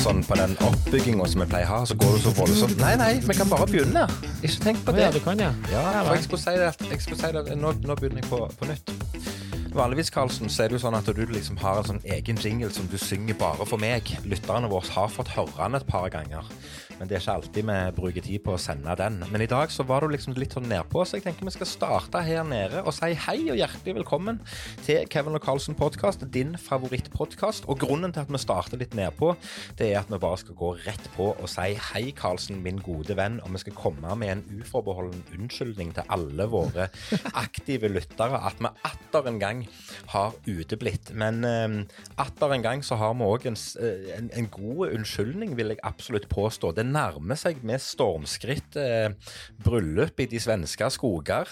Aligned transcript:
sånn 0.00 0.22
på 0.26 0.38
den 0.38 0.56
oppbygginga 0.64 1.28
som 1.28 1.44
vi 1.44 1.48
pleier 1.50 1.68
å 1.68 1.80
ha, 1.80 1.80
så 1.88 1.96
går 2.00 2.16
du 2.16 2.24
så 2.24 2.34
voldsomt 2.38 2.80
Nei, 2.80 2.94
nei, 3.00 3.12
vi 3.24 3.36
kan 3.36 3.50
bare 3.50 3.68
begynne. 3.70 4.06
Ikke 4.40 4.66
tenk 4.66 4.82
på 4.86 4.96
det. 4.96 5.06
ja, 5.06 5.12
du 5.14 5.20
kan, 5.24 5.38
ja. 5.38 5.52
Ja, 5.72 5.86
jeg 6.14 6.26
skulle 6.26 6.42
si 6.42 6.56
det, 6.58 6.72
jeg 6.90 7.04
skulle 7.04 7.22
si 7.22 7.32
det 7.36 7.60
nå, 7.60 7.76
nå 7.84 8.00
begynner 8.00 8.24
jeg 8.24 8.30
på, 8.32 8.44
på 8.58 8.70
nytt. 8.70 9.09
Vanligvis 9.70 10.10
Karlsen, 10.10 10.50
så 10.50 10.64
er 10.64 10.70
det 10.70 10.80
jo 10.80 10.82
sånn 10.82 10.96
at 10.98 11.06
du 11.06 11.20
liksom 11.30 11.58
har 11.62 11.78
en 11.78 11.86
sånn 11.86 12.00
egen 12.10 12.38
jingle 12.42 12.72
som 12.74 12.88
du 12.90 12.96
synger 12.98 13.36
bare 13.38 13.62
for 13.68 13.78
meg. 13.78 14.08
Lytterne 14.26 14.66
våre 14.70 14.90
har 14.96 15.10
fått 15.12 15.30
høre 15.36 15.54
den 15.54 15.78
et 15.78 15.86
par 15.86 16.08
ganger, 16.10 16.48
men 16.98 17.06
det 17.06 17.16
er 17.16 17.22
ikke 17.22 17.36
alltid 17.38 17.68
vi 17.68 17.76
bruker 17.94 18.24
tid 18.26 18.42
på 18.42 18.56
å 18.56 18.60
sende 18.60 18.96
den. 18.98 19.20
Men 19.30 19.44
i 19.44 19.48
dag 19.50 19.70
så 19.70 19.86
var 19.86 20.02
du 20.02 20.10
liksom 20.10 20.34
litt 20.36 20.56
sånn 20.56 20.66
nedpå, 20.68 21.04
så 21.06 21.16
jeg 21.16 21.24
tenker 21.28 21.46
vi 21.46 21.54
skal 21.54 21.70
starte 21.70 22.22
her 22.26 22.42
nede 22.48 22.82
og 22.82 22.90
si 22.96 23.12
hei 23.14 23.36
og 23.46 23.60
hjertelig 23.60 23.94
velkommen 24.00 24.40
til 24.88 25.06
Kevin 25.12 25.38
og 25.38 25.44
Karlsen 25.46 25.78
podkast, 25.78 26.26
din 26.34 26.56
favorittpodkast. 26.58 27.70
Og 27.70 27.78
grunnen 27.84 28.10
til 28.16 28.24
at 28.24 28.34
vi 28.34 28.42
starter 28.42 28.82
litt 28.82 28.98
nedpå, 28.98 29.36
det 29.78 29.92
er 29.92 30.00
at 30.02 30.10
vi 30.10 30.18
bare 30.20 30.42
skal 30.42 30.58
gå 30.58 30.72
rett 30.82 31.08
på 31.14 31.30
og 31.30 31.48
si 31.52 31.78
hei, 31.92 32.04
Karlsen, 32.18 32.58
min 32.66 32.82
gode 32.82 33.14
venn, 33.16 33.38
og 33.46 33.54
vi 33.54 33.62
skal 33.62 33.78
komme 33.78 34.18
med 34.18 34.34
en 34.34 34.44
uforbeholden 34.58 35.22
unnskyldning 35.38 35.94
til 35.94 36.10
alle 36.10 36.50
våre 36.50 36.90
aktive 37.38 37.94
lyttere 37.94 38.42
at 38.50 38.58
vi 38.58 38.74
atter 38.90 39.30
en 39.30 39.40
gang 39.40 39.59
har 40.12 40.34
uteblitt. 40.46 41.12
Men 41.16 41.44
eh, 41.46 41.76
atter 42.20 42.54
en 42.54 42.64
gang 42.64 42.84
så 42.86 42.98
har 43.00 43.14
vi 43.18 43.28
òg 43.28 43.46
en, 43.50 43.58
eh, 43.82 44.10
en, 44.16 44.30
en 44.36 44.50
god 44.52 44.94
unnskyldning, 44.96 45.54
vil 45.58 45.74
jeg 45.74 45.82
absolutt 45.86 46.28
påstå. 46.32 46.72
Det 46.76 46.86
nærmer 46.88 47.38
seg 47.38 47.62
med 47.66 47.82
stormskritt 47.82 48.78
eh, 48.80 49.10
bryllup 49.64 50.20
i 50.20 50.28
de 50.30 50.40
svenske 50.42 50.90
skoger. 50.94 51.50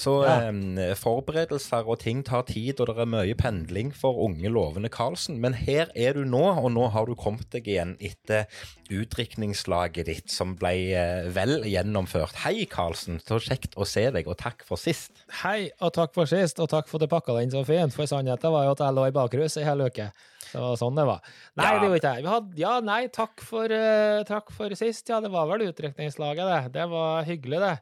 Så 0.00 0.16
eh, 0.28 0.94
forberedelser 0.98 1.88
og 1.88 2.00
ting 2.04 2.24
tar 2.26 2.46
tid, 2.50 2.80
og 2.80 2.90
det 2.90 2.98
er 3.04 3.10
mye 3.10 3.38
pendling 3.38 3.94
for 3.96 4.20
unge, 4.26 4.48
lovende 4.52 4.92
Karlsen. 4.92 5.40
Men 5.42 5.56
her 5.58 5.92
er 5.94 6.18
du 6.18 6.24
nå, 6.24 6.44
og 6.60 6.70
nå 6.74 6.90
har 6.94 7.08
du 7.08 7.16
kommet 7.18 7.50
deg 7.54 7.68
igjen 7.68 7.96
etter 8.00 8.46
utdrikningslaget 8.90 10.08
ditt, 10.08 10.32
som 10.32 10.56
ble 10.58 10.74
eh, 10.96 11.28
vel 11.34 11.60
gjennomført. 11.68 12.42
Hei, 12.44 12.66
Karlsen. 12.70 13.20
Så 13.22 13.40
kjekt 13.44 13.76
å 13.78 13.86
se 13.88 14.06
deg, 14.14 14.28
og 14.30 14.38
takk 14.40 14.64
for 14.66 14.80
sist. 14.80 15.24
Hei, 15.42 15.70
og 15.80 15.94
takk 15.96 16.14
for 16.16 16.30
sist, 16.30 16.60
og 16.62 16.70
takk 16.72 16.90
for 16.90 17.02
det 17.02 17.10
pakka 17.12 17.36
den 17.40 17.50
så 17.54 17.64
fint. 17.66 17.94
For 17.96 18.06
sannheten 18.10 18.52
var 18.54 18.68
jo 18.68 18.74
at 18.76 18.82
jeg 18.84 18.96
lå 18.98 19.06
i 19.08 19.14
bakrus 19.16 19.56
i 19.60 19.66
hele 19.66 19.88
uke. 19.90 20.10
Det 20.50 20.58
var 20.58 20.78
sånn 20.80 20.96
det 20.98 21.04
var. 21.06 21.20
Nei, 21.56 21.66
Ja. 21.66 21.74
det 21.78 21.86
gjorde 21.88 22.00
ikke 22.00 22.14
jeg. 22.16 22.26
Hadde, 22.32 22.56
ja, 22.58 22.72
nei, 22.80 23.00
takk 23.14 23.44
for, 23.46 23.70
uh, 23.70 24.22
takk 24.26 24.50
for 24.54 24.74
sist. 24.78 25.08
Ja, 25.12 25.20
det 25.22 25.30
var 25.30 25.46
vel 25.50 25.68
utdrikningslaget, 25.68 26.42
det. 26.50 26.72
Det 26.78 26.88
var 26.90 27.22
hyggelig, 27.28 27.60
det. 27.66 27.76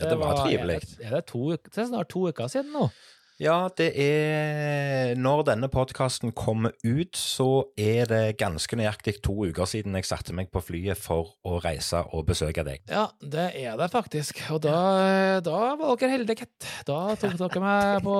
Ja, 0.00 0.08
det 0.10 0.18
var 0.20 0.36
trivelig. 0.44 0.76
Er 0.76 0.84
det, 0.84 1.06
er 1.06 1.16
det, 1.18 1.24
to, 1.28 1.46
det 1.56 1.78
er 1.80 1.88
snart 1.88 2.08
to 2.12 2.26
uker 2.28 2.48
siden 2.52 2.72
nå. 2.72 2.90
Ja, 3.40 3.70
det 3.72 3.86
er 3.96 5.14
Når 5.16 5.46
denne 5.48 5.68
podkasten 5.72 6.32
kommer 6.36 6.74
ut, 6.84 7.16
så 7.16 7.70
er 7.80 8.04
det 8.04 8.36
ganske 8.36 8.76
nøyaktig 8.76 9.22
to 9.24 9.32
uker 9.48 9.64
siden 9.64 9.96
jeg 9.96 10.04
satte 10.04 10.34
meg 10.36 10.50
på 10.52 10.60
flyet 10.60 11.00
for 11.00 11.32
å 11.48 11.56
reise 11.64 12.02
og 12.12 12.26
besøke 12.28 12.64
deg. 12.68 12.82
Ja, 12.92 13.06
det 13.24 13.46
er 13.62 13.80
det 13.80 13.88
faktisk. 13.94 14.42
Og 14.52 14.60
da, 14.60 15.40
da 15.40 15.56
var 15.80 15.96
dere 15.96 16.12
heldige, 16.18 16.44
gitt. 16.44 16.68
Da 16.84 17.14
tok 17.16 17.38
dere 17.40 17.64
meg 17.64 18.04
på 18.04 18.18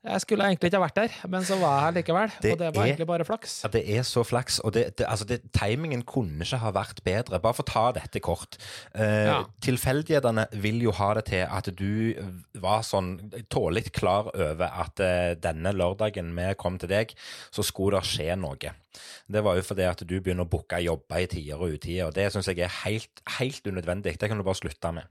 Jeg 0.00 0.22
skulle 0.22 0.46
egentlig 0.48 0.70
ikke 0.70 0.78
ha 0.80 0.86
vært 0.86 0.96
der, 0.96 1.14
men 1.28 1.42
så 1.44 1.58
var 1.60 1.74
jeg 1.74 1.82
her 1.84 1.94
likevel. 1.98 2.30
Det 2.40 2.52
og 2.54 2.58
det 2.62 2.68
var 2.72 2.82
er- 2.86 2.88
egentlig 2.94 3.06
bare 3.10 3.24
flaks. 3.28 3.56
Ja, 3.64 3.68
det 3.74 3.82
er 3.98 4.02
så 4.08 4.22
flaks, 4.24 4.58
og 4.64 4.72
det, 4.72 4.96
det, 4.96 5.04
altså 5.06 5.26
det, 5.28 5.40
timingen 5.52 6.00
kunne 6.08 6.40
ikke 6.46 6.56
ha 6.62 6.70
vært 6.72 7.02
bedre. 7.04 7.40
Bare 7.44 7.52
for 7.58 7.66
å 7.66 7.68
ta 7.68 7.82
dette 7.98 8.22
kort. 8.24 8.56
Eh, 8.94 9.26
Ja. 9.28 9.42
Tilfeldighetene 9.60 10.46
vil 10.62 10.80
jo 10.86 10.90
ha 10.96 11.12
det 11.14 11.26
til 11.28 11.44
at 11.44 11.68
du 11.76 12.14
var 12.54 12.80
sånn 12.80 13.12
tålelig 13.52 13.92
klar 13.92 14.30
over 14.32 14.64
at 14.72 15.00
eh, 15.04 15.34
denne 15.36 15.74
lørdagen 15.76 16.32
vi 16.34 16.54
kom 16.56 16.78
til 16.80 16.88
deg, 16.88 17.12
så 17.52 17.62
skulle 17.62 18.00
det 18.00 18.08
skje 18.08 18.38
noe. 18.40 18.72
Det 19.30 19.44
var 19.44 19.56
jo 19.60 19.62
fordi 19.68 19.84
at 19.86 20.00
du 20.08 20.16
begynner 20.20 20.48
å 20.48 20.50
booke 20.50 20.80
jobber 20.82 21.20
i 21.20 21.26
tider 21.30 21.60
og 21.60 21.76
utider, 21.76 22.06
og 22.08 22.14
det 22.16 22.32
syns 22.32 22.48
jeg 22.48 22.58
er 22.64 22.72
helt, 22.86 23.20
helt 23.36 23.62
unødvendig. 23.68 24.16
Det 24.18 24.28
kan 24.32 24.38
du 24.40 24.42
bare 24.48 24.58
slutte 24.64 24.94
med. 24.96 25.04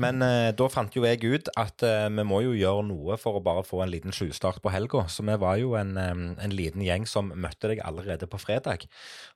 Men 0.00 0.22
eh, 0.24 0.50
da 0.56 0.68
fant 0.72 0.94
jo 0.96 1.04
jeg 1.06 1.20
ut 1.24 1.48
at 1.60 1.82
eh, 1.86 2.08
vi 2.14 2.24
må 2.26 2.40
jo 2.44 2.54
gjøre 2.56 2.84
noe 2.88 3.16
for 3.20 3.38
å 3.38 3.42
bare 3.44 3.64
få 3.66 3.82
en 3.84 3.92
liten 3.92 4.14
tjuvstart 4.14 4.60
på 4.64 4.72
helga. 4.74 5.04
Så 5.12 5.24
vi 5.26 5.36
var 5.40 5.58
jo 5.60 5.74
en, 5.78 5.94
eh, 6.00 6.14
en 6.44 6.54
liten 6.54 6.82
gjeng 6.84 7.06
som 7.10 7.32
møtte 7.34 7.70
deg 7.72 7.82
allerede 7.84 8.28
på 8.30 8.40
fredag. 8.42 8.86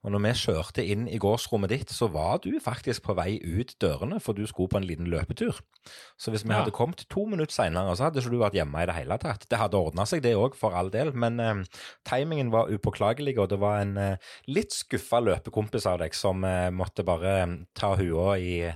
Og 0.04 0.12
når 0.14 0.25
vi 0.26 0.34
kjørte 0.42 0.84
inn 0.84 1.06
i 1.10 1.19
gårdsrommet 1.22 1.72
ditt, 1.75 1.92
så 1.94 2.10
var 2.12 2.38
du 2.44 2.50
faktisk 2.62 3.04
på 3.08 3.16
vei 3.19 3.38
ut 3.42 3.75
dørene, 3.82 4.20
for 4.22 4.32
du 4.38 4.44
skulle 4.47 4.70
på 4.72 4.81
en 4.81 4.87
liten 4.88 5.10
løpetur. 5.10 5.60
Så 6.20 6.31
hvis 6.32 6.44
vi 6.44 6.53
Ja. 6.53 6.60
hadde 6.62 6.72
kommet 6.75 7.04
to 7.08 7.25
minutter 7.26 7.54
seinere, 7.54 7.94
så 7.97 8.04
hadde 8.08 8.20
ikke 8.20 8.31
du 8.31 8.38
vært 8.42 8.54
hjemme 8.58 8.82
i 8.82 8.87
det 8.87 8.94
hele 8.94 9.19
tatt. 9.19 9.47
Det 9.48 9.58
hadde 9.58 9.78
ordna 9.78 10.04
seg, 10.06 10.22
det 10.22 10.34
òg, 10.37 10.54
for 10.54 10.75
all 10.76 10.91
del, 10.91 11.12
men 11.12 11.41
eh, 11.41 11.62
timingen 12.04 12.50
var 12.53 12.69
upåklagelig, 12.69 13.38
og 13.38 13.48
det 13.48 13.58
var 13.60 13.81
en 13.81 13.97
eh, 13.97 14.16
litt 14.48 14.72
skuffa 14.72 15.20
løpekompis 15.25 15.87
av 15.87 15.98
deg 16.00 16.14
som 16.14 16.44
eh, 16.44 16.69
måtte 16.70 17.04
bare 17.04 17.42
eh, 17.42 17.56
ta 17.75 17.94
hua 17.97 18.37
i, 18.38 18.70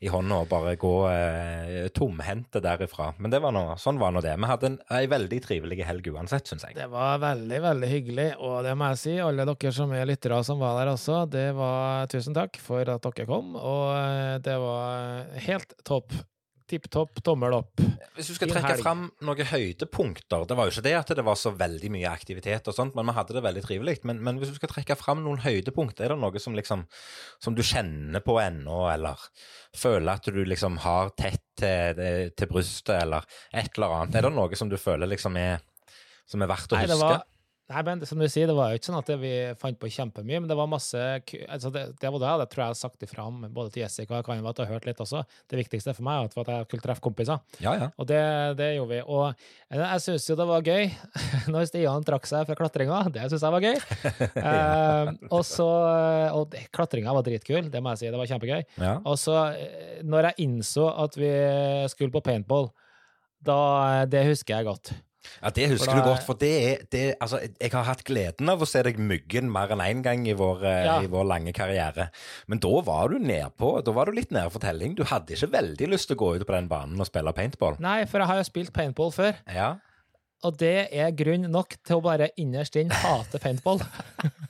i 0.00 0.08
hånda 0.08 0.42
og 0.44 0.48
bare 0.48 0.76
gå 0.76 1.09
eh, 1.12 1.88
tomhendte 1.96 2.62
derifra. 2.64 3.10
Men 3.18 3.32
det 3.32 3.40
var 3.42 3.54
noe, 3.54 3.76
sånn 3.80 4.00
var 4.00 4.14
nå 4.14 4.22
det. 4.24 4.36
Vi 4.40 4.50
hadde 4.50 4.70
en, 4.70 4.78
ei 4.96 5.04
veldig 5.10 5.40
trivelig 5.44 5.84
helg 5.86 6.10
uansett, 6.12 6.50
syns 6.50 6.66
jeg. 6.68 6.78
Det 6.78 6.88
var 6.92 7.20
veldig, 7.22 7.60
veldig 7.66 7.90
hyggelig, 7.90 8.28
og 8.38 8.60
det 8.66 8.74
må 8.78 8.90
jeg 8.92 9.02
si, 9.04 9.14
alle 9.22 9.46
dere 9.48 9.74
som 9.76 9.94
er 9.96 10.08
lyttere 10.10 10.42
som 10.46 10.60
var 10.62 10.80
der 10.80 10.92
også, 10.94 11.22
det 11.30 11.48
var 11.58 12.10
tusen 12.12 12.36
takk 12.36 12.58
for 12.62 12.88
at 12.88 13.06
dere 13.06 13.28
kom, 13.28 13.54
og 13.58 13.86
eh, 13.96 14.36
det 14.44 14.58
var 14.62 15.30
helt 15.46 15.76
topp. 15.86 16.14
Tipp 16.70 16.86
topp, 16.92 17.18
tommel 17.26 17.54
opp. 17.56 17.80
Hvis 18.14 18.28
du 18.30 18.36
skal 18.36 18.52
trekke 18.52 18.76
fram 18.78 19.06
noen 19.26 19.48
høydepunkter 19.48 20.44
Det 20.46 20.56
var 20.58 20.68
jo 20.68 20.74
ikke 20.74 20.84
det 20.84 20.92
at 20.98 21.12
det 21.18 21.24
var 21.26 21.38
så 21.38 21.50
veldig 21.56 21.90
mye 21.90 22.10
aktivitet 22.10 22.68
og 22.70 22.76
sånt, 22.76 22.94
men 22.94 23.08
vi 23.08 23.14
hadde 23.16 23.34
det 23.34 23.42
veldig 23.42 23.62
trivelig. 23.64 23.96
Men, 24.06 24.20
men 24.22 24.38
hvis 24.38 24.52
du 24.52 24.58
skal 24.60 24.70
trekke 24.70 24.94
fram 24.98 25.24
noen 25.24 25.42
høydepunkter, 25.42 26.06
er 26.06 26.14
det 26.14 26.20
noe 26.22 26.42
som 26.42 26.54
liksom 26.54 26.84
Som 27.42 27.56
du 27.58 27.64
kjenner 27.66 28.22
på 28.22 28.38
ennå, 28.42 28.84
eller 28.92 29.18
føler 29.76 30.12
at 30.14 30.30
du 30.30 30.42
liksom 30.46 30.78
har 30.84 31.10
tett 31.18 31.42
til, 31.60 32.30
til 32.36 32.50
brystet, 32.50 32.94
eller 33.02 33.26
et 33.50 33.74
eller 33.74 33.96
annet? 33.98 34.20
Er 34.20 34.28
det 34.28 34.34
noe 34.36 34.62
som 34.62 34.70
du 34.70 34.78
føler 34.80 35.10
liksom 35.10 35.36
er 35.40 35.58
Som 36.30 36.46
er 36.46 36.52
verdt 36.52 36.70
å 36.70 36.78
Nei, 36.78 36.86
det 36.86 36.94
huske? 36.94 37.10
var, 37.10 37.26
nei, 37.70 37.82
men 37.86 38.02
som 38.08 38.20
du 38.20 38.26
sier, 38.26 38.48
det 38.50 38.56
var 38.56 38.72
jo 38.72 38.80
ikke 38.80 38.88
sånn 38.88 38.98
at 38.98 39.10
vi 39.22 39.32
fant 39.60 39.78
på 39.80 39.90
kjempemye, 39.94 40.40
men 40.42 40.50
det 40.50 40.56
var 40.58 40.68
masse 40.70 40.98
altså 40.98 41.70
det, 41.74 41.84
det 42.02 42.10
var 42.12 42.22
det 42.22 42.32
det 42.42 42.46
tror 42.52 42.64
jeg 42.64 42.72
har 42.72 42.78
sagt 42.78 43.04
ifra 43.06 43.26
om 43.30 43.44
både 43.54 43.72
til 43.74 43.84
Jessica 43.84 44.18
og 44.18 44.26
kan 44.26 44.40
jo 44.40 44.48
at 44.50 44.60
jeg 44.60 44.68
har 44.68 44.78
hørt 44.78 44.88
litt 44.88 45.02
også. 45.02 45.22
Det 45.50 45.60
viktigste 45.60 45.94
for 45.96 46.06
meg 46.06 46.30
var 46.34 46.44
at 46.44 46.52
jeg 46.52 46.68
skulle 46.68 46.84
treffe 46.84 47.04
kompiser. 47.04 47.42
Ja, 47.62 47.74
ja. 47.78 47.88
Og 48.00 48.08
det, 48.10 48.20
det 48.60 48.70
gjorde 48.76 48.92
vi. 48.92 49.00
Og 49.06 49.24
jeg, 49.30 49.82
jeg 49.82 50.04
syns 50.06 50.28
jo 50.30 50.38
det 50.40 50.48
var 50.50 50.66
gøy 50.66 50.88
når 51.52 51.68
Stian 51.70 52.06
trakk 52.06 52.30
seg 52.30 52.48
fra 52.48 52.58
klatringa. 52.58 53.02
Det 53.14 53.26
syns 53.32 53.46
jeg 53.46 53.56
var 53.56 53.66
gøy. 53.66 53.78
eh, 54.50 55.12
og 55.30 55.44
så 55.46 55.68
Og 56.36 56.56
klatringa 56.74 57.14
var 57.16 57.26
dritkul, 57.26 57.70
det 57.72 57.82
må 57.82 57.94
jeg 57.94 58.02
si. 58.02 58.10
Det 58.12 58.20
var 58.20 58.30
kjempegøy. 58.30 58.64
Og 59.04 59.18
så, 59.20 59.36
eh, 59.54 60.00
når 60.06 60.30
jeg 60.30 60.48
innså 60.48 60.88
at 61.04 61.18
vi 61.18 61.34
skulle 61.92 62.14
på 62.14 62.24
paintball, 62.24 62.70
da 63.40 64.04
Det 64.10 64.26
husker 64.28 64.58
jeg 64.58 64.68
godt. 64.68 64.92
Ja, 65.42 65.50
Det 65.50 65.68
husker 65.70 65.86
da- 65.92 66.00
du 66.00 66.08
godt, 66.08 66.22
for 66.24 66.34
det 66.34 66.50
er 66.80 66.84
det, 66.90 67.16
altså, 67.20 67.40
Jeg 67.60 67.70
har 67.72 67.84
hatt 67.84 68.04
gleden 68.04 68.48
av 68.48 68.60
å 68.60 68.66
se 68.66 68.82
deg 68.82 68.96
myggen 68.98 69.50
mer 69.52 69.68
enn 69.68 69.80
én 69.84 70.02
gang 70.02 70.26
i 70.26 70.32
vår, 70.32 70.64
eh, 70.64 70.84
Ja. 70.84 71.00
i 71.02 71.06
vår 71.06 71.24
lange 71.26 71.52
karriere. 71.52 72.10
Men 72.48 72.58
da 72.58 72.80
var 72.80 73.08
du 73.08 73.18
nedpå. 73.18 73.84
Da 73.84 73.92
var 73.92 74.06
du 74.06 74.12
litt 74.12 74.30
nede 74.30 74.50
for 74.50 74.58
telling. 74.60 74.94
Du 74.96 75.04
hadde 75.04 75.28
ikke 75.36 75.50
veldig 75.52 75.88
lyst 75.88 76.06
til 76.08 76.16
å 76.16 76.20
gå 76.20 76.34
ut 76.40 76.46
på 76.46 76.52
den 76.54 76.68
banen 76.68 76.98
og 76.98 77.06
spille 77.06 77.32
paintball. 77.34 77.78
Nei, 77.80 78.04
for 78.06 78.18
jeg 78.18 78.26
har 78.28 78.36
jo 78.36 78.42
spilt 78.44 78.72
paintball 78.72 79.12
før, 79.12 79.34
Ja. 79.52 79.76
og 80.42 80.56
det 80.56 80.88
er 80.92 81.10
grunn 81.12 81.50
nok 81.50 81.76
til 81.84 82.00
å 82.00 82.02
bare 82.02 82.30
innerst 82.38 82.76
inn 82.76 82.88
hate 82.90 83.38
paintball. 83.38 83.80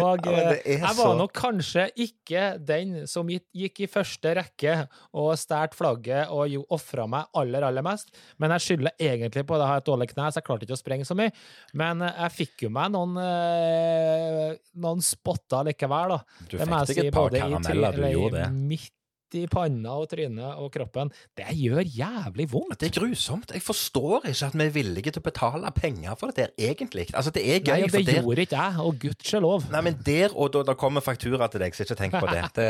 Og 0.00 0.26
Ja, 0.26 0.52
eh, 0.56 0.80
jeg 0.80 0.96
var 0.98 1.14
nok 1.18 1.32
kanskje 1.36 1.86
ikke 2.02 2.46
den 2.66 3.06
som 3.10 3.28
gikk 3.30 3.80
i 3.84 3.88
første 3.90 4.32
rekke 4.40 4.74
og 5.14 5.32
stjal 5.38 5.70
flagget 5.76 6.32
og 6.34 6.48
jo 6.50 6.64
ofra 6.74 7.06
meg 7.10 7.30
aller, 7.36 7.66
aller 7.68 7.84
mest, 7.86 8.10
men 8.42 8.54
jeg 8.56 8.64
skylder 8.66 8.96
egentlig 8.98 9.46
på 9.46 9.54
det. 9.54 9.62
Jeg 9.66 9.72
har 9.74 9.82
et 9.82 9.88
dårlig 9.88 10.08
kne, 10.10 10.28
så 10.30 10.40
jeg 10.40 10.48
klarte 10.48 10.66
ikke 10.66 10.78
å 10.78 10.80
sprenge 10.82 11.06
så 11.08 11.16
mye. 11.18 11.30
Men 11.78 12.02
eh, 12.02 12.18
jeg 12.24 12.36
fikk 12.40 12.66
jo 12.66 12.72
meg 12.74 12.92
noen, 12.96 13.16
eh, 13.22 14.58
noen 14.82 15.04
spotter 15.04 15.70
likevel, 15.70 16.16
da. 16.16 16.20
Du 16.50 16.58
fikk 16.58 16.74
deg 16.90 17.04
et 17.06 17.14
par 17.14 17.30
karameller, 17.38 18.00
du 18.00 18.06
gjorde 18.10 18.42
det. 18.42 18.50
Midt, 18.74 18.95
i 19.34 19.46
panna 19.50 19.96
og 19.98 20.08
trynet 20.10 20.60
og 20.60 20.70
kroppen. 20.74 21.10
Det 21.36 21.48
gjør 21.58 21.82
jævlig 21.82 22.46
vondt. 22.52 22.78
Det 22.80 22.90
er 22.90 23.00
grusomt. 23.00 23.50
Jeg 23.54 23.62
forstår 23.64 24.28
ikke 24.30 24.46
at 24.46 24.54
vi 24.56 24.64
er 24.66 24.74
villige 24.74 25.12
til 25.16 25.22
å 25.22 25.26
betale 25.26 25.72
penger 25.74 26.14
for 26.20 26.30
det 26.30 26.36
der, 26.36 26.52
egentlig. 26.70 27.08
Altså, 27.12 27.32
det 27.34 27.42
er 27.42 27.60
gøy, 27.60 27.86
Nei, 27.86 27.90
det 27.90 28.04
der 28.06 28.20
gjorde 28.22 28.46
ikke 28.46 28.60
jeg, 28.62 28.78
og 28.86 29.00
gudskjelov. 29.02 29.66
Nei, 29.72 29.82
men 29.88 29.98
der 30.06 30.36
og 30.36 30.52
da, 30.54 30.62
Det 30.66 30.76
kommer 30.78 31.04
faktura 31.04 31.48
til 31.50 31.62
deg, 31.64 31.74
så 31.74 31.86
ikke 31.86 31.98
tenk 31.98 32.16
på 32.18 32.26
det. 32.30 32.44
det 32.56 32.68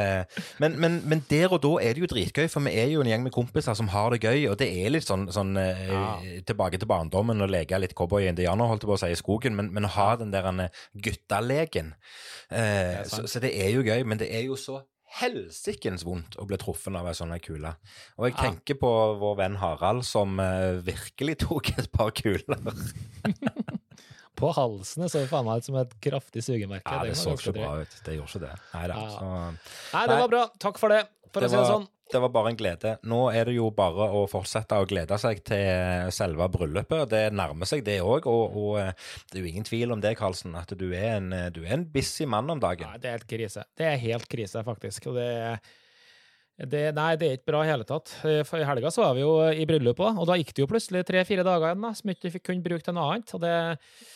men, 0.63 0.79
men, 0.81 1.01
men 1.05 1.25
der 1.31 1.53
og 1.53 1.63
da 1.65 1.75
er 1.83 1.97
det 1.97 2.07
jo 2.07 2.11
dritgøy, 2.15 2.49
for 2.53 2.65
vi 2.67 2.75
er 2.79 2.91
jo 2.95 3.05
en 3.05 3.11
gjeng 3.11 3.27
med 3.27 3.35
kompiser 3.35 3.77
som 3.79 3.91
har 3.93 4.15
det 4.15 4.23
gøy, 4.25 4.49
og 4.51 4.59
det 4.61 4.71
er 4.71 4.93
litt 4.95 5.07
sånn, 5.09 5.29
sånn 5.35 5.57
eh, 5.61 5.85
Ja. 5.87 6.19
tilbake 6.49 6.81
til 6.81 6.89
barndommen 6.89 7.41
og 7.45 7.51
leke 7.53 7.79
litt 7.79 7.95
cowboy 7.97 8.25
og 8.25 8.33
indianer, 8.33 8.69
holdt 8.71 8.85
jeg 8.85 8.91
på 8.91 8.97
å 8.97 9.01
si, 9.01 9.13
i 9.13 9.19
skogen, 9.19 9.57
men, 9.59 9.71
men 9.75 9.89
ha 9.97 10.09
den 10.17 10.33
der 10.35 10.49
eh, 10.51 10.83
guttaleken. 11.05 11.95
Eh, 12.51 13.03
sant. 13.05 13.27
så, 13.29 13.37
så 13.37 13.43
det 13.45 13.53
er 13.55 13.73
jo 13.75 13.85
gøy, 13.87 14.03
men 14.09 14.19
det 14.21 14.31
er 14.33 14.47
jo 14.49 14.59
så 14.61 14.81
helsikens 15.21 16.05
vondt 16.07 16.37
å 16.41 16.47
bli 16.49 16.59
truffet 16.61 16.97
av 16.99 17.07
ei 17.09 17.15
sånn 17.17 17.35
kule. 17.45 17.73
Og 18.19 18.29
jeg 18.29 18.37
tenker 18.41 18.79
på 18.81 18.91
vår 19.21 19.39
venn 19.41 19.59
Harald, 19.63 20.05
som 20.07 20.39
eh, 20.43 20.83
virkelig 20.85 21.39
tok 21.47 21.73
et 21.79 21.91
par 21.93 22.13
kuler. 22.17 22.61
På 24.37 24.51
halsen 24.53 25.01
det 25.07 25.09
så 25.09 25.23
det 25.23 25.31
faen 25.31 25.47
meg 25.49 25.63
ut 25.63 25.67
som 25.71 25.79
et 25.81 25.93
kraftig 26.05 26.43
sugemerke. 26.45 26.93
Ja, 26.93 27.07
det 27.07 27.15
det 27.15 27.21
så 27.23 27.33
ikke 27.33 27.55
bra 27.57 27.71
ut. 27.81 27.95
Det 28.05 28.17
gjorde 28.19 28.29
ikke 28.35 28.43
det. 28.43 28.51
Nei 28.75 28.83
da. 28.91 28.97
Ja. 29.01 29.07
Så 29.15 29.29
Nei, 29.97 30.03
det 30.11 30.19
var 30.21 30.33
bra. 30.35 30.43
Takk 30.61 30.81
for 30.83 30.93
det, 30.93 30.99
for 31.31 31.41
Det 31.41 31.49
å 31.49 31.55
si 31.55 31.57
det 31.57 31.71
sånn. 31.71 31.87
Det 32.13 32.21
var 32.23 32.31
bare 32.31 32.53
en 32.53 32.59
glede. 32.59 32.93
Nå 33.11 33.21
er 33.35 33.49
det 33.49 33.57
jo 33.57 33.71
bare 33.75 34.07
å 34.15 34.21
fortsette 34.31 34.79
å 34.79 34.87
glede 34.87 35.17
seg 35.19 35.41
til 35.47 36.13
selve 36.15 36.47
bryllupet. 36.55 37.09
Det 37.11 37.23
nærmer 37.35 37.67
seg, 37.67 37.83
det 37.87 37.97
òg. 38.05 38.29
Og, 38.31 38.55
og 38.61 38.77
eh, 38.79 39.09
det 39.33 39.41
er 39.41 39.43
jo 39.43 39.51
ingen 39.51 39.67
tvil 39.67 39.95
om 39.97 40.05
det, 40.05 40.15
Karlsen, 40.19 40.55
at 40.59 40.71
du 40.79 40.87
er 40.93 41.17
en, 41.17 41.33
du 41.51 41.65
er 41.65 41.75
en 41.81 41.89
busy 41.91 42.29
mann 42.31 42.53
om 42.55 42.63
dagen. 42.63 42.93
Nei, 42.93 43.03
det 43.03 43.11
er 43.11 43.19
helt 43.19 43.33
krise. 43.33 43.67
Det 43.75 43.89
er 43.91 43.99
helt 44.05 44.31
krise, 44.31 44.63
faktisk. 44.67 45.11
Og 45.11 45.19
det, 45.19 45.29
det 46.71 46.85
Nei, 46.97 47.11
det 47.21 47.29
er 47.29 47.41
ikke 47.41 47.51
bra 47.51 47.65
i 47.67 47.73
hele 47.73 47.89
tatt. 47.89 48.15
Eh, 48.25 48.43
For 48.47 48.63
I 48.63 48.69
helga 48.69 48.93
så 48.95 49.03
var 49.03 49.17
vi 49.19 49.25
jo 49.25 49.33
i 49.51 49.67
bryllup 49.69 49.99
òg, 50.07 50.23
og 50.23 50.31
da 50.31 50.39
gikk 50.41 50.55
det 50.55 50.63
jo 50.63 50.71
plutselig 50.71 51.03
tre-fire 51.09 51.45
dager 51.47 51.73
igjen 51.73 51.89
da, 51.89 51.91
som 51.99 52.15
ikke 52.15 52.39
kunne 52.39 52.65
bruke 52.65 52.87
til 52.87 52.97
noe 52.97 53.11
annet. 53.17 53.35
Og 53.37 53.43
det, 53.43 53.57
eh, 53.75 54.07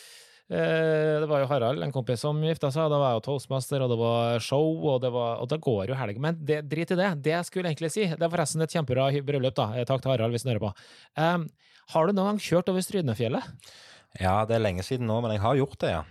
det 0.51 1.27
var 1.31 1.39
jo 1.39 1.47
Harald, 1.47 1.83
en 1.83 1.93
kompis, 1.95 2.19
som 2.25 2.39
gifta 2.43 2.67
seg, 2.73 2.83
og 2.83 2.91
det 2.91 2.99
var 2.99 3.13
jo 3.15 3.21
toastmaster, 3.23 3.83
og 3.85 3.91
det 3.93 3.97
var 4.01 4.43
show, 4.43 4.73
og 4.91 4.97
det, 5.03 5.11
var, 5.15 5.37
og 5.39 5.47
da 5.47 5.59
går 5.63 5.93
jo 5.93 5.99
helg. 5.99 6.17
Men 6.19 6.39
det, 6.43 6.57
drit 6.71 6.91
i 6.91 6.97
det. 6.99 7.11
Det 7.23 7.31
jeg 7.37 7.47
skulle 7.47 7.71
egentlig 7.71 7.91
si, 7.93 8.03
det 8.09 8.25
er 8.25 8.33
forresten 8.33 8.65
et 8.65 8.75
kjempebra 8.75 9.07
bryllup, 9.27 9.55
da. 9.55 9.69
Eh, 9.79 9.87
Takk 9.87 10.03
til 10.03 10.11
Harald, 10.11 10.35
hvis 10.35 10.43
han 10.43 10.51
hører 10.51 10.65
på. 10.65 10.73
Um, 11.15 11.45
har 11.93 12.07
du 12.07 12.15
noen 12.17 12.33
gang 12.33 12.41
kjørt 12.43 12.71
over 12.73 12.83
Strynefjellet? 12.83 13.71
Ja, 14.19 14.41
det 14.47 14.57
er 14.57 14.65
lenge 14.65 14.83
siden 14.83 15.07
nå, 15.07 15.21
men 15.23 15.37
jeg 15.37 15.43
har 15.45 15.61
gjort 15.61 15.79
det, 15.85 15.93
ja. 15.95 16.03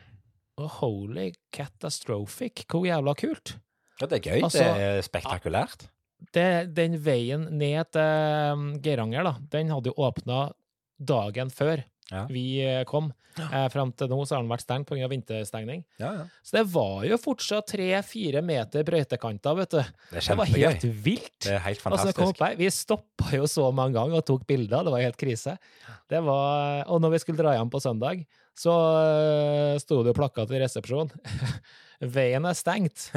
Oh, 0.61 0.73
holy 0.81 1.31
catastrophic, 1.57 2.65
hvor 2.69 2.89
jævla 2.89 3.17
kult! 3.21 3.59
ja 4.01 4.09
det 4.09 4.23
er 4.23 4.25
gøy. 4.25 4.43
Altså, 4.47 4.65
det 4.65 4.89
er 4.89 5.05
spektakulært. 5.05 5.87
det, 6.33 6.49
den 6.77 6.97
veien 7.05 7.47
ned 7.61 7.93
til 7.93 8.57
um, 8.57 8.67
Geiranger, 8.81 9.29
da, 9.29 9.37
den 9.53 9.73
hadde 9.73 9.93
jo 9.93 10.09
åpna 10.09 10.47
dagen 10.97 11.53
før 11.53 11.85
Ja. 12.11 12.27
vi 12.31 12.45
eh, 12.65 12.85
kom. 12.89 13.13
Eh, 13.39 13.67
Fram 13.73 13.93
til 13.95 14.11
nå 14.11 14.19
så 14.27 14.35
har 14.37 14.43
den 14.43 14.51
vært 14.51 14.65
stengt 14.65 14.89
pga. 14.89 15.07
vinterstengning. 15.09 15.85
Ja, 16.03 16.11
ja. 16.19 16.25
Så 16.43 16.57
det 16.59 16.65
var 16.73 17.05
jo 17.07 17.19
fortsatt 17.21 17.71
tre-fire 17.71 18.43
meter 18.45 18.85
brøytekanter, 18.87 19.57
vet 19.61 19.77
du. 19.77 19.81
Det 20.11 20.25
Det 20.27 20.37
var 20.41 20.51
helt 20.51 20.85
vilt. 21.07 21.39
Det 21.47 21.55
er 21.55 21.65
helt 21.69 21.87
Altså, 21.87 22.13
kom 22.13 22.33
fantastisk. 22.35 22.43
her, 22.43 22.57
vi 22.59 22.71
stoppa 22.75 23.31
jo 23.37 23.47
så 23.47 23.71
mange 23.73 23.95
ganger 23.95 24.19
og 24.19 24.27
tok 24.27 24.47
bilder, 24.51 24.85
det 24.85 24.93
var 24.93 25.07
helt 25.07 25.21
krise. 25.21 25.57
Det 26.11 26.23
var, 26.27 26.85
og 26.91 27.01
når 27.01 27.15
vi 27.15 27.23
skulle 27.23 27.39
dra 27.39 27.55
hjem 27.55 27.71
på 27.71 27.81
søndag, 27.81 28.27
så 28.59 28.75
øh, 28.75 29.79
sto 29.81 30.03
det 30.03 30.11
jo 30.13 30.19
plakat 30.19 30.51
i 30.51 30.61
resepsjonen. 30.61 31.15
Veien 32.17 32.45
er 32.49 32.57
stengt. 32.57 33.11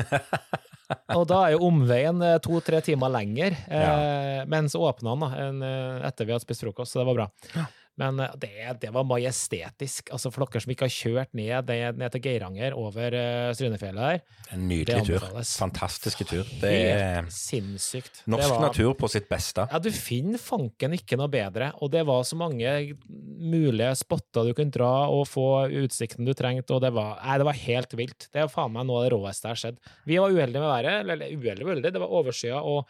og 1.18 1.26
da 1.28 1.40
er 1.48 1.56
jo 1.56 1.66
omveien 1.70 2.22
eh, 2.22 2.38
to-tre 2.44 2.82
timer 2.86 3.12
lenger, 3.12 3.56
eh, 3.68 4.44
men 4.48 4.70
så 4.70 4.84
åpna 4.88 5.16
den 5.16 5.24
da, 5.26 5.30
en, 5.48 5.62
eh, 5.68 6.08
etter 6.10 6.28
vi 6.28 6.36
hadde 6.36 6.46
spist 6.46 6.64
frokost, 6.66 6.94
så 6.94 7.02
det 7.02 7.08
var 7.10 7.20
bra. 7.24 7.66
Men 8.02 8.20
eh, 8.20 8.34
det, 8.42 8.52
det 8.82 8.90
var 8.94 9.06
majestetisk. 9.08 10.10
Altså 10.16 10.32
For 10.34 10.46
dere 10.46 10.64
som 10.64 10.74
ikke 10.74 10.88
har 10.88 10.94
kjørt 10.94 11.34
ned, 11.38 11.72
ned, 12.00 12.10
til 12.16 12.24
Geiranger 12.26 12.76
over 12.78 13.16
uh, 13.16 13.54
Strynefjellet 13.56 14.04
her, 14.04 14.22
En 14.56 14.68
nydelig 14.70 15.06
tur. 15.08 15.28
Fantastisk 15.46 16.24
tur. 16.30 16.44
Det 16.62 16.74
er 16.74 17.30
sinnssykt. 17.34 18.24
norsk 18.30 18.56
var- 18.56 18.66
natur 18.68 18.94
på 19.00 19.10
sitt 19.12 19.30
beste. 19.30 19.68
ja, 19.72 19.80
du 19.80 19.90
finner 19.94 20.42
fanken 20.42 20.98
ikke 20.98 21.18
noe 21.20 21.32
bedre, 21.32 21.72
og 21.82 21.92
det 21.94 22.06
var 22.10 22.24
så 22.28 22.38
mange 22.40 22.74
mulige 23.08 23.94
spotter 24.00 24.50
du 24.50 24.54
kunne 24.58 24.74
dra 24.74 25.08
og 25.14 25.28
få 25.30 25.48
utsikten 25.84 26.26
du 26.28 26.34
trengte, 26.38 26.76
og 26.76 26.82
det 26.84 26.94
var, 26.94 27.20
nei, 27.24 27.38
det 27.40 27.48
var 27.48 27.62
helt 27.64 27.98
vilt. 27.98 28.28
Det 28.34 28.44
er 28.44 28.52
faen 28.52 28.74
meg 28.74 28.88
noe 28.90 29.02
av 29.02 29.08
det 29.08 29.14
råeste 29.16 29.48
jeg 29.48 29.56
har 29.56 29.62
sett. 29.64 29.94
Vi 30.10 30.20
var 30.20 30.34
uheldige 30.34 30.62
med 30.62 30.72
været, 30.72 31.00
eller 31.04 31.14
eller 31.14 31.38
uheldige, 31.38 31.68
uheldige, 31.68 31.94
det 31.94 32.02
var 32.02 32.16
overskya 32.20 32.62
og, 32.62 32.90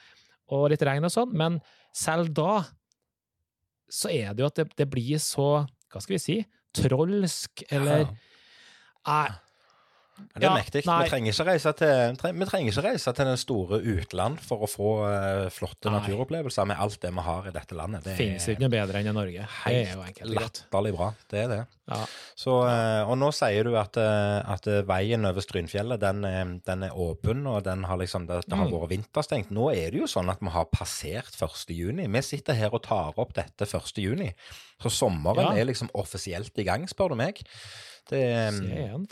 og 0.53 0.69
litt 0.71 0.85
regn 0.85 1.07
og 1.07 1.13
sånn, 1.13 1.35
men 1.35 1.59
selv 1.93 2.31
da 2.35 2.63
så 3.93 4.09
er 4.09 4.33
det 4.33 4.41
jo 4.43 4.49
at 4.49 4.59
det, 4.59 4.67
det 4.79 4.89
blir 4.89 5.21
så, 5.21 5.63
hva 5.93 6.01
skal 6.01 6.15
vi 6.15 6.21
si, 6.21 6.37
trolsk, 6.73 7.65
eller 7.69 8.07
Nei, 9.03 9.27
Det 10.15 10.43
er 10.43 10.45
Ja, 10.45 10.53
mektig. 10.55 10.83
Vi 10.85 11.09
trenger 11.09 11.33
til 11.33 12.15
tre- 12.17 12.33
Vi 12.33 12.45
trenger 12.45 12.71
ikke 12.71 12.83
reise 12.85 13.13
til 13.13 13.25
den 13.25 13.37
store 13.37 13.79
utland 13.81 14.39
for 14.39 14.61
å 14.61 14.69
få 14.69 14.89
eh, 15.09 15.49
flotte 15.49 15.89
Nei. 15.89 15.99
naturopplevelser 15.99 16.65
med 16.69 16.77
alt 16.77 16.99
det 17.01 17.11
vi 17.13 17.19
har 17.25 17.47
i 17.47 17.51
dette 17.51 17.73
landet. 17.75 18.03
Det 18.03 18.15
finnes 18.17 18.45
ikke 18.47 18.61
noe 18.61 18.69
bedre 18.69 18.99
enn 19.01 19.07
i 19.09 19.11
Norge. 19.11 19.47
Det 19.65 19.87
er 19.89 19.95
jo 19.95 20.03
enkelt 20.05 20.35
latterlig 20.37 20.93
bra. 20.95 21.13
Det 21.29 21.39
er 21.43 21.47
det. 21.47 21.59
Ja. 21.89 22.05
Så, 22.37 22.53
eh, 22.69 23.09
og 23.09 23.17
nå 23.17 23.31
sier 23.33 23.63
du 23.63 23.75
at, 23.75 23.97
eh, 23.97 24.53
at 24.53 24.65
veien 24.87 25.25
over 25.25 25.41
Strynfjellet 25.41 25.99
den, 25.99 26.21
den 26.63 26.83
er 26.83 26.91
åpen, 26.95 27.45
og 27.47 27.63
den 27.63 27.83
har 27.83 27.97
liksom, 27.97 28.27
det, 28.27 28.45
det 28.47 28.55
har 28.57 28.67
Mm. 28.67 28.71
vært 28.71 28.89
vinterstengt. 28.93 29.49
Nå 29.51 29.71
er 29.75 29.91
det 29.91 29.99
jo 29.99 30.05
sånn 30.07 30.29
at 30.29 30.39
vi 30.39 30.49
har 30.49 30.65
passert 30.65 31.33
1. 31.35 31.73
juni. 31.73 32.07
Vi 32.07 32.21
sitter 32.21 32.53
her 32.53 32.69
og 32.73 32.83
tar 32.83 33.13
opp 33.17 33.33
dette 33.33 33.65
1. 33.65 33.97
juni. 34.01 34.33
Så 34.81 34.89
sommeren 34.89 35.55
Ja. 35.55 35.61
er 35.61 35.65
liksom 35.65 35.89
offisielt 35.95 36.51
i 36.57 36.63
gang, 36.63 36.85
spør 36.87 37.09
du 37.09 37.15
meg. 37.15 37.41
Det, 38.09 38.19
Se 38.51 38.65
igjen. 38.67 39.05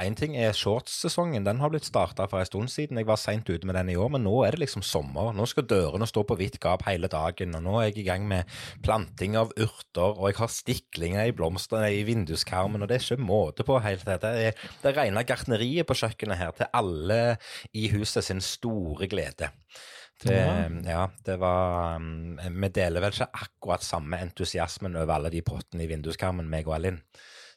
Én 0.00 0.14
ting 0.16 0.36
er 0.40 0.54
shortssesongen. 0.56 1.44
Den 1.44 1.60
har 1.60 1.68
blitt 1.72 1.84
starta 1.84 2.24
for 2.30 2.40
en 2.40 2.48
stund 2.48 2.72
siden. 2.72 2.96
Jeg 2.96 3.08
var 3.08 3.20
seint 3.20 3.48
ute 3.50 3.68
med 3.68 3.76
den 3.76 3.90
i 3.92 3.96
år, 4.00 4.08
men 4.14 4.24
nå 4.24 4.32
er 4.46 4.56
det 4.56 4.62
liksom 4.62 4.84
sommer. 4.86 5.34
Nå 5.36 5.44
skal 5.50 5.66
dørene 5.68 6.08
stå 6.08 6.24
på 6.24 6.38
vidt 6.40 6.56
gap 6.62 6.86
hele 6.88 7.10
dagen, 7.12 7.52
og 7.58 7.66
nå 7.66 7.76
er 7.80 7.90
jeg 7.90 7.98
i 8.00 8.06
gang 8.08 8.24
med 8.30 8.48
planting 8.86 9.36
av 9.36 9.52
urter, 9.60 10.16
og 10.16 10.30
jeg 10.30 10.40
har 10.40 10.54
stiklinger 10.54 11.28
i 11.28 11.36
blomstene 11.36 11.92
i 11.92 12.00
vinduskarmen, 12.08 12.82
og 12.82 12.88
det 12.88 12.98
er 12.98 13.04
ikke 13.04 13.28
måte 13.28 13.68
på 13.68 13.78
helt 13.84 14.08
det. 14.08 14.18
Det 14.24 14.32
er 14.48 14.66
det 14.82 14.96
rene 14.96 15.26
gartneriet 15.28 15.88
på 15.88 15.98
kjøkkenet 16.00 16.40
her 16.40 16.56
til 16.56 16.72
alle 16.72 17.20
i 17.76 17.90
huset 17.92 18.24
sin 18.24 18.40
store 18.44 19.10
glede. 19.12 19.52
Det, 20.18 20.34
Ja. 20.34 20.68
ja, 20.82 21.02
det 21.22 21.36
var 21.38 21.96
um, 21.96 22.38
Vi 22.42 22.68
deler 22.74 23.04
vel 23.04 23.12
ikke 23.12 23.28
akkurat 23.38 23.84
samme 23.86 24.18
entusiasmen 24.18 24.96
over 24.96 25.14
alle 25.14 25.30
de 25.30 25.44
pottene 25.46 25.84
i 25.84 25.90
vinduskarmen, 25.90 26.48
meg 26.50 26.66
og 26.66 26.74
Elin. 26.80 26.98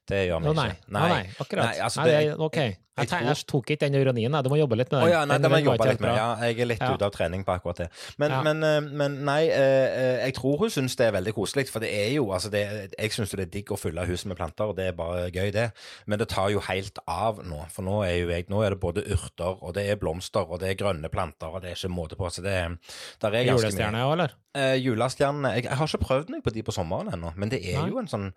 Det 0.09 0.27
gjør 0.27 0.41
vi 0.41 0.49
ikke. 0.49 0.55
nei, 0.89 1.09
nei, 1.09 1.25
akkurat. 1.39 1.65
Nei, 1.65 1.75
altså, 1.85 2.01
nei, 2.01 2.07
det, 2.09 2.23
er- 2.31 2.39
ok. 2.41 2.57
Jeg, 3.01 3.07
jeg 3.09 3.23
jeg 3.25 3.45
tok 3.47 3.69
ikke 3.71 3.79
den 3.87 3.93
ironien. 3.95 4.33
Du 4.43 4.49
må 4.51 4.57
jobbe 4.59 4.75
litt 4.75 4.91
med 4.91 4.99
den. 5.01 5.09
ja, 5.13 5.21
nei, 5.25 5.37
Den- 5.37 5.49
den, 5.51 5.63
jobbe 5.63 5.85
litt 5.87 6.01
med. 6.03 6.09
Ja, 6.13 6.35
jeg 6.43 6.59
er 6.59 6.65
litt 6.65 6.81
Ja. 6.81 6.93
ute 6.93 7.05
av 7.05 7.11
trening 7.11 7.45
på 7.45 7.53
akkurat 7.55 7.77
det. 7.77 7.87
Men, 8.19 8.31
Ja. 8.31 8.41
men, 8.43 8.63
eh, 8.63 8.81
men 8.81 9.23
nei, 9.25 9.47
eh, 9.47 9.55
eh, 9.55 10.25
jeg 10.25 10.33
tror 10.35 10.57
hun 10.59 10.69
syns 10.69 10.95
det 10.97 11.07
er 11.07 11.11
veldig 11.13 11.33
koselig. 11.33 11.69
For 11.69 11.79
det 11.79 11.89
er 11.89 12.13
jo 12.15 12.27
altså 12.33 12.51
det, 12.51 12.91
Jeg 12.99 13.11
syns 13.11 13.31
det 13.31 13.39
er 13.39 13.45
digg 13.45 13.65
å 13.71 13.79
fylle 13.79 14.05
huset 14.05 14.25
med 14.27 14.37
planter, 14.37 14.65
og 14.67 14.75
det 14.75 14.87
er 14.87 14.91
bare 14.91 15.31
gøy, 15.31 15.51
det. 15.53 15.71
Men 16.05 16.19
det 16.19 16.27
tar 16.29 16.49
jo 16.51 16.59
helt 16.59 16.99
av 17.07 17.37
nå. 17.45 17.65
For 17.71 17.81
nå 17.81 18.03
er 18.03 18.27
jeg 18.29 18.49
Nå 18.49 18.61
er 18.65 18.71
det 18.71 18.79
både 18.81 19.07
urter, 19.07 19.57
og 19.63 19.73
det 19.73 19.89
er 19.89 19.95
blomster, 19.95 20.45
og 20.51 20.59
det 20.59 20.69
er 20.69 20.83
grønne 20.83 21.09
planter, 21.09 21.47
og 21.47 21.61
det 21.61 21.71
er 21.71 21.75
ikke 21.75 21.95
måte 21.95 22.17
på. 22.17 22.27
Så 22.29 22.41
det 22.43 22.51
er, 22.51 22.77
der 23.21 23.29
er 23.29 23.45
ganske 23.45 23.71
Julestjerne 23.71 24.03
òg, 24.03 24.11
eller? 24.11 24.29
Eh, 24.53 24.75
julestjernene 24.83 25.53
jeg, 25.63 25.69
har 25.71 25.87
ikke 25.87 26.03
prøvd 26.05 26.29
meg 26.29 26.43
på 26.43 26.51
de 26.51 26.61
på 26.61 26.73
sommeren 26.73 27.07
ennå, 27.13 27.31
men 27.37 27.47
det 27.47 27.63
er 27.65 27.79
Nei. 27.79 27.89
jo 27.89 27.99
en 27.99 28.07
sånn 28.07 28.33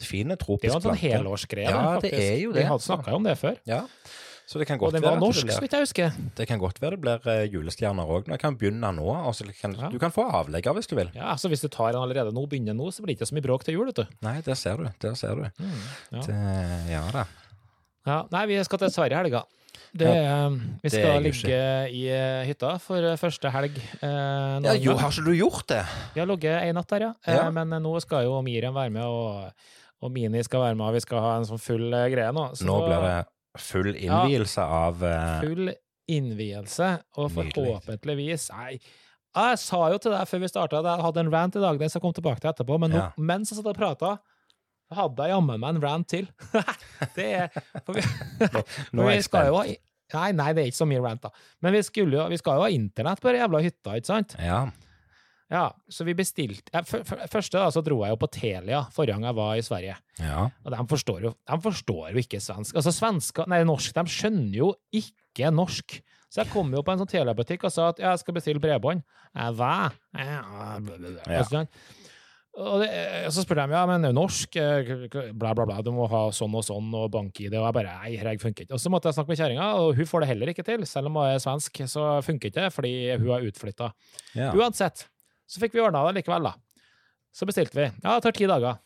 fin 0.00 0.30
er 0.30 0.36
tropisk 0.36 0.72
sånn 0.72 0.80
plante. 0.80 0.98
Helårsgreie. 1.16 1.68
Ja, 1.70 1.94
faktisk. 1.98 2.14
det 2.16 2.24
er 2.32 2.40
jo 2.42 2.52
det, 2.52 2.62
Vi 2.62 2.64
hadde 2.68 2.78
altså. 2.80 2.94
snakka 2.96 3.14
om 3.16 3.24
det 3.28 3.36
før. 3.40 3.56
Ja. 3.66 3.82
Så 4.48 4.56
det 4.58 4.64
kan 4.66 4.80
Og 4.80 4.92
den 4.94 5.02
var 5.04 5.18
norsk, 5.20 5.44
så 5.52 5.60
vidt 5.60 5.72
jeg 5.76 5.84
husker. 5.84 6.12
det 6.36 6.46
kan 6.48 6.58
godt 6.58 6.78
være 6.80 6.96
det 6.96 7.00
blir 7.02 7.26
eh, 7.28 7.42
julestjerner 7.52 8.08
òg. 8.08 8.30
Jeg 8.32 8.40
kan 8.40 8.56
begynne 8.56 8.92
nå. 8.96 9.04
og 9.04 9.34
så 9.36 9.44
kan, 9.60 9.74
Ja. 9.76 9.90
Du 9.92 9.98
kan 10.00 10.10
få 10.10 10.24
avlegger 10.24 10.72
hvis 10.72 10.86
du 10.88 10.94
vil. 10.96 11.10
Ja, 11.14 11.34
så 11.36 11.48
Hvis 11.52 11.60
du 11.60 11.68
tar 11.68 11.92
den 11.92 12.00
allerede 12.00 12.32
nå, 12.32 12.46
begynner 12.48 12.72
nå, 12.72 12.88
så 12.90 13.02
blir 13.04 13.12
det 13.12 13.20
ikke 13.20 13.28
så 13.28 13.34
mye 13.36 13.44
bråk 13.44 13.64
til 13.64 13.74
jul, 13.74 13.86
vet 13.92 13.96
du. 13.96 14.06
Nei, 14.24 14.40
der 14.40 14.54
ser 14.54 14.76
du. 14.80 14.88
Der 15.04 15.14
ser 15.14 15.34
du. 15.36 15.44
ja. 16.12 16.22
Det, 16.24 16.38
ja 16.90 17.02
da. 17.12 17.26
Ja, 18.06 18.22
nei, 18.32 18.46
vi 18.46 18.64
skal 18.64 18.78
til 18.78 18.90
Sverige 18.90 19.12
i 19.18 19.20
helga. 19.20 19.42
Det, 19.98 20.08
eh, 20.08 20.50
vi 20.82 20.90
skal 20.92 21.22
ligge 21.22 21.58
i 21.92 22.08
eh, 22.08 22.44
hytta 22.48 22.78
for 22.80 23.04
første 23.20 23.50
helg. 23.52 23.76
Eh, 24.00 24.60
Ja, 24.64 24.72
jo, 24.80 24.96
har 24.96 25.12
ikke 25.12 25.24
du 25.28 25.34
gjort 25.36 25.66
det? 25.68 25.84
Vi 26.14 26.20
har 26.20 26.26
ligget 26.26 26.62
ei 26.64 26.72
natt 26.72 26.88
der, 26.88 27.04
ja. 27.10 27.12
Ja. 27.26 27.50
Men 27.50 27.68
nå 27.82 28.00
skal 28.00 28.24
jo 28.24 28.40
Miriam 28.42 28.72
være 28.74 28.90
med, 28.90 29.04
og, 29.04 29.52
og 30.04 30.12
Mini 30.14 30.42
skal 30.46 30.62
være 30.62 30.78
med, 30.78 30.86
og 30.86 30.94
vi 30.98 31.02
skal 31.04 31.22
ha 31.24 31.34
en 31.40 31.46
sånn 31.48 31.60
full 31.62 31.88
eh, 31.90 32.06
greie 32.12 32.30
nå. 32.34 32.44
Så 32.58 32.66
Nå 32.68 32.78
blir 32.86 33.04
det 33.04 33.18
full 33.58 33.90
innvielse 33.96 34.62
av 34.62 35.02
uh, 35.02 35.40
full 35.42 35.72
innvielse, 36.08 36.90
og 37.18 37.32
forhåpentligvis 37.34 38.48
Nei, 38.54 38.78
jeg 39.38 39.58
sa 39.60 39.80
jo 39.92 39.98
til 40.02 40.14
deg 40.14 40.28
før 40.30 40.42
vi 40.44 40.50
starta 40.50 40.78
at 40.80 40.86
jeg 40.88 41.04
hadde 41.04 41.24
en 41.24 41.32
rant 41.34 41.58
i 41.58 41.62
dag, 41.62 41.80
den 41.80 41.90
skal 41.90 41.98
jeg 41.98 42.04
komme 42.06 42.16
tilbake 42.16 42.42
til 42.42 42.50
etterpå, 42.52 42.78
men 42.80 42.94
nå, 42.94 43.00
Ja. 43.02 43.08
mens 43.18 43.50
jeg 43.52 43.58
satt 43.58 43.68
og 43.70 43.76
prata, 43.76 44.14
hadde 44.94 45.26
jeg 45.26 45.34
jammen 45.34 45.60
meg 45.60 45.76
en 45.76 45.82
rant 45.84 46.08
til. 46.08 46.30
det 47.18 47.28
er 47.42 47.50
For 47.84 47.98
vi, 47.98 48.02
for 48.48 49.04
vi 49.10 49.20
skal 49.26 49.50
jo 49.50 49.60
ha. 49.60 49.66
Nei, 50.14 50.28
nei, 50.32 50.52
det 50.56 50.62
er 50.62 50.70
ikke 50.70 50.80
så 50.80 50.86
mye 50.88 51.02
rant, 51.04 51.26
da. 51.26 51.30
Men 51.60 51.74
vi, 51.76 51.82
skulle 51.84 52.16
jo, 52.16 52.22
vi 52.32 52.38
skal 52.40 52.56
jo 52.56 52.64
ha 52.64 52.70
internett 52.72 53.20
på 53.20 53.28
den 53.28 53.42
jævla 53.42 53.60
hytta, 53.66 53.98
ikke 53.98 54.08
sant? 54.08 54.32
Ja. 54.40 54.62
Ja, 55.48 55.70
så 55.88 56.04
vi 56.04 56.12
bestilte 56.12 56.82
Første 56.84 57.56
da, 57.56 57.70
så 57.72 57.80
dro 57.84 58.02
jeg 58.04 58.12
jo 58.12 58.18
på 58.20 58.28
Telia 58.32 58.82
forrige 58.92 59.16
gang 59.16 59.24
jeg 59.30 59.38
var 59.38 59.56
i 59.56 59.64
Sverige. 59.64 59.94
Ja. 60.20 60.42
Og 60.64 60.74
de 60.74 60.82
forstår 60.90 61.24
jo, 61.24 61.32
de 61.48 61.58
forstår 61.64 62.10
jo 62.12 62.20
ikke 62.20 62.40
svensk. 62.44 62.76
Altså 62.76 62.92
svensker, 62.92 63.48
nei 63.48 63.62
norsk, 63.64 63.96
de 63.96 64.12
skjønner 64.12 64.60
jo 64.60 64.74
ikke 64.92 65.52
norsk. 65.54 66.00
Så 66.28 66.42
jeg 66.42 66.52
kom 66.52 66.68
jo 66.76 66.82
på 66.84 66.92
en 66.92 67.00
sånn 67.00 67.08
Telia-butikk 67.08 67.64
og 67.64 67.72
sa 67.72 67.88
at 67.94 68.02
jeg 68.02 68.20
skal 68.20 68.36
bestille 68.36 68.60
bredbånd. 68.60 69.00
Hva? 69.56 69.88
Ja. 70.12 70.42
og 72.58 72.80
det, 72.82 72.88
og 73.28 73.32
så 73.32 73.44
spurte 73.44 73.64
de 73.70 73.76
ja, 73.76 73.82
men 73.88 74.04
norsk, 74.16 74.56
eh, 74.58 74.88
bla, 75.08 75.52
bla, 75.54 75.64
bla, 75.64 75.78
du 75.84 75.92
må 75.94 76.08
ha 76.10 76.24
sånn 76.34 76.56
og 76.58 76.64
sånn 76.66 76.88
og 76.98 77.06
bank-ID, 77.14 77.54
og 77.54 77.68
jeg 77.68 77.76
bare 77.76 77.92
nei, 78.02 78.16
det 78.18 78.34
funker 78.42 78.66
ikke. 78.66 78.74
Og 78.76 78.82
så 78.82 78.92
måtte 78.92 79.08
jeg 79.08 79.16
snakke 79.16 79.32
med 79.32 79.40
kjerringa, 79.40 79.68
og 79.78 79.92
hun 79.96 80.08
får 80.10 80.24
det 80.24 80.30
heller 80.32 80.52
ikke 80.52 80.66
til. 80.66 80.84
Selv 80.90 81.08
om 81.08 81.20
hun 81.20 81.28
er 81.30 81.40
svensk, 81.42 81.84
så 81.88 82.08
funker 82.26 82.50
ikke 82.50 82.64
det, 82.66 82.72
fordi 82.74 82.92
hun 83.14 83.30
er 83.36 83.46
utflytta. 83.48 83.92
ja. 84.34 84.50
Uansett, 84.58 85.06
så 85.48 85.62
fikk 85.62 85.76
vi 85.76 85.82
ordna 85.84 86.04
det 86.08 86.20
likevel, 86.20 86.50
da. 86.50 86.54
Så 87.34 87.46
bestilte 87.48 87.78
vi. 87.78 87.86
Ja, 88.02 88.16
det 88.16 88.26
tar 88.26 88.36
ti 88.36 88.48
dager. 88.50 88.80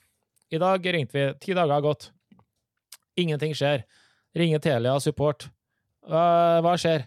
I 0.52 0.60
dag 0.60 0.86
ringte 0.94 1.16
vi. 1.18 1.24
Ti 1.40 1.56
dager 1.56 1.74
har 1.74 1.84
gått. 1.84 2.10
Ingenting 3.16 3.54
skjer. 3.56 3.84
Ringer 4.36 4.62
Telia 4.64 4.94
support. 5.00 5.48
Uh, 6.06 6.60
hva 6.64 6.76
skjer? 6.80 7.06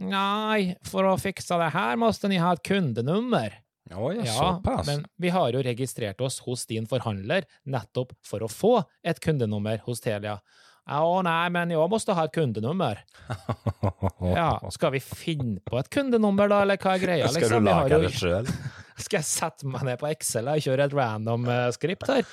Nei, 0.00 0.74
for 0.86 1.06
å 1.06 1.14
fikse 1.20 1.58
det 1.60 1.70
her 1.74 1.98
måtte 2.00 2.28
ni 2.30 2.40
ha 2.42 2.54
et 2.56 2.64
kundenummer. 2.66 3.60
Oi, 3.94 4.16
Ja, 4.24 4.32
såpass. 4.32 4.86
men 4.88 5.04
vi 5.20 5.28
har 5.28 5.52
jo 5.52 5.60
registrert 5.62 6.20
oss 6.24 6.38
hos 6.46 6.64
din 6.66 6.86
forhandler 6.88 7.44
nettopp 7.68 8.14
for 8.24 8.42
å 8.42 8.48
få 8.48 8.78
et 9.04 9.20
kundenummer 9.20 9.82
hos 9.84 10.00
Telia. 10.00 10.38
Å 10.84 11.00
å 11.04 11.20
nei, 11.24 11.48
men 11.52 11.70
jeg 11.72 11.90
måtte 11.92 12.16
ha 12.16 12.24
et 12.28 12.34
kundenummer. 12.34 13.04
Ja, 14.24 14.56
skal 14.72 14.94
vi 14.94 15.00
finne 15.04 15.60
på 15.64 15.76
et 15.78 15.88
kundenummer, 15.92 16.48
da, 16.48 16.62
eller 16.64 16.80
hva 16.80 16.94
er 16.96 17.02
greia? 17.02 17.28
Skal 17.28 17.44
liksom? 17.44 17.64
du 17.64 17.70
lage 17.70 18.00
det 18.02 18.12
sjøl? 18.16 18.48
Skal 18.94 19.20
jeg 19.20 19.28
sette 19.28 19.68
meg 19.68 19.86
ned 19.88 19.98
på 20.00 20.10
Excel 20.12 20.50
og 20.50 20.62
kjøre 20.62 20.88
et 20.88 20.94
random 20.94 21.48
eh, 21.50 21.70
skript 21.74 22.06
her? 22.10 22.26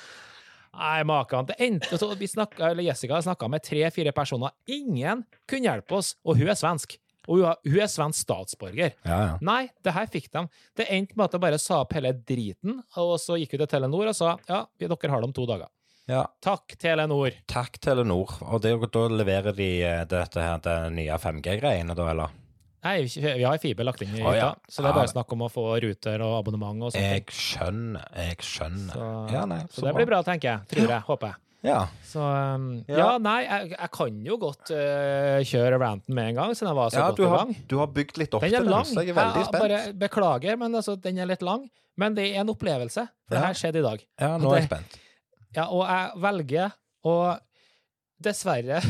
Nei, 0.72 1.02
maken. 1.04 1.48
Det 1.50 1.58
endte 1.60 1.98
så 2.00 2.08
vi 2.16 2.28
snakket, 2.30 2.62
eller 2.70 2.86
Jessica 2.86 3.20
snakka 3.22 3.48
med 3.52 3.64
tre-fire 3.66 4.12
personer. 4.16 4.54
Ingen 4.72 5.24
kunne 5.48 5.68
hjelpe 5.68 5.98
oss, 5.98 6.14
og 6.24 6.38
hun 6.40 6.48
er 6.48 6.56
svensk. 6.56 6.96
Og 7.30 7.44
hun, 7.44 7.76
er 7.78 7.90
svensk 7.90 8.24
statsborger. 8.24 8.96
Ja, 9.06 9.18
ja. 9.28 9.34
Nei, 9.44 9.66
det 9.84 9.94
her 9.94 10.08
fikk 10.10 10.30
de. 10.32 10.46
Det 10.78 10.88
endte 10.90 11.18
med 11.18 11.28
at 11.28 11.36
de 11.36 11.42
bare 11.44 11.60
sa 11.62 11.82
opp 11.84 11.92
hele 11.94 12.14
driten, 12.16 12.80
og 12.98 13.14
så 13.22 13.36
gikk 13.38 13.54
hun 13.54 13.62
til 13.62 13.70
Telenor 13.76 14.10
og 14.10 14.18
sa 14.18 14.34
ja, 14.48 14.64
dere 14.80 15.12
har 15.12 15.22
det 15.22 15.30
om 15.30 15.36
to 15.36 15.46
dager. 15.50 15.70
ja. 16.10 16.24
Takk, 16.42 16.74
Telenor. 16.80 17.36
Takk, 17.46 17.78
Telenor. 17.78 18.32
Og 18.48 18.64
det, 18.64 18.74
da 18.96 19.04
leverer 19.12 19.54
de 19.54 19.70
eh, 19.86 20.04
dette 20.08 20.42
her, 20.42 20.64
det 20.64 20.78
nye 20.96 21.20
5G-greiene, 21.20 21.94
da, 21.98 22.08
eller? 22.10 22.41
Nei, 22.82 22.96
vi 23.06 23.44
har 23.46 23.60
fiber 23.62 23.86
lagt 23.86 24.02
inn 24.02 24.10
i 24.16 24.18
hytta, 24.18 24.34
ja. 24.34 24.48
så 24.66 24.82
det 24.82 24.90
er 24.90 24.96
bare 24.96 25.10
snakk 25.12 25.30
om 25.36 25.44
å 25.46 25.48
få 25.52 25.68
ruter 25.84 26.24
og 26.26 26.32
abonnement 26.40 26.88
og 26.88 26.90
sånt. 26.90 27.04
Jeg 27.04 27.28
skjønner, 27.30 28.08
jeg 28.18 28.42
skjønner. 28.42 28.96
Så, 28.96 29.10
Ja, 29.30 29.44
nei, 29.46 29.60
så 29.70 29.86
det 29.86 29.94
blir 30.00 30.08
bra, 30.10 30.18
tenker 30.26 30.50
jeg. 30.50 30.68
Tror 30.72 30.90
jeg. 30.90 31.04
Håper 31.06 31.30
jeg. 31.30 31.38
Ja. 31.62 31.84
Så 32.02 32.18
um, 32.18 32.64
ja. 32.90 32.96
Ja. 32.98 33.10
nei, 33.22 33.36
jeg, 33.44 33.70
jeg 33.76 33.90
kan 33.94 34.16
jo 34.26 34.38
godt 34.42 34.72
uh, 34.74 35.38
kjøre 35.46 35.78
ranten 35.78 36.16
med 36.18 36.32
en 36.32 36.40
gang, 36.40 36.56
siden 36.58 36.72
jeg 36.72 36.78
var 36.80 36.90
så 36.90 36.98
ja 36.98 37.06
godt 37.06 37.20
du, 37.20 37.22
i 37.22 37.30
har, 37.30 37.44
gang. 37.44 37.62
du 37.70 37.76
har 37.78 37.92
bygd 38.00 38.18
litt 38.18 38.34
opp 38.34 38.42
til 38.42 38.56
den, 38.56 38.70
lang. 38.72 38.88
så 38.90 38.98
jeg 38.98 39.14
er 39.14 39.18
veldig 39.20 39.44
spent. 39.46 39.62
bare 39.62 39.80
beklager, 40.02 40.58
men 40.58 40.74
altså, 40.80 40.96
den 41.06 41.22
er 41.22 41.30
litt 41.30 41.46
lang. 41.46 41.68
Men 42.02 42.16
det 42.18 42.26
er 42.32 42.42
en 42.42 42.50
opplevelse. 42.50 43.06
For 43.28 43.36
det 43.36 43.44
her 43.46 43.58
skjedde 43.62 43.82
i 43.82 43.86
dag. 43.86 44.04
Ja, 44.18 44.34
nå 44.40 44.50
er 44.56 44.62
jeg 44.62 44.70
spent. 44.70 44.98
Ja, 45.54 45.68
og 45.68 45.84
jeg 45.86 46.22
velger 46.24 46.74
å 47.06 47.16
dessverre 48.22 48.80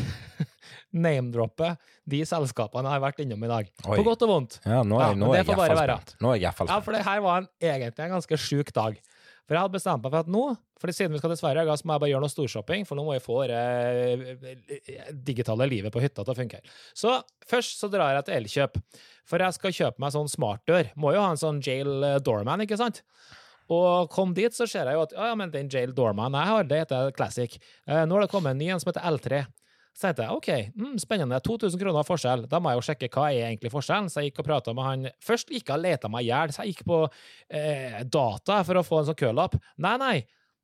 name-droppe 1.05 1.75
de 2.09 2.19
selskapene 2.27 2.83
jeg 2.89 2.97
har 2.97 3.03
vært 3.05 3.21
innom 3.23 3.43
i 3.45 3.49
dag. 3.51 3.69
Oi. 3.87 3.95
På 3.95 4.03
godt 4.09 4.25
og 4.25 4.31
vondt. 4.33 4.59
Ja, 4.65 4.81
nå 4.83 4.99
Ja, 4.99 5.09
er, 5.13 5.17
nå 5.19 5.29
men 5.31 5.39
er 5.39 5.43
det 5.43 5.49
får 5.53 5.59
bare 5.61 5.77
være. 5.79 5.97
Nå 6.19 6.33
er 6.33 6.39
jeg 6.41 6.47
iallfall 6.49 6.71
Ja, 6.73 6.79
for 6.83 6.97
det 6.97 7.03
her 7.07 7.21
var 7.23 7.41
en, 7.43 7.49
egentlig 7.63 8.05
en 8.07 8.15
ganske 8.17 8.39
sjuk 8.43 8.73
dag. 8.75 8.99
For 9.43 9.55
jeg 9.57 9.65
hadde 9.65 9.75
bestemt 9.75 10.03
meg 10.03 10.11
for 10.13 10.23
at 10.23 10.29
nå, 10.31 10.41
for 10.79 10.91
siden 10.95 11.11
vi 11.15 11.19
skal 11.19 11.31
til 11.33 11.39
Sverige, 11.41 11.75
så 11.79 11.87
må 11.87 11.95
jeg 11.95 12.01
bare 12.03 12.11
gjøre 12.13 12.23
noe 12.23 12.31
storshopping, 12.31 12.85
for 12.87 12.95
nå 12.99 13.03
må 13.03 13.15
jeg 13.17 13.23
få 13.25 13.41
det 13.51 13.59
eh, 13.59 15.09
digitale 15.27 15.67
livet 15.67 15.91
på 15.91 15.99
hytta 16.03 16.23
til 16.23 16.31
å 16.31 16.37
funke. 16.37 16.61
Så 16.95 17.17
først 17.51 17.83
så 17.83 17.89
drar 17.91 18.15
jeg 18.17 18.27
til 18.27 18.37
Elkjøp, 18.39 18.79
for 19.27 19.43
jeg 19.43 19.57
skal 19.57 19.75
kjøpe 19.79 20.03
meg 20.03 20.13
sånn 20.15 20.31
smartdør. 20.31 20.91
Må 20.99 21.11
jo 21.15 21.23
ha 21.23 21.33
en 21.33 21.41
sånn 21.41 21.59
jail 21.63 21.91
eh, 22.07 22.19
doorman, 22.23 22.63
ikke 22.63 22.79
sant? 22.79 23.03
Og 23.71 24.09
kom 24.11 24.33
dit, 24.35 24.51
så 24.55 24.67
ser 24.67 24.87
jeg 24.91 24.95
jo 24.97 25.03
at 25.05 25.15
ja, 25.15 25.29
ja, 25.31 25.35
men 25.39 25.51
den 25.51 25.69
jail 25.71 25.91
doorman 25.95 26.35
jeg 26.39 26.51
har, 26.51 26.67
det 26.67 26.81
heter 26.85 27.11
Classic. 27.15 27.59
Eh, 27.87 28.03
nå 28.07 28.15
har 28.17 28.25
det 28.25 28.31
kommet 28.31 28.55
en 28.55 28.63
ny 28.63 28.71
en 28.71 28.79
som 28.83 28.91
heter 28.91 29.07
L3. 29.11 29.43
Så 29.93 30.07
tenkte 30.07 30.25
jeg 30.25 30.33
OK, 30.33 30.47
mm, 30.73 30.93
spennende, 31.01 31.37
2000 31.45 31.77
kroner 31.81 32.05
forskjell. 32.07 32.45
Da 32.49 32.59
må 32.61 32.71
jeg 32.71 32.79
jo 32.79 32.85
sjekke 32.87 33.09
hva 33.13 33.27
er 33.29 33.49
egentlig 33.51 33.69
forskjellen. 33.73 34.09
Så 34.09 34.21
jeg 34.23 34.31
gikk 34.31 34.41
og 34.41 34.47
prata 34.47 34.73
med 34.73 34.87
han 34.87 35.03
Først 35.21 35.51
gikk 35.53 35.67
jeg 35.69 35.75
og 35.75 35.83
leta 35.83 36.09
meg 36.09 36.25
i 36.25 36.31
hjel, 36.31 36.53
så 36.53 36.63
jeg 36.63 36.73
gikk 36.73 36.87
på 36.89 37.01
eh, 37.05 37.99
data 38.09 38.61
for 38.65 38.81
å 38.81 38.85
få 38.87 39.01
en 39.01 39.11
sånn 39.11 39.19
kølapp. 39.19 39.59
Nei, 39.85 39.93
nei. 40.01 40.15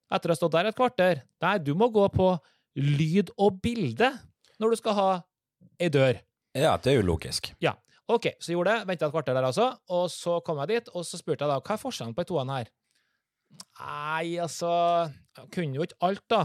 Etter 0.10 0.32
å 0.32 0.34
ha 0.34 0.40
stått 0.40 0.56
der 0.58 0.72
et 0.72 0.78
kvarter. 0.78 1.22
Nei, 1.46 1.58
du 1.62 1.76
må 1.78 1.92
gå 1.94 2.08
på 2.14 2.32
lyd 2.80 3.30
og 3.38 3.62
bilde 3.62 4.10
når 4.60 4.74
du 4.74 4.80
skal 4.82 4.98
ha 4.98 5.10
ei 5.80 5.92
dør. 5.94 6.18
Ja, 6.58 6.74
det 6.82 6.92
er 6.92 7.00
jo 7.00 7.06
logisk. 7.12 7.52
Ja. 7.62 7.76
OK, 8.10 8.32
så 8.42 8.56
gjorde 8.56 8.74
det. 8.74 8.90
Venta 8.90 9.06
et 9.06 9.14
kvarter 9.14 9.38
der, 9.38 9.46
altså. 9.46 9.70
Og 9.94 10.08
så 10.10 10.40
kom 10.46 10.58
jeg 10.64 10.72
dit, 10.74 10.90
og 10.98 11.06
så 11.06 11.20
spurte 11.20 11.46
jeg 11.46 11.52
da 11.54 11.60
hva 11.62 11.76
er 11.76 11.82
forskjellen 11.82 12.16
på 12.18 12.26
de 12.26 12.32
toene 12.32 12.58
her. 12.58 12.72
Nei, 13.80 14.38
altså 14.42 14.70
jeg 15.38 15.48
Kunne 15.54 15.78
jo 15.78 15.86
ikke 15.86 16.02
alt, 16.06 16.26
da. 16.30 16.42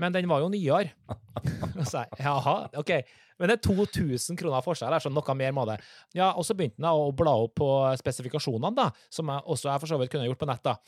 Men 0.00 0.12
den 0.12 0.28
var 0.28 0.42
jo 0.44 0.50
nyere. 0.52 0.92
Så 1.90 2.02
jeg, 2.02 2.20
Jaha, 2.20 2.56
OK. 2.76 2.92
Men 3.36 3.50
det 3.50 3.58
er 3.58 3.64
2000 3.66 4.38
kroner 4.40 4.64
forskjell, 4.64 4.94
så 5.00 5.10
noe 5.12 5.34
mer 5.36 5.52
må 5.52 5.66
det. 5.68 5.74
Ja, 6.16 6.30
Og 6.40 6.46
så 6.48 6.54
begynte 6.56 6.80
han 6.80 6.88
å 6.88 7.10
bla 7.16 7.34
opp 7.44 7.52
på 7.60 7.68
spesifikasjonene, 8.00 8.72
da, 8.76 8.86
som 9.12 9.28
jeg 9.28 9.44
også 9.44 9.68
jeg 9.68 9.82
for 9.82 9.90
så 9.90 9.98
vidt 10.00 10.12
kunne 10.14 10.28
gjort 10.28 10.40
på 10.40 10.48
nett. 10.48 10.62
da. 10.64 10.78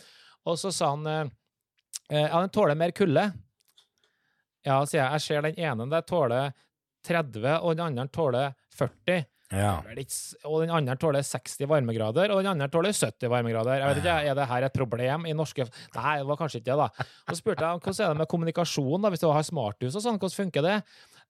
Og 0.49 0.57
så 0.57 0.73
sa 0.73 0.95
han 0.95 1.05
eh, 1.13 1.35
ja, 2.09 2.41
den 2.41 2.55
tåler 2.55 2.79
mer 2.79 2.95
kulde. 2.97 3.27
Ja, 4.65 4.81
sier 4.89 5.03
jeg. 5.03 5.19
Jeg 5.19 5.25
ser 5.27 5.45
den 5.45 5.61
ene 5.61 5.89
der 5.93 6.07
tåler 6.09 6.57
30, 7.07 7.45
og 7.61 7.77
den 7.77 7.85
andre 7.85 8.09
tåler 8.13 8.57
40. 8.79 9.27
Ja. 9.49 9.79
Og 10.45 10.59
den 10.61 10.73
andre 10.75 10.97
tåler 11.01 11.25
60 11.25 11.69
varmegrader, 11.71 12.33
og 12.35 12.43
den 12.43 12.51
andre 12.51 12.69
tåler 12.73 12.93
70 12.93 13.31
varmegrader. 13.33 13.81
Jeg 13.81 13.89
vet 13.89 14.01
ikke, 14.03 14.17
Er 14.29 14.35
det 14.37 14.49
her 14.51 14.67
et 14.67 14.75
problem 14.77 15.25
i 15.27 15.33
norske 15.33 15.65
Nei, 15.95 16.17
det 16.21 16.27
var 16.29 16.37
kanskje 16.37 16.61
ikke 16.61 16.69
det, 16.69 16.77
da. 16.83 17.07
Og 17.25 17.33
så 17.33 17.39
spurte 17.41 17.65
jeg 17.65 17.81
hvordan 17.81 18.05
er 18.05 18.13
det 18.13 18.23
med 18.23 18.29
kommunikasjon, 18.35 19.03
da, 19.03 19.13
hvis 19.15 19.25
du 19.25 19.29
har 19.31 19.47
smarthus 19.47 19.97
og 19.97 20.05
sånn, 20.05 20.19
hvordan 20.21 20.37
funker 20.37 20.67
det? 20.67 20.77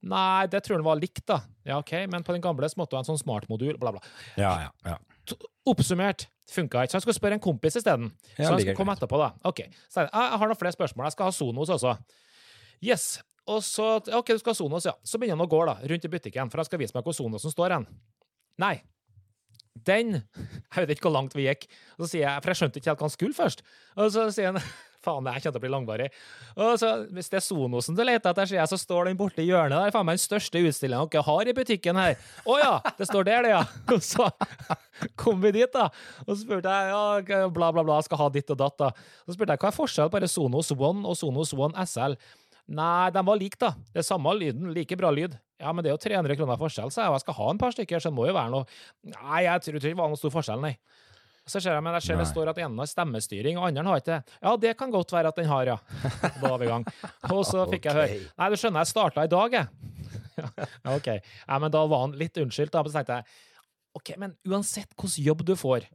Nei, 0.09 0.47
det 0.51 0.63
tror 0.65 0.79
han 0.79 0.87
var 0.87 0.99
likt, 0.99 1.25
da. 1.31 1.41
Ja, 1.67 1.79
OK, 1.79 1.95
men 2.11 2.27
på 2.27 2.35
den 2.35 2.43
gamle 2.43 2.71
måtte 2.79 2.95
du 2.95 2.99
ha 2.99 3.05
en 3.05 3.11
sånn 3.13 3.23
smartmodul, 3.23 3.79
bla, 3.79 3.95
bla. 3.95 4.03
Ja, 4.39 4.53
ja, 4.67 4.73
ja. 4.95 4.99
Oppsummert, 5.69 6.27
funka 6.49 6.83
ikke. 6.87 6.95
Så 6.95 6.99
jeg 6.99 7.07
skulle 7.07 7.19
spørre 7.19 7.39
en 7.39 7.45
kompis 7.45 7.79
isteden. 7.79 8.13
Så 8.35 8.47
han 8.49 8.59
skulle 8.63 8.79
komme 8.79 8.95
etterpå, 8.97 9.19
da. 9.21 9.33
OK. 9.47 9.67
Så 9.91 10.07
jeg, 10.07 10.11
jeg 10.15 10.39
har 10.43 10.51
noen 10.51 10.59
flere 10.59 10.75
spørsmål. 10.75 11.11
Jeg 11.11 11.19
skal 11.19 11.29
ha 11.29 11.35
Sonos 11.37 11.75
også. 11.75 11.97
Yes. 12.83 13.19
Og 13.49 13.64
så 13.64 13.87
OK, 13.99 14.35
du 14.35 14.40
skal 14.43 14.52
ha 14.52 14.59
Sonos, 14.59 14.87
ja. 14.88 14.95
Så 15.07 15.21
begynner 15.21 15.38
han 15.38 15.47
å 15.47 15.50
gå 15.50 15.62
da, 15.69 15.78
rundt 15.90 16.05
i 16.05 16.12
butikken, 16.12 16.52
for 16.52 16.61
jeg 16.61 16.71
skal 16.71 16.83
vise 16.83 16.97
meg 16.97 17.07
hvor 17.07 17.17
Sonosen 17.17 17.55
står 17.55 17.78
hen. 17.78 17.88
Nei. 18.61 18.76
Den 19.87 20.19
Jeg 20.75 20.83
vet 20.85 20.97
ikke 20.97 21.09
hvor 21.09 21.14
langt 21.21 21.37
vi 21.38 21.47
gikk. 21.47 21.69
Og 21.97 22.05
så 22.05 22.12
sier 22.12 22.26
jeg, 22.26 22.43
For 22.43 22.52
jeg 22.52 22.61
skjønte 22.62 22.81
ikke 22.81 22.93
helt 22.93 23.00
hva 23.00 23.09
han 23.09 23.14
skulle 23.14 23.37
først. 23.37 23.64
Og 23.97 24.12
så 24.14 24.28
sier 24.35 24.52
han 24.52 24.61
Faen, 25.07 25.28
her 25.31 25.38
kommer 25.38 25.55
til 25.55 25.61
å 25.61 25.62
bli 25.62 25.71
langvarig. 25.71 26.07
Og 26.59 26.73
så, 26.81 26.88
Hvis 27.14 27.31
det 27.31 27.38
er 27.38 27.45
Sonosen 27.47 27.95
du 27.95 28.02
leter 28.02 28.33
etter, 28.33 28.49
sier 28.50 28.59
jeg, 28.59 28.71
så 28.73 28.78
står 28.81 29.07
den 29.07 29.21
borte 29.21 29.45
i 29.45 29.47
hjørnet 29.47 29.76
der. 29.78 29.93
Faen 29.95 30.09
meg 30.09 30.19
den 30.19 30.25
største 30.25 30.59
utstillingen 30.59 31.12
dere 31.12 31.23
har 31.23 31.49
i 31.49 31.55
butikken 31.55 32.00
her. 32.02 32.19
Å 32.43 32.57
ja, 32.59 32.73
det 32.99 33.07
står 33.07 33.28
der, 33.31 33.47
det, 33.47 33.52
ja. 33.55 33.62
Og 33.95 34.02
så 34.02 34.26
kom 35.23 35.38
vi 35.45 35.55
dit, 35.61 35.71
da. 35.71 35.87
Og 36.26 36.33
så 36.35 36.40
spurte 36.43 36.75
jeg 36.75 36.90
ja, 36.90 37.47
bla, 37.55 37.71
bla, 37.71 37.87
bla, 37.87 38.00
skal 38.02 38.25
ha 38.25 38.28
ditt 38.35 38.50
og 38.50 38.59
datt, 38.59 38.76
da. 38.83 38.90
Så 39.23 39.38
spurte 39.38 39.55
jeg 39.55 39.62
hva 39.62 39.71
er 39.71 39.78
forskjellen 39.78 40.12
på 40.17 40.33
Sonos 40.35 40.75
One 40.75 41.07
og 41.07 41.17
Sonos 41.23 41.55
One 41.55 41.87
SL. 41.87 42.19
Nei, 42.69 43.09
de 43.15 43.23
var 43.25 43.39
like, 43.41 43.57
da. 43.61 43.73
Det 43.95 44.03
er 44.03 44.07
samme 44.07 44.33
lyden, 44.37 44.73
like 44.77 44.97
bra 45.01 45.11
lyd. 45.15 45.37
Ja, 45.59 45.73
men 45.73 45.83
det 45.83 45.91
er 45.91 45.97
jo 45.97 46.03
300 46.05 46.37
kroner 46.39 46.59
forskjell, 46.61 46.91
sa 46.95 47.07
jeg, 47.07 47.11
og 47.11 47.17
jeg 47.17 47.25
skal 47.25 47.37
ha 47.39 47.47
en 47.51 47.61
par 47.61 47.75
stykker, 47.75 48.03
så 48.03 48.11
det 48.11 48.17
må 48.19 48.29
jo 48.29 48.35
være 48.37 48.53
noe 48.53 48.67
Nei, 49.11 49.41
jeg 49.49 49.65
tror 49.65 49.79
ikke 49.79 49.89
det 49.89 49.99
var 49.99 50.13
noe 50.13 50.21
stor 50.21 50.35
forskjell, 50.37 50.61
nei. 50.63 50.75
Så 51.49 51.63
ser 51.65 51.79
jeg, 51.79 51.83
men 51.87 51.97
jeg 51.97 52.05
ser 52.05 52.21
det 52.21 52.27
står 52.29 52.51
at 52.53 52.59
ene 52.61 52.85
har 52.85 52.91
stemmestyring, 52.91 53.57
og 53.57 53.71
andre 53.71 53.85
har 53.89 54.03
ikke 54.03 54.11
det. 54.13 54.37
Ja, 54.45 54.53
det 54.61 54.75
kan 54.79 54.93
godt 54.93 55.15
være 55.17 55.33
at 55.33 55.41
den 55.41 55.49
har, 55.49 55.71
ja. 55.73 55.79
Da 56.43 56.45
var 56.45 56.59
vi 56.61 56.69
i 56.69 56.71
gang. 56.71 56.85
Og 57.33 57.41
så 57.49 57.65
fikk 57.73 57.89
jeg 57.89 57.97
høre 57.97 58.19
Nei, 58.37 58.51
du 58.53 58.59
skjønner, 58.61 58.85
jeg 58.85 58.93
starta 58.93 59.25
i 59.25 59.33
dag, 59.33 59.57
jeg. 59.57 59.95
Ja, 60.85 60.93
OK. 60.93 61.09
Ja, 61.09 61.57
men 61.59 61.73
da 61.75 61.81
var 61.91 62.05
han 62.05 62.13
litt 62.21 62.37
unnskyldt, 62.39 62.71
da. 62.77 62.85
Så 62.87 62.95
tenkte 62.95 63.17
jeg 63.17 63.99
OK, 63.99 64.13
men 64.21 64.37
uansett 64.47 64.93
hvilken 64.93 65.25
jobb 65.25 65.43
du 65.49 65.57
får, 65.59 65.89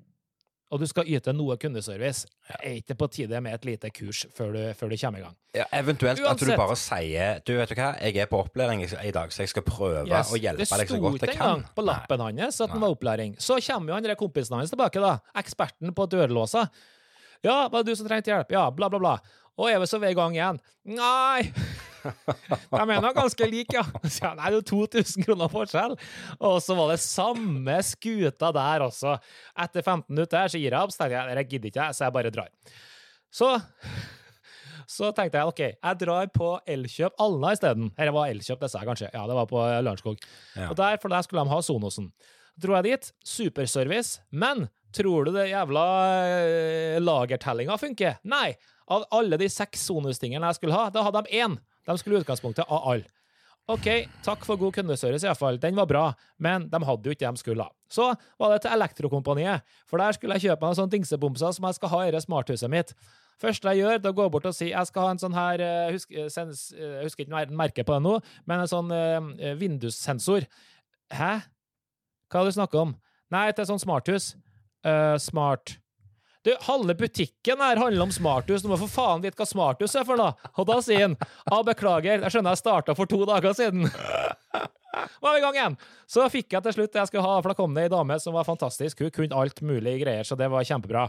og 0.74 0.82
du 0.82 0.88
skal 0.90 1.06
yte 1.06 1.34
noe 1.36 1.56
kundeservice, 1.62 2.26
er 2.58 2.80
ikke 2.80 2.96
på 2.98 3.08
tide 3.14 3.40
med 3.46 3.54
et 3.54 3.68
lite 3.68 3.92
kurs 3.94 4.24
før 4.34 4.56
du, 4.56 4.62
før 4.78 4.90
du 4.90 4.98
kommer 4.98 5.22
i 5.22 5.26
gang. 5.28 5.36
Ja, 5.54 5.68
eventuelt 5.78 6.24
at 6.26 6.42
du 6.42 6.50
bare 6.58 6.76
sier 6.82 7.44
Du, 7.46 7.52
vet 7.60 7.70
du 7.70 7.76
hva, 7.78 7.92
jeg 8.02 8.18
er 8.24 8.30
på 8.32 8.40
opplæring 8.42 8.82
i 8.88 9.14
dag, 9.14 9.30
så 9.34 9.44
jeg 9.46 9.54
skal 9.54 9.66
prøve 9.68 10.02
Yes, 10.10 10.34
å 10.34 10.40
hjelpe 10.42 10.66
deg 10.66 10.90
så 10.90 10.98
godt 10.98 10.98
jeg 10.98 10.98
kan. 10.98 10.98
Det 10.98 11.06
sto 11.14 11.30
ikke 11.30 11.46
engang 11.46 11.64
på 11.78 11.86
lappen 11.86 12.26
hans 12.26 12.60
at 12.66 12.74
den 12.74 12.82
var 12.82 12.98
opplæring. 12.98 13.38
Så 13.38 13.60
kommer 13.68 13.94
jo 13.94 14.00
han 14.00 14.20
kompisen 14.20 14.58
hans 14.58 14.74
tilbake, 14.74 15.04
da. 15.04 15.14
Eksperten 15.44 15.94
på 15.94 16.10
dørlåser. 16.10 16.74
Ja, 17.46 17.68
var 17.70 17.84
det 17.84 17.94
du 17.94 18.00
som 18.00 18.10
trengte 18.10 18.34
hjelp? 18.34 18.54
Ja, 18.56 18.70
bla, 18.74 18.90
bla, 18.90 19.02
bla. 19.04 19.18
Og 19.60 19.70
er 19.70 19.82
vi 19.84 19.90
så 19.92 20.02
ved 20.02 20.18
gang 20.18 20.34
igjen? 20.40 20.62
Nei! 20.90 21.52
De 22.04 22.82
er 22.82 23.04
nå 23.04 23.12
ganske 23.16 23.48
like, 23.50 23.76
ja. 23.76 23.84
Så 24.04 24.26
jeg, 24.26 24.38
nei, 24.40 24.50
det 24.50 24.50
er 24.50 24.58
jo 24.60 24.66
2000 24.72 25.28
kroner 25.28 25.54
forskjell. 25.54 25.96
Og 26.40 26.58
så 26.64 26.78
var 26.80 26.92
det 26.94 27.00
samme 27.04 27.78
skuta 27.86 28.52
der 28.56 28.88
også. 28.88 29.16
Etter 29.66 29.86
15 29.86 30.10
minutter 30.12 30.52
så 30.52 30.62
gir 30.62 30.72
jeg 30.72 30.80
opp, 30.80 30.94
så 30.94 31.04
tenkte 31.04 31.22
jeg 31.22 31.40
jeg 31.44 31.52
gidder 31.54 31.72
ikke, 31.74 31.88
så 31.94 32.08
jeg 32.08 32.18
bare 32.20 32.34
drar. 32.34 32.52
Så 33.34 33.56
så 34.90 35.10
tenkte 35.16 35.40
jeg 35.40 35.50
OK, 35.50 35.62
jeg 35.64 36.00
drar 36.02 36.30
på 36.36 36.50
Elkjøp 36.70 37.20
Alna 37.24 37.54
isteden. 37.56 37.92
Eller 37.98 38.16
var 38.16 38.32
Elkjøp, 38.32 38.62
det 38.62 38.70
sa 38.72 38.82
jeg 38.82 38.90
kanskje. 38.92 39.10
Ja, 39.16 39.26
det 39.30 39.38
var 39.38 39.50
på 39.50 39.64
Lørenskog. 39.64 40.24
Ja. 40.58 40.70
Og 40.70 40.78
der, 40.80 41.00
for 41.02 41.14
der 41.14 41.26
skulle 41.26 41.44
de 41.44 41.54
ha 41.54 41.60
Sonosen. 41.66 42.12
Dro 42.62 42.76
jeg 42.78 42.86
dit, 42.86 43.10
superservice, 43.26 44.22
men 44.30 44.68
tror 44.94 45.26
du 45.26 45.34
det 45.34 45.48
jævla 45.50 45.86
eh, 46.38 47.00
lagertellinga 47.02 47.80
funker? 47.82 48.20
Nei. 48.30 48.54
Av 48.94 49.08
alle 49.16 49.40
de 49.40 49.48
seks 49.50 49.88
Sonus-tingene 49.88 50.52
jeg 50.52 50.60
skulle 50.60 50.76
ha, 50.78 50.92
da 50.94 51.06
hadde 51.08 51.24
de 51.26 51.40
én. 51.42 51.56
De 51.88 51.98
skulle 52.00 52.20
i 52.20 52.24
utgangspunktet 52.24 52.70
ha 52.70 52.80
alle. 52.92 53.10
OK, 53.72 53.86
takk 54.26 54.44
for 54.44 54.60
god 54.60 54.74
kundeservice, 54.76 55.24
iallfall. 55.24 55.56
Den 55.62 55.78
var 55.80 55.88
bra, 55.88 56.04
men 56.44 56.66
de 56.68 56.80
hadde 56.84 57.08
jo 57.08 57.14
ikke 57.16 57.24
det 57.24 57.30
de 57.38 57.40
skulle. 57.40 57.68
Så 57.88 58.10
var 58.42 58.52
det 58.52 58.58
til 58.66 58.74
Elektrokompaniet, 58.76 59.64
for 59.88 60.04
der 60.04 60.12
skulle 60.18 60.36
jeg 60.36 60.50
kjøpe 60.50 60.66
meg 60.66 60.74
noen 60.74 60.80
sånne 60.82 60.92
dingsebomser 60.98 61.54
som 61.56 61.68
jeg 61.70 61.78
skal 61.78 61.94
ha 61.94 62.02
i 62.04 62.12
det 62.12 62.24
smarthuset 62.26 62.72
mitt. 62.74 62.92
Første 63.40 63.72
jeg 63.72 63.86
gjør, 63.86 64.02
da 64.04 64.12
går 64.12 64.28
jeg 64.28 64.34
bort 64.36 64.50
og 64.52 64.56
sier 64.58 64.74
jeg 64.74 64.90
skal 64.90 65.08
ha 65.08 65.14
en 65.14 65.22
sånn 65.22 65.38
her 65.38 65.64
eh, 65.64 65.94
husk, 65.96 66.12
eh, 66.12 66.28
sens, 66.32 66.66
eh, 66.76 66.98
Jeg 67.00 67.08
husker 67.08 67.24
ikke 67.26 67.36
mer- 67.38 67.56
merket 67.64 67.88
på 67.88 67.96
det 67.96 68.04
nå, 68.04 68.18
men 68.46 68.64
en 68.66 68.70
sånn 68.70 68.92
uh, 68.92 69.56
vindussensor. 69.60 70.46
Hæ? 71.12 71.32
Hva 72.28 72.42
er 72.42 72.44
det 72.44 72.54
du 72.54 72.58
snakker 72.60 72.84
om? 72.84 72.94
Nei, 73.32 73.48
til 73.56 73.68
sånn 73.72 73.82
smarthus. 73.82 74.34
Uh, 74.84 75.16
smart 75.24 75.78
Du, 76.44 76.52
halve 76.66 76.96
butikken 77.00 77.62
her 77.64 77.80
handler 77.80 78.04
om 78.04 78.12
smarthus. 78.12 78.64
Du 78.64 78.68
må 78.72 78.78
for 78.82 78.92
faen 78.92 79.24
vite 79.24 79.40
hva 79.40 79.48
smarthus 79.48 79.96
er 79.96 80.08
for 80.08 80.20
noe. 80.20 80.34
Og 80.60 80.68
da 80.68 80.80
sier 80.84 81.06
han 81.06 81.16
ah, 81.48 81.62
beklager, 81.64 82.20
jeg 82.20 82.34
skjønner 82.34 82.56
jeg 82.56 82.64
starta 82.64 82.96
for 82.98 83.08
to 83.08 83.22
dager 83.30 83.56
siden. 83.56 83.88
Var 85.24 85.32
vi 85.34 85.40
i 85.40 85.44
gang 85.44 85.56
igjen. 85.58 85.78
Så 86.10 86.26
fikk 86.30 86.54
jeg 86.54 86.66
til 86.66 86.76
slutt 86.76 86.92
det 86.94 87.02
jeg 87.02 87.10
skulle 87.10 87.26
ha, 87.26 87.40
for 87.40 87.54
da 87.54 87.58
kom 87.58 87.74
det 87.74 87.88
ei 87.88 87.92
dame 87.92 88.20
som 88.22 88.36
var 88.36 88.46
fantastisk. 88.46 89.00
Hun 89.02 89.14
kunne 89.16 89.40
alt 89.40 89.64
mulig 89.66 89.96
greier, 90.04 90.28
så 90.28 90.38
det 90.38 90.52
var 90.54 90.68
kjempebra. 90.68 91.08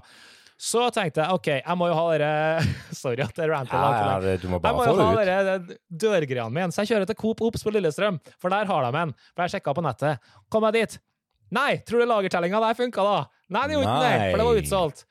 Så 0.56 0.86
tenkte 0.94 1.20
jeg 1.20 1.34
OK, 1.34 1.48
jeg 1.58 1.76
må 1.76 1.88
jo 1.90 1.96
ha 1.98 2.04
dere 2.14 2.28
Sorry 3.02 3.24
at 3.24 3.40
jeg 3.42 3.50
ranter 3.50 3.74
langt 3.74 3.98
ja, 3.98 4.12
det, 4.22 4.36
du 4.38 4.46
må 4.46 4.60
Jeg 4.60 4.62
bare 4.62 4.76
må 4.76 4.84
få 4.86 4.92
jo 4.94 5.06
ha 5.08 5.24
dere 5.26 5.56
dørgreiene 5.90 6.54
mine, 6.54 6.70
så 6.70 6.84
jeg 6.84 6.92
kjører 6.92 7.10
til 7.10 7.18
Coop 7.18 7.42
Ops 7.42 7.66
på 7.66 7.72
Lillestrøm, 7.74 8.20
for 8.38 8.54
der 8.54 8.70
har 8.70 8.86
de 8.86 9.02
en. 9.02 9.16
For 9.34 9.44
jeg 9.44 9.56
sjekka 9.56 9.74
på 9.74 9.84
nettet. 9.84 10.30
Kom 10.54 10.68
jeg 10.70 10.78
dit? 10.78 10.96
Nei, 11.54 11.72
tror 11.86 12.04
du 12.04 12.08
lagertellinga 12.08 12.62
der 12.62 12.78
funka, 12.78 13.02
da? 13.04 13.18
Nei, 13.54 13.64
det 13.66 13.76
gjorde 13.76 13.90
ikke 13.90 14.06
det, 14.06 14.30
for 14.30 14.40
det 14.40 14.46
var 14.46 14.62
utsolgt. 14.62 15.04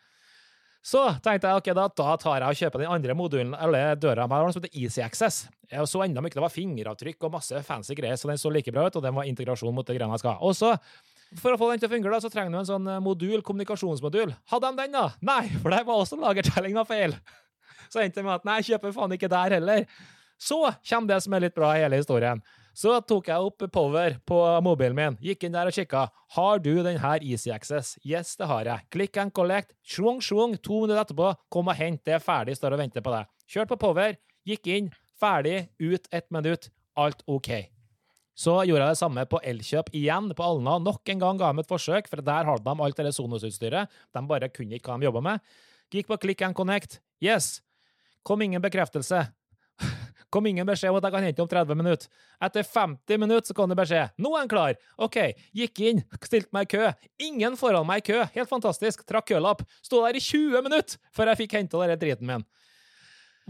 Så 0.84 1.00
tenkte 1.24 1.48
jeg 1.48 1.62
ok, 1.62 1.70
da, 1.78 1.86
da 1.96 2.14
tar 2.20 2.44
jeg 2.44 2.52
og 2.52 2.60
kjøper 2.60 2.82
den 2.84 2.92
andre 2.92 3.16
modulen, 3.16 3.54
eller 3.56 3.96
døra. 3.96 4.26
Noe 4.28 4.52
som 4.52 4.60
heter 4.60 4.76
Easy 4.76 5.00
Access. 5.04 5.46
Jeg 5.72 5.88
så 5.88 6.02
enda 6.04 6.22
mye, 6.22 6.34
det 6.34 6.44
var 6.44 6.52
fingeravtrykk 6.52 7.24
og 7.24 7.38
masse 7.38 7.62
fancy 7.64 7.96
greier, 7.98 8.20
så 8.20 8.28
den 8.28 8.42
så 8.42 8.52
like 8.52 8.74
bra 8.76 8.90
ut, 8.90 8.98
og 9.00 9.06
den 9.06 9.16
var 9.16 9.30
integrasjon 9.30 9.74
mot 9.74 9.88
det 9.88 9.96
greiene 9.96 10.18
jeg 10.18 10.24
skal 10.26 10.36
ha. 10.36 10.44
Og 10.44 10.58
så, 10.60 10.74
for 11.40 11.56
å 11.56 11.60
få 11.62 11.70
den 11.72 11.80
til 11.80 11.88
å 11.88 11.94
fungere, 11.94 12.18
da, 12.18 12.20
så 12.26 12.32
trenger 12.34 12.52
du 12.52 12.60
en 12.60 12.68
sånn 12.68 12.90
eh, 12.92 13.00
modul, 13.04 13.40
kommunikasjonsmodul. 13.48 14.36
Hadde 14.52 14.74
de 14.74 14.84
den, 14.84 14.98
da? 15.00 15.06
Nei, 15.24 15.46
for 15.56 15.72
der 15.72 15.88
var 15.88 16.04
også 16.04 16.20
lagertellinga 16.20 16.84
feil. 16.90 17.16
Så 17.88 18.04
endte 18.04 18.20
det 18.20 18.28
med 18.28 18.36
at 18.36 18.50
nei, 18.50 18.60
kjøper 18.68 18.94
faen 18.96 19.16
ikke 19.16 19.32
der 19.32 19.56
heller. 19.56 19.88
Så 20.42 20.60
kommer 20.84 21.14
det 21.14 21.24
som 21.24 21.38
er 21.38 21.48
litt 21.48 21.56
bra 21.56 21.72
i 21.78 21.86
hele 21.86 22.04
historien. 22.04 22.44
Så 22.74 22.96
tok 23.06 23.28
jeg 23.30 23.38
opp 23.38 23.62
Power 23.74 24.16
på 24.26 24.38
mobilen 24.66 24.96
min, 24.98 25.18
gikk 25.22 25.46
inn 25.46 25.54
der 25.54 25.70
og 25.70 25.76
kikka. 25.76 26.08
Har 26.34 26.62
du 26.64 26.72
den 26.82 26.98
her 26.98 27.22
Easy 27.22 27.52
Access? 27.54 28.00
Yes, 28.02 28.34
det 28.40 28.48
har 28.50 28.66
jeg. 28.66 28.88
Click 28.90 29.20
and 29.22 29.34
collect. 29.34 29.76
Schwung, 29.86 30.22
schwung. 30.26 30.56
To 30.58 30.82
minutter 30.82 31.04
etterpå, 31.04 31.36
kom 31.54 31.70
og 31.70 31.78
hent. 31.78 32.02
Det 32.02 32.18
er 32.18 32.24
ferdig, 32.24 32.58
står 32.58 32.74
og 32.74 32.82
venter 32.82 33.06
på 33.06 33.14
deg. 33.14 33.30
Kjørt 33.54 33.70
på 33.70 33.78
Power, 33.86 34.18
gikk 34.50 34.72
inn, 34.74 34.90
ferdig, 35.22 35.68
ut 35.78 36.10
ett 36.10 36.32
minutt. 36.34 36.72
Alt 36.98 37.22
OK. 37.30 37.52
Så 38.34 38.56
gjorde 38.66 38.88
jeg 38.88 38.96
det 38.96 39.02
samme 39.04 39.28
på 39.30 39.42
Elkjøp 39.46 39.92
igjen 39.94 40.32
på 40.34 40.46
Alna. 40.46 40.80
Nok 40.82 41.14
en 41.14 41.22
gang 41.22 41.38
ga 41.38 41.52
de 41.54 41.62
et 41.62 41.70
forsøk, 41.70 42.10
for 42.10 42.26
der 42.26 42.50
hadde 42.50 42.66
de 42.66 42.86
alt 42.88 43.02
det 43.06 43.14
Sonos-utstyret. 43.14 43.94
De 44.10 44.26
bare 44.30 44.50
kunne 44.50 44.80
ikke 44.80 44.90
hva 44.90 44.98
de 44.98 45.06
jobba 45.06 45.22
med. 45.22 45.46
Gikk 45.94 46.10
på 46.10 46.18
Click 46.26 46.42
and 46.42 46.58
Connect. 46.58 46.98
Yes. 47.22 47.60
Kom 48.26 48.42
ingen 48.42 48.62
bekreftelse. 48.64 49.28
Kom 50.34 50.48
ingen 50.50 50.66
beskjed 50.66 50.90
om 50.90 50.98
at 50.98 51.06
jeg 51.06 51.14
kan 51.14 51.28
hente 51.28 51.44
om 51.46 51.50
30 51.52 51.78
minutter. 51.78 52.10
Etter 52.42 52.66
50 52.66 53.22
minutter 53.22 53.52
så 53.52 53.56
kom 53.58 53.70
det 53.70 53.78
beskjed. 53.78 54.16
Nå 54.18 54.32
er 54.34 54.42
han 54.44 54.50
klar! 54.52 54.80
OK. 55.06 55.20
Gikk 55.54 55.84
inn, 55.92 56.02
stilte 56.26 56.50
meg 56.58 56.66
i 56.66 56.74
kø. 56.74 56.90
Ingen 57.30 57.56
foran 57.60 57.86
meg 57.86 58.02
i 58.02 58.08
kø. 58.12 58.24
Helt 58.34 58.50
fantastisk. 58.50 59.06
Trakk 59.10 59.30
kølapp. 59.36 59.62
Sto 59.86 60.02
der 60.08 60.18
i 60.18 60.24
20 60.26 60.66
minutter 60.66 60.98
før 61.14 61.32
jeg 61.34 61.44
fikk 61.46 61.58
henta 61.60 61.86
den 61.94 62.02
driten 62.02 62.30
min. 62.34 62.46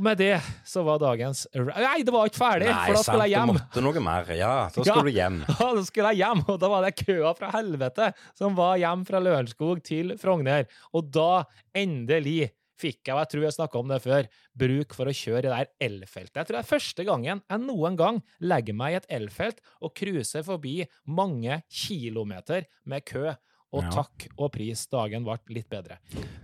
Med 0.04 0.18
det 0.18 0.40
så 0.66 0.82
var 0.82 0.98
dagens 0.98 1.44
Nei, 1.54 2.00
det 2.02 2.10
var 2.10 2.26
ikke 2.26 2.40
ferdig, 2.42 2.66
Nei, 2.66 2.78
for 2.88 2.96
da 2.98 3.02
sant, 3.04 3.06
skulle 3.12 3.28
jeg 3.30 3.36
det 3.36 3.38
hjem. 3.38 3.52
måtte 3.54 3.84
noe 3.86 4.02
mer. 4.02 4.32
Ja, 4.34 4.54
da 4.74 4.82
Ja. 4.82 4.86
skulle 4.88 5.12
du 5.12 5.18
hjem. 5.20 5.36
Ja, 5.60 5.68
da 5.78 5.84
skulle 5.86 6.14
jeg 6.16 6.18
hjem, 6.24 6.42
og 6.50 6.58
da 6.64 6.70
var 6.72 6.82
det 6.88 6.96
køa 6.98 7.34
fra 7.38 7.52
helvete 7.54 8.08
som 8.40 8.56
var 8.58 8.80
hjem 8.82 9.04
fra 9.06 9.22
Lørenskog 9.22 9.84
til 9.86 10.16
Frogner. 10.18 10.66
Og 10.98 11.12
da, 11.14 11.44
endelig, 11.78 12.50
fikk 12.84 13.00
jeg, 13.10 13.16
og 13.16 13.22
jeg 13.24 13.32
tror 13.34 13.46
jeg 13.48 13.56
snakka 13.58 13.80
om 13.82 13.94
det 13.94 14.02
før, 14.04 14.28
bruk 14.64 14.94
for 15.00 15.10
å 15.12 15.16
kjøre 15.16 15.42
i 15.42 15.48
det 15.48 15.56
der 15.56 15.72
elfeltet. 15.88 16.38
Jeg 16.42 16.50
tror 16.50 16.58
det 16.60 16.62
er 16.66 16.70
første 16.74 17.08
gangen 17.08 17.42
jeg 17.42 17.64
noen 17.64 17.98
gang 18.00 18.22
legger 18.44 18.78
meg 18.84 18.94
i 18.94 19.00
et 19.02 19.10
elfelt 19.22 19.64
og 19.82 19.96
cruiser 19.98 20.46
forbi 20.48 20.78
mange 21.10 21.62
kilometer 21.74 22.68
med 22.92 23.06
kø. 23.10 23.32
Og 23.74 23.88
takk 23.90 24.28
og 24.38 24.52
pris, 24.54 24.84
dagen 24.92 25.24
ble 25.26 25.34
litt 25.56 25.66
bedre. 25.72 25.96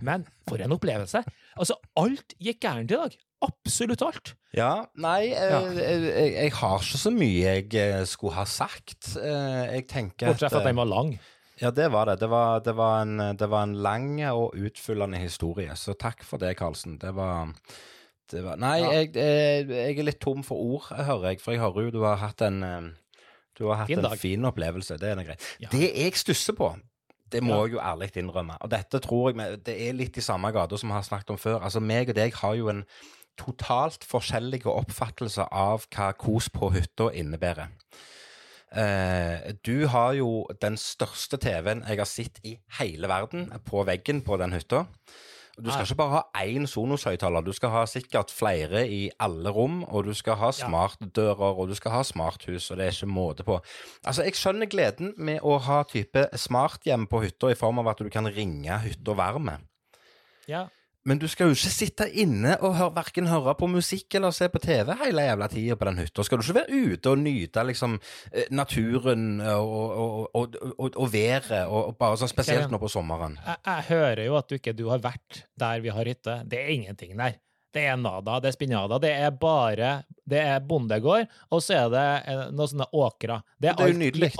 Men 0.02 0.24
for 0.48 0.58
en 0.64 0.72
opplevelse! 0.74 1.20
Altså, 1.62 1.76
alt 2.02 2.34
gikk 2.42 2.58
gærent 2.64 2.90
i 2.90 2.96
dag. 2.98 3.14
Absolutt 3.46 4.02
alt. 4.02 4.32
Ja, 4.58 4.72
nei, 4.98 5.28
eh, 5.30 5.52
Ja. 5.52 5.60
Jeg, 5.78 6.00
jeg, 6.08 6.32
jeg 6.34 6.52
har 6.58 6.82
ikke 6.82 6.98
så 7.04 7.12
mye 7.14 7.44
jeg 7.54 7.68
eh, 7.78 8.02
skulle 8.10 8.34
ha 8.34 8.42
sagt. 8.50 9.12
Eh, 9.14 9.76
Jeg 9.76 9.86
tenker 9.94 10.32
Bortsett 10.32 10.50
fra 10.50 10.58
at 10.58 10.66
eh, 10.66 10.72
den 10.72 10.80
var 10.82 10.90
lang. 10.90 11.12
Ja, 11.60 11.70
det 11.76 11.90
var 11.92 12.08
det. 12.08 12.18
Det 12.22 12.28
var, 12.32 12.60
det 12.64 12.72
var, 12.76 13.02
en, 13.02 13.18
det 13.36 13.48
var 13.52 13.66
en 13.66 13.74
lang 13.84 14.14
og 14.30 14.54
utfyllende 14.56 15.18
historie, 15.20 15.74
så 15.76 15.92
takk 15.98 16.24
for 16.24 16.40
det, 16.40 16.54
Karlsen. 16.56 16.96
Det 17.02 17.12
var, 17.16 17.50
det 18.32 18.44
var 18.46 18.56
Nei, 18.62 18.78
Ja. 18.80 18.92
jeg, 19.00 19.10
jeg, 19.16 19.68
jeg 19.68 19.98
er 19.98 20.08
litt 20.08 20.20
tom 20.24 20.44
for 20.46 20.56
ord, 20.56 20.88
hører 20.96 21.30
jeg, 21.34 21.40
for 21.44 21.52
jeg 21.52 21.60
hører 21.60 21.88
jo 21.88 21.96
du 21.98 22.00
har 22.06 22.16
hatt 22.22 22.40
en 22.46 22.62
eh, 22.64 22.90
Du 23.58 23.66
har 23.68 23.82
hatt 23.82 23.90
Fin 23.90 24.00
en 24.00 24.16
fin 24.16 24.44
opplevelse, 24.48 24.96
det 24.96 25.10
er 25.10 25.20
greit. 25.26 25.44
Ja. 25.60 25.68
Det 25.72 25.90
jeg 25.90 26.16
stusser 26.16 26.56
på, 26.56 26.72
det 27.30 27.42
må 27.44 27.58
jeg 27.66 27.74
jo 27.76 27.80
ærlig 27.84 28.08
innrømme, 28.16 28.56
og 28.60 28.70
dette 28.72 28.98
tror 29.04 29.34
jeg 29.34 29.60
det 29.66 29.74
er 29.88 29.92
litt 29.98 30.16
i 30.16 30.24
samme 30.24 30.48
gata 30.56 30.78
som 30.80 30.88
vi 30.88 30.96
har 30.96 31.04
snakket 31.04 31.34
om 31.34 31.38
før. 31.38 31.60
Altså, 31.60 31.80
meg 31.80 32.08
og 32.08 32.16
deg 32.16 32.34
har 32.40 32.54
jo 32.56 32.70
en 32.72 32.84
totalt 33.40 34.04
forskjellige 34.08 34.68
oppfattelser 34.72 35.48
av 35.52 35.84
hva 35.94 36.10
kos 36.18 36.48
på 36.52 36.72
hytta 36.74 37.10
innebærer. 37.16 37.68
Eh, 38.70 39.50
du 39.66 39.86
har 39.90 40.14
jo 40.14 40.46
den 40.62 40.76
største 40.78 41.40
TV-en 41.42 41.82
jeg 41.88 41.98
har 41.98 42.06
sett 42.08 42.38
i 42.46 42.54
hele 42.78 43.10
verden 43.10 43.48
på 43.66 43.82
veggen 43.88 44.22
på 44.22 44.38
den 44.38 44.54
hytta. 44.54 44.84
Du 45.60 45.68
skal 45.68 45.84
ikke 45.84 45.98
bare 45.98 46.14
ha 46.14 46.44
én 46.46 46.64
Sonos-høyttaler, 46.70 47.44
du 47.44 47.52
skal 47.52 47.72
ha 47.74 47.82
sikkert 47.90 48.30
flere 48.32 48.86
i 48.88 49.10
alle 49.20 49.50
rom, 49.52 49.82
og 49.84 50.06
du 50.06 50.14
skal 50.16 50.38
ha 50.40 50.48
smartdører, 50.56 51.58
og 51.58 51.68
du 51.68 51.74
skal 51.76 51.92
ha 51.98 52.02
smarthus, 52.06 52.70
og 52.70 52.78
det 52.78 52.86
er 52.86 52.94
ikke 52.94 53.10
måte 53.10 53.44
på. 53.44 53.58
Altså, 54.04 54.22
Jeg 54.24 54.38
skjønner 54.38 54.70
gleden 54.70 55.12
med 55.18 55.42
å 55.44 55.58
ha 55.60 55.82
type 55.84 56.28
smarthjem 56.32 57.04
på 57.10 57.20
hytta 57.26 57.50
i 57.52 57.58
form 57.58 57.82
av 57.82 57.92
at 57.92 58.00
du 58.00 58.08
kan 58.08 58.30
ringe 58.30 58.78
hytta 58.86 59.16
varme. 59.18 59.58
Ja. 60.48 60.68
Men 61.08 61.16
du 61.16 61.24
skal 61.32 61.48
jo 61.48 61.56
ikke 61.56 61.72
sitte 61.72 62.06
inne 62.20 62.58
og 62.60 62.74
hør, 62.76 62.90
hverken 62.92 63.28
høre 63.30 63.54
på 63.56 63.68
musikk 63.72 64.18
eller 64.18 64.34
se 64.36 64.50
på 64.52 64.60
TV 64.60 64.92
hele 65.00 65.24
jævla 65.24 65.48
tida 65.48 65.76
på 65.80 65.86
den 65.88 66.00
hytta. 66.02 66.24
Skal 66.26 66.40
du 66.40 66.44
ikke 66.44 66.58
være 66.58 66.80
ute 66.92 67.12
og 67.14 67.22
nyte 67.22 67.64
liksom 67.64 67.94
eh, 68.32 68.50
naturen 68.52 69.40
og, 69.40 69.72
og, 69.72 70.26
og, 70.36 70.90
og, 70.90 71.06
været, 71.12 71.62
og, 71.64 71.94
bare 72.00 72.18
sånn 72.20 72.32
spesielt 72.32 72.72
nå 72.72 72.80
på 72.82 72.90
sommeren? 72.92 73.38
Jeg, 73.46 73.62
jeg 73.64 73.86
hører 73.88 74.26
jo 74.26 74.36
at 74.40 74.50
du 74.50 74.58
ikke 74.58 74.76
du 74.76 74.90
har 74.92 75.00
vært 75.04 75.46
der 75.60 75.80
vi 75.80 75.94
har 75.94 76.10
hytte. 76.12 76.42
Det 76.44 76.60
er 76.60 76.74
ingenting 76.74 77.16
der. 77.16 77.38
Det 77.70 77.86
er 77.86 77.96
nada, 77.96 78.40
det 78.42 78.50
er 78.50 78.56
spinada. 78.56 78.98
Det 79.00 79.12
er 79.14 79.30
bare 79.30 80.02
Det 80.30 80.42
er 80.42 80.60
bondegård, 80.60 81.30
og 81.50 81.62
så 81.62 81.78
er 81.84 81.88
det 81.94 82.04
eh, 82.28 82.44
noen 82.52 82.74
sånne 82.74 82.90
åkrer. 82.92 83.46
Det 83.58 83.72
er 83.72 83.88
jo 83.88 83.96
nydelig. 83.98 84.34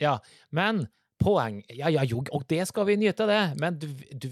ja, 0.00 0.14
men 0.54 0.86
poeng 1.18 1.62
Ja, 1.74 1.90
ja, 1.90 2.04
jo, 2.06 2.22
og 2.32 2.44
det 2.50 2.62
skal 2.70 2.86
vi 2.88 2.96
nyte, 3.00 3.26
det. 3.28 3.42
Men 3.60 3.78
du, 3.80 3.88
du, 4.12 4.28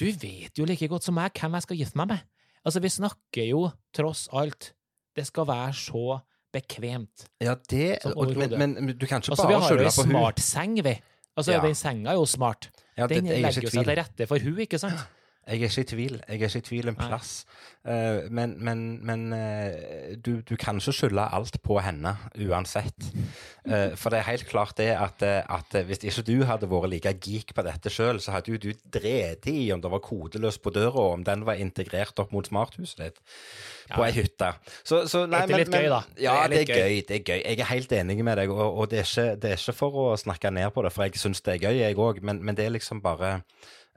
du 0.00 0.06
vet 0.22 0.56
jo 0.58 0.64
like 0.68 0.88
godt 0.88 1.04
som 1.06 1.14
meg 1.20 1.36
hvem 1.36 1.56
jeg 1.58 1.66
skal 1.68 1.76
gifte 1.82 2.00
meg 2.00 2.08
med. 2.14 2.26
Altså, 2.64 2.80
vi 2.84 2.88
snakker 2.92 3.46
jo 3.50 3.62
tross 3.96 4.26
alt 4.36 4.72
Det 5.16 5.26
skal 5.26 5.46
være 5.48 5.72
så 5.76 6.20
bekvemt. 6.54 7.24
Ja, 7.42 7.54
det 7.70 7.98
og, 8.10 8.30
men, 8.36 8.74
men 8.74 8.92
du 8.98 9.06
kan 9.06 9.20
ikke 9.20 9.32
Altså, 9.34 9.46
vi 9.46 9.54
bare 9.54 9.60
har 9.60 9.70
jo 9.70 9.76
skylde 9.76 9.86
ei 9.86 9.94
på 9.96 10.02
hun. 10.06 10.10
smart 10.10 10.40
seng, 10.44 10.76
vi. 10.84 10.94
Altså, 11.36 11.52
Ja. 11.52 11.60
den 11.62 11.74
senga 11.78 12.10
er 12.10 12.18
jo 12.18 12.26
smart. 12.26 12.70
Ja, 12.96 13.06
det, 13.06 13.16
Den 13.22 13.26
er 13.30 13.40
legger 13.46 13.62
jo 13.62 13.70
seg 13.70 13.84
til 13.86 13.96
rette 14.00 14.26
for 14.26 14.38
hun, 14.42 14.58
ikke 14.66 14.78
sant? 14.82 14.98
Jeg 15.50 15.58
er 15.58 15.66
ikke 15.66 15.82
i 15.82 15.90
tvil. 15.90 16.20
Jeg 16.28 16.36
er 16.38 16.46
ikke 16.46 16.60
i 16.60 16.66
tvil 16.68 16.90
en 16.92 16.98
plass. 16.98 17.32
Uh, 17.80 18.28
men 18.30 18.52
men, 18.62 18.80
men 19.06 19.32
uh, 19.32 20.12
du, 20.14 20.42
du 20.46 20.52
kan 20.60 20.78
ikke 20.78 20.92
skylde 20.94 21.24
alt 21.32 21.56
på 21.64 21.78
henne 21.82 22.12
uansett. 22.46 23.08
Uh, 23.64 23.96
for 23.98 24.12
det 24.12 24.20
er 24.20 24.28
helt 24.28 24.46
klart 24.46 24.76
det 24.78 24.90
at, 24.94 25.22
at 25.24 25.78
hvis 25.88 26.04
ikke 26.04 26.26
du 26.28 26.44
hadde 26.46 26.68
vært 26.70 26.92
like 26.92 27.14
geek 27.24 27.54
på 27.56 27.64
dette 27.66 27.90
sjøl, 27.90 28.20
så 28.22 28.36
hadde 28.36 28.54
jo 28.54 28.60
du 28.62 28.70
drept 28.92 29.48
i 29.50 29.72
om 29.74 29.82
det 29.82 29.90
var 29.90 30.04
kodeløs 30.04 30.60
på 30.62 30.70
døra, 30.76 30.92
og 30.92 31.18
om 31.18 31.26
den 31.26 31.42
var 31.48 31.58
integrert 31.58 32.20
opp 32.22 32.30
mot 32.36 32.46
smarthuset 32.46 33.02
ditt 33.02 33.18
på 33.90 34.04
ei 34.06 34.12
hytte. 34.14 34.52
Så, 34.84 35.02
så 35.10 35.24
nei, 35.26 35.42
Det 35.48 35.56
er 35.56 35.64
litt 35.64 35.74
gøy, 35.74 35.88
da. 35.90 36.02
Ja, 36.20 36.36
Det 36.46 36.62
er 36.62 36.68
det 36.68 36.76
er 36.76 36.84
gøy. 36.84 37.00
Det 37.08 37.16
er 37.16 37.24
gøy. 37.24 37.40
Jeg 37.40 37.58
er 37.64 37.70
helt 37.72 37.92
enig 37.96 38.20
med 38.22 38.38
deg, 38.38 38.54
og, 38.54 38.78
og 38.84 38.90
det, 38.92 39.02
er 39.02 39.08
ikke, 39.08 39.36
det 39.42 39.50
er 39.50 39.58
ikke 39.58 39.78
for 39.80 40.00
å 40.04 40.06
snakke 40.20 40.52
ned 40.54 40.70
på 40.76 40.84
det, 40.86 40.94
for 40.94 41.08
jeg 41.08 41.18
syns 41.18 41.42
det 41.46 41.56
er 41.56 41.64
gøy, 41.66 41.80
jeg 41.80 41.98
òg, 41.98 42.22
men, 42.22 42.44
men 42.44 42.58
det 42.58 42.68
er 42.68 42.76
liksom 42.76 43.02
bare 43.02 43.40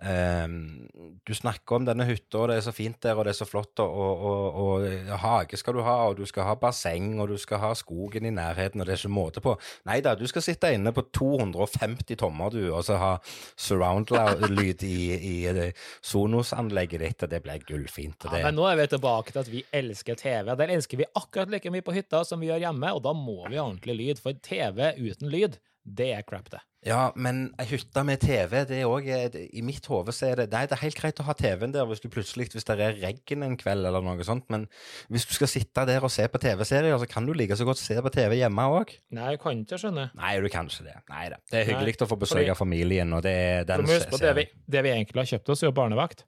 du 0.03 1.33
snakker 1.35 1.77
om 1.77 1.85
denne 1.87 2.05
hytta, 2.07 2.41
og 2.41 2.49
det 2.51 2.57
er 2.59 2.65
så 2.65 2.73
fint 2.75 2.99
der, 3.03 3.15
og 3.15 3.25
det 3.25 3.33
er 3.33 3.37
så 3.37 3.47
flott, 3.47 3.79
og, 3.79 3.93
og, 3.95 4.57
og, 4.63 4.87
og 5.07 5.19
hage 5.23 5.59
skal 5.59 5.77
du 5.77 5.83
ha, 5.85 5.95
og 6.09 6.17
du 6.19 6.25
skal 6.27 6.47
ha 6.49 6.55
basseng, 6.59 7.13
og 7.23 7.31
du 7.31 7.37
skal 7.39 7.61
ha 7.61 7.71
skogen 7.77 8.27
i 8.27 8.33
nærheten, 8.33 8.81
og 8.81 8.87
det 8.87 8.95
er 8.95 9.01
ikke 9.01 9.13
måte 9.13 9.43
på. 9.43 9.55
Nei 9.87 9.99
da, 10.03 10.15
du 10.19 10.25
skal 10.29 10.45
sitte 10.45 10.73
inne 10.75 10.93
på 10.95 11.05
250 11.15 12.19
tommer, 12.19 12.51
du, 12.53 12.67
og 12.73 12.83
så 12.87 12.99
ha 12.99 13.13
surround-lyd 13.55 14.83
i, 14.87 14.97
i 15.15 15.35
det 15.55 15.69
Sonos-anlegget 16.03 17.05
ditt, 17.05 17.25
og 17.25 17.31
det 17.31 17.43
blir 17.45 17.63
gullfint. 17.67 18.27
Og 18.27 18.37
Ja, 18.37 18.47
men 18.49 18.59
nå 18.59 18.67
er 18.69 18.79
vi 18.81 18.89
tilbake 18.91 19.33
til 19.33 19.43
at 19.43 19.51
vi 19.51 19.63
elsker 19.71 20.19
TV. 20.19 20.51
Den 20.59 20.75
elsker 20.77 20.99
vi 20.99 21.11
akkurat 21.15 21.53
like 21.53 21.71
mye 21.73 21.85
på 21.85 21.95
hytta 21.95 22.23
som 22.27 22.43
vi 22.43 22.51
gjør 22.51 22.65
hjemme, 22.67 22.91
og 22.95 23.03
da 23.05 23.15
må 23.15 23.39
vi 23.47 23.59
ha 23.59 23.65
ordentlig 23.65 23.99
lyd. 23.99 24.23
For 24.23 24.35
TV 24.43 24.93
uten 24.99 25.31
lyd, 25.31 25.59
det 25.83 26.13
er 26.15 26.23
crap, 26.23 26.47
det. 26.51 26.61
Ja, 26.83 27.11
men 27.15 27.45
ei 27.61 27.65
hytte 27.69 28.01
med 28.03 28.19
TV, 28.19 28.57
det 28.67 28.81
er 28.81 28.89
òg 28.91 29.05
I 29.07 29.61
mitt 29.63 29.85
hode 29.87 30.11
så 30.15 30.27
er 30.29 30.41
det 30.41 30.45
Nei, 30.51 30.65
det 30.67 30.75
er 30.75 30.81
helt 30.81 30.99
greit 30.99 31.19
å 31.21 31.25
ha 31.29 31.35
TV-en 31.39 31.71
der 31.71 31.87
hvis 31.87 32.01
du 32.03 32.09
plutselig 32.11 32.49
Hvis 32.51 32.67
det 32.67 32.75
er 32.75 32.97
regn 32.99 33.45
en 33.47 33.55
kveld 33.59 33.87
eller 33.87 34.03
noe 34.03 34.27
sånt, 34.27 34.49
men 34.51 34.65
hvis 35.13 35.27
du 35.29 35.31
skal 35.37 35.51
sitte 35.51 35.85
der 35.87 36.03
og 36.03 36.11
se 36.11 36.27
på 36.27 36.41
TV-serier, 36.43 36.97
så 36.99 37.07
kan 37.09 37.27
du 37.27 37.31
like 37.35 37.55
så 37.59 37.67
godt 37.67 37.79
se 37.79 37.95
på 38.03 38.11
TV 38.13 38.35
hjemme 38.41 38.67
òg. 38.75 38.91
Nei, 39.15 39.31
jeg 39.33 39.41
kan 39.43 39.63
ikke 39.63 39.79
skjønne. 39.79 40.09
Nei, 40.19 40.33
du 40.43 40.49
kan 40.51 40.67
ikke 40.71 40.87
det. 40.89 40.97
Nei 41.11 41.25
da. 41.31 41.39
Det 41.51 41.61
er 41.61 41.69
hyggelig 41.71 41.95
Nei, 41.95 42.03
å 42.05 42.11
få 42.11 42.19
besøk 42.19 42.51
av 42.51 42.59
familien, 42.59 43.15
og 43.15 43.23
det 43.25 43.35
er 43.39 43.67
den 43.69 43.87
på 43.87 44.19
det 44.19 44.35
vi, 44.39 44.47
det 44.75 44.83
vi 44.83 44.93
egentlig 44.93 45.23
har 45.23 45.31
kjøpt 45.35 45.53
oss, 45.55 45.63
er 45.63 45.71
jo 45.71 45.77
barnevakt. 45.79 46.25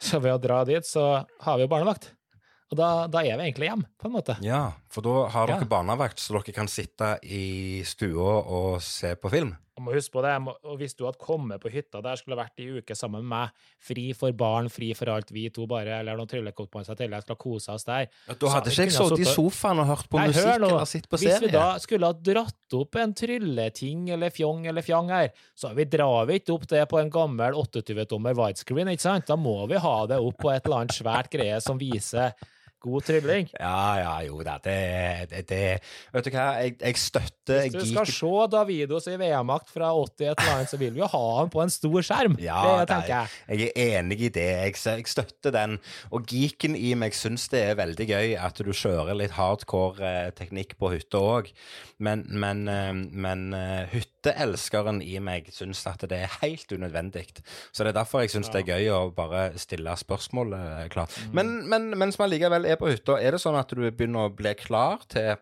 Så 0.00 0.18
ved 0.24 0.34
å 0.34 0.42
dra 0.42 0.62
dit, 0.66 0.86
så 0.86 1.10
har 1.44 1.60
vi 1.60 1.66
jo 1.66 1.70
barnevakt. 1.70 2.10
Og 2.70 2.78
da, 2.78 3.06
da 3.10 3.18
er 3.26 3.34
vi 3.40 3.48
egentlig 3.48 3.66
hjemme, 3.66 3.88
på 3.98 4.06
en 4.06 4.12
måte. 4.14 4.36
Ja, 4.46 4.72
for 4.88 5.02
da 5.02 5.24
har 5.34 5.48
dere 5.50 5.64
Ja. 5.64 5.70
barnevakt, 5.72 6.20
så 6.22 6.36
dere 6.38 6.54
kan 6.54 6.68
sitte 6.70 7.16
i 7.26 7.82
stua 7.82 8.44
og 8.46 8.80
se 8.80 9.16
på 9.18 9.28
film. 9.32 9.56
Jeg 9.80 9.86
må 9.86 9.94
huske 9.94 10.12
på 10.12 10.20
det, 10.22 10.34
må- 10.44 10.54
og 10.62 10.76
Hvis 10.78 10.94
du 10.94 11.06
hadde 11.06 11.16
kommet 11.18 11.58
på 11.62 11.70
hytta 11.72 12.02
der, 12.04 12.14
skulle 12.20 12.36
vært 12.36 12.58
i 12.60 12.66
uke 12.78 12.92
sammen 12.94 13.22
med 13.24 13.30
meg, 13.32 13.50
fri 13.80 14.12
for 14.12 14.30
barn, 14.36 14.68
fri 14.68 14.92
for 14.94 15.08
alt, 15.08 15.30
vi 15.32 15.48
to 15.48 15.66
bare, 15.66 15.88
eller 16.00 16.18
noen 16.18 16.28
tryllekompanser 16.28 16.94
til, 16.98 17.08
jeg 17.10 17.22
skulle 17.22 17.38
kose 17.40 17.68
oss 17.72 17.84
der. 17.84 18.06
Da 18.28 18.46
hadde 18.52 18.66
Så 18.70 18.84
ikke 18.84 18.92
jeg 18.92 18.92
sittet 18.92 19.18
i 19.24 19.30
sofaen 19.34 19.80
og 19.80 19.86
hørt 19.86 20.08
på 20.10 20.18
Nei, 20.20 20.26
musikk 20.28 20.54
eller 20.54 20.84
sittet 20.84 21.08
på 21.10 21.16
Hvis 21.22 21.40
vi 21.40 21.48
da 21.48 21.78
skulle 21.78 22.06
ha 22.06 22.12
dratt 22.12 22.74
opp 22.74 22.94
en 22.96 23.14
trylleting 23.14 24.10
eller 24.10 24.30
fjong 24.30 24.66
eller 24.68 24.82
fjang 24.82 25.08
her, 25.08 25.30
så 25.56 25.74
vi 25.74 25.84
drar 25.86 26.26
vi 26.28 26.38
ikke 26.40 26.54
opp 26.54 26.66
det 26.68 26.86
på 26.90 27.00
en 27.00 27.10
gammel 27.10 27.54
28-tommer 27.54 28.36
widescreen, 28.36 28.88
ikke 28.92 29.00
sant? 29.00 29.26
Da 29.26 29.36
må 29.36 29.66
vi 29.66 29.76
ha 29.80 29.96
det 30.06 30.18
opp 30.20 30.36
på 30.38 30.52
et 30.54 30.64
eller 30.66 30.82
annet 30.84 30.94
svært 30.96 31.30
greie 31.32 31.60
som 31.62 31.78
viser 31.80 32.34
god 32.80 33.04
trylling. 33.06 33.48
Ja, 33.60 33.80
ja, 34.00 34.14
jo 34.26 34.40
da, 34.46 34.56
det, 34.64 34.76
det, 35.30 35.42
det 35.50 35.60
Vet 36.14 36.26
du 36.26 36.30
hva, 36.34 36.46
jeg, 36.64 36.76
jeg 36.80 36.96
støtter 37.00 37.60
Hvis 37.66 37.74
du 37.74 37.84
skal 37.90 38.06
geek- 38.08 38.14
se 38.16 38.46
Davidos 38.54 39.08
i 39.10 39.16
VM-makt 39.20 39.70
fra 39.74 39.90
80 39.96 40.30
et 40.30 40.40
eller 40.40 40.54
annet, 40.54 40.70
så 40.72 40.80
vil 40.80 40.94
vi 40.94 41.02
jo 41.02 41.08
ha 41.12 41.22
han 41.40 41.50
på 41.52 41.62
en 41.62 41.72
stor 41.72 42.00
skjerm. 42.06 42.36
Ja, 42.42 42.60
det 42.80 42.88
tenker 42.90 43.12
jeg. 43.14 43.60
jeg 43.60 43.70
er 43.74 43.98
enig 44.00 44.20
i 44.28 44.32
det. 44.32 44.46
Jeg, 44.64 44.76
jeg 44.86 45.06
støtter 45.10 45.54
den. 45.54 45.76
Og 46.14 46.26
geeken 46.30 46.76
i 46.78 46.94
meg 46.98 47.16
syns 47.16 47.48
det 47.52 47.62
er 47.70 47.78
veldig 47.80 48.06
gøy 48.10 48.34
at 48.40 48.60
du 48.64 48.72
kjører 48.72 49.16
litt 49.18 49.34
hardcore 49.36 50.00
eh, 50.06 50.30
teknikk 50.38 50.76
på 50.80 50.92
hytta 50.94 51.20
òg. 51.20 51.50
Men, 52.00 52.24
men, 52.32 52.64
eh, 52.70 52.92
men 52.94 53.46
eh, 53.56 53.90
hytteelskeren 53.92 55.00
i 55.04 55.18
meg 55.22 55.50
syns 55.54 55.82
at 55.90 56.04
det 56.10 56.22
er 56.24 56.38
helt 56.40 56.70
unødvendig. 56.72 57.26
Så 57.72 57.84
det 57.84 57.92
er 57.92 57.98
derfor 58.00 58.24
jeg 58.24 58.32
syns 58.34 58.50
det 58.52 58.62
er 58.64 58.76
gøy 58.78 58.90
å 58.94 59.00
bare 59.14 59.50
stille 59.60 59.94
spørsmål. 60.00 60.56
klart. 60.92 61.14
Mm. 61.28 61.34
Men, 61.36 61.52
men 61.68 61.90
mens 62.00 62.18
vi 62.18 62.26
allikevel 62.26 62.69
er 62.72 62.78
på 62.80 62.88
hytta, 62.90 63.18
er 63.20 63.36
det 63.36 63.40
sånn 63.42 63.58
at 63.58 63.72
du 63.74 63.82
begynner 63.90 64.28
å 64.28 64.32
bli 64.34 64.54
klar 64.58 65.02
til 65.10 65.36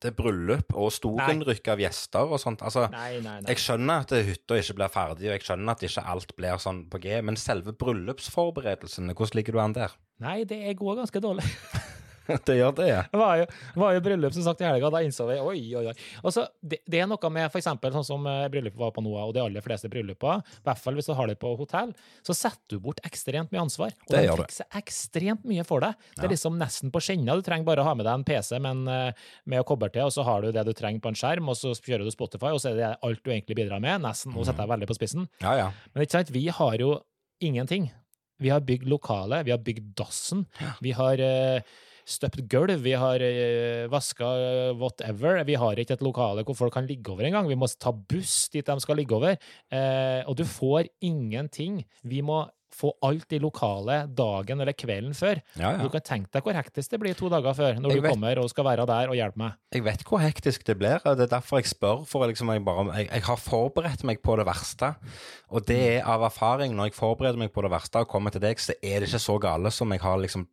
til 0.00 0.14
bryllup 0.16 0.72
og 0.80 0.86
storinnrykk 0.96 1.66
av 1.74 1.80
gjester 1.82 2.30
og 2.32 2.40
sånt? 2.40 2.62
Altså, 2.64 2.86
Nei, 2.88 3.18
nei, 3.20 3.34
nei. 3.42 3.50
jeg 3.52 3.60
skjønner 3.60 4.06
at 4.06 4.14
hytta 4.24 4.56
ikke 4.56 4.76
blir 4.78 4.92
ferdig, 4.94 5.26
og 5.28 5.34
jeg 5.34 5.44
skjønner 5.44 5.74
at 5.76 5.84
ikke 5.84 6.04
alt 6.14 6.32
blir 6.38 6.62
sånn 6.64 6.78
på 6.88 7.02
G, 7.04 7.18
men 7.28 7.36
selve 7.36 7.74
bryllupsforberedelsene, 7.76 9.12
hvordan 9.12 9.36
ligger 9.36 9.58
du 9.58 9.60
an 9.60 9.76
der? 9.76 9.96
Nei, 10.24 10.38
det 10.48 10.62
går 10.80 11.02
ganske 11.02 11.20
dårlig. 11.20 11.44
det 12.48 12.56
gjør 12.58 12.74
det. 12.78 12.88
Det 13.12 13.20
var 13.20 13.40
jo, 13.40 13.46
var 13.82 13.96
jo 13.96 14.02
bryllup 14.04 14.36
som 14.36 14.46
sagt 14.46 14.62
i 14.62 14.68
helga, 14.68 14.90
da 14.92 15.02
innså 15.04 15.26
vi 15.28 15.38
oi, 15.40 15.58
oi, 15.78 15.84
oi. 15.90 15.94
Altså, 16.22 16.46
det, 16.60 16.80
det 16.90 17.02
er 17.02 17.08
noe 17.10 17.32
med 17.34 17.58
eksempel 17.60 17.94
sånn 17.94 18.06
som 18.06 18.26
eh, 18.30 18.46
bryllupet 18.52 18.80
var 18.80 18.94
på 18.96 19.04
Noah, 19.04 19.28
og 19.28 19.34
de 19.36 19.42
aller 19.44 19.64
fleste 19.64 19.90
bryllupene, 19.92 20.40
i 20.60 20.66
hvert 20.68 20.82
fall 20.82 20.98
hvis 20.98 21.10
du 21.10 21.14
har 21.18 21.30
det 21.30 21.38
på 21.42 21.52
hotell, 21.58 21.92
så 22.26 22.36
setter 22.36 22.78
du 22.78 22.84
bort 22.84 23.02
ekstremt 23.06 23.52
mye 23.54 23.64
ansvar. 23.64 23.94
Og 24.06 24.14
Det 24.14 24.24
de 24.26 24.38
fikser 24.42 24.80
ekstremt 24.80 25.46
mye 25.48 25.66
for 25.66 25.84
deg. 25.84 26.08
Det 26.16 26.26
er 26.28 26.34
liksom 26.34 26.58
nesten 26.60 26.92
på 26.94 27.02
skjenna. 27.04 27.36
Du 27.38 27.44
trenger 27.46 27.68
bare 27.68 27.84
å 27.84 27.88
ha 27.88 27.94
med 27.98 28.06
deg 28.08 28.20
en 28.20 28.26
PC 28.26 28.60
men, 28.62 28.82
eh, 28.90 29.28
med 29.50 29.62
å 29.62 29.68
koble 29.68 29.90
til, 29.92 30.06
og 30.08 30.14
så 30.14 30.26
har 30.26 30.44
du 30.44 30.52
det 30.54 30.66
du 30.68 30.74
trenger 30.76 31.02
på 31.04 31.12
en 31.12 31.18
skjerm, 31.18 31.50
og 31.50 31.58
så 31.58 31.74
kjører 31.76 32.06
du 32.06 32.14
Spotify, 32.14 32.52
og 32.54 32.62
så 32.62 32.72
er 32.72 32.80
det 32.80 32.90
alt 33.06 33.24
du 33.24 33.32
egentlig 33.32 33.58
bidrar 33.62 33.82
med. 33.82 34.02
Nesten. 34.04 34.34
Nå 34.34 34.44
setter 34.46 34.64
jeg 34.64 34.74
veldig 34.74 34.90
på 34.90 34.98
spissen. 34.98 35.28
Ja, 35.42 35.56
ja. 35.58 35.70
Men 35.94 36.06
ikke 36.06 36.18
sant, 36.18 36.34
vi 36.34 36.46
har 36.54 36.76
jo 36.80 36.94
ingenting. 37.40 37.90
Vi 38.40 38.48
har 38.52 38.64
bygd 38.64 38.88
lokale, 38.88 39.42
vi 39.44 39.52
har 39.52 39.60
bygd 39.60 39.92
dassen, 39.98 40.46
vi 40.80 40.94
har 40.96 41.20
eh, 41.20 41.60
støpt 42.10 42.42
gulv, 42.50 42.76
vi 42.84 42.92
har 42.98 43.22
uh, 43.24 43.88
vaska 43.92 44.30
eh, 44.44 44.70
whatever. 44.80 45.40
Vi 45.48 45.58
har 45.60 45.80
ikke 45.82 45.96
et 45.98 46.04
lokale 46.06 46.44
hvor 46.46 46.58
folk 46.58 46.74
kan 46.76 46.88
ligge 46.90 47.12
over 47.14 47.26
engang. 47.28 47.48
Vi 47.50 47.58
må 47.58 47.68
ta 47.80 47.92
buss 47.94 48.48
dit 48.52 48.66
de 48.66 48.78
skal 48.82 48.98
ligge 49.00 49.14
over. 49.16 49.36
Eh, 49.70 50.22
og 50.26 50.36
du 50.38 50.44
får 50.48 50.90
ingenting. 51.06 51.84
Vi 52.04 52.22
må 52.26 52.44
få 52.70 52.92
alt 53.02 53.32
i 53.34 53.38
lokalet 53.42 54.12
dagen 54.14 54.60
eller 54.62 54.72
kvelden 54.78 55.10
før. 55.18 55.40
ja, 55.58 55.72
Du 55.82 55.88
kan 55.90 56.04
tenke 56.06 56.30
deg 56.36 56.44
hvor 56.46 56.54
hektisk 56.54 56.92
det 56.92 57.00
blir 57.02 57.16
to 57.18 57.26
dager 57.28 57.52
før, 57.58 57.80
når 57.82 57.90
Jeg 57.90 57.98
du 57.98 58.04
vet. 58.04 58.12
kommer 58.14 58.38
og 58.38 58.46
skal 58.52 58.64
være 58.68 58.86
der 58.86 59.10
og 59.10 59.18
hjelpe 59.18 59.42
meg. 59.42 59.56
Jeg 59.74 59.84
vet 59.88 60.04
hvor 60.06 60.22
hektisk 60.22 60.64
det 60.68 60.76
blir, 60.78 61.02
og 61.02 61.18
det 61.18 61.26
er 61.26 61.32
derfor 61.34 61.58
jeg 61.58 61.66
spør. 61.72 62.06
For 62.06 62.24
liksom 62.30 62.52
jeg, 62.54 62.62
bare, 62.64 62.86
jeg, 62.94 63.10
jeg 63.10 63.26
har 63.26 63.42
forberedt 63.42 64.06
meg 64.06 64.22
på 64.22 64.38
det 64.38 64.46
verste, 64.46 64.94
og 65.50 65.66
det 65.66 65.80
er 65.96 66.06
av 66.14 66.22
erfaring. 66.30 66.78
Når 66.78 66.92
jeg 66.92 66.98
forbereder 67.00 67.42
meg 67.42 67.50
på 67.52 67.66
det 67.66 67.74
verste 67.74 68.04
og 68.06 68.08
kommer 68.14 68.30
til 68.30 68.46
deg, 68.46 68.62
så 68.62 68.78
er 68.78 69.02
det 69.02 69.10
ikke 69.10 69.24
så 69.26 69.38
gale 69.42 69.74
som 69.74 69.90
jeg 69.90 70.00
har 70.06 70.22
liksom 70.22 70.46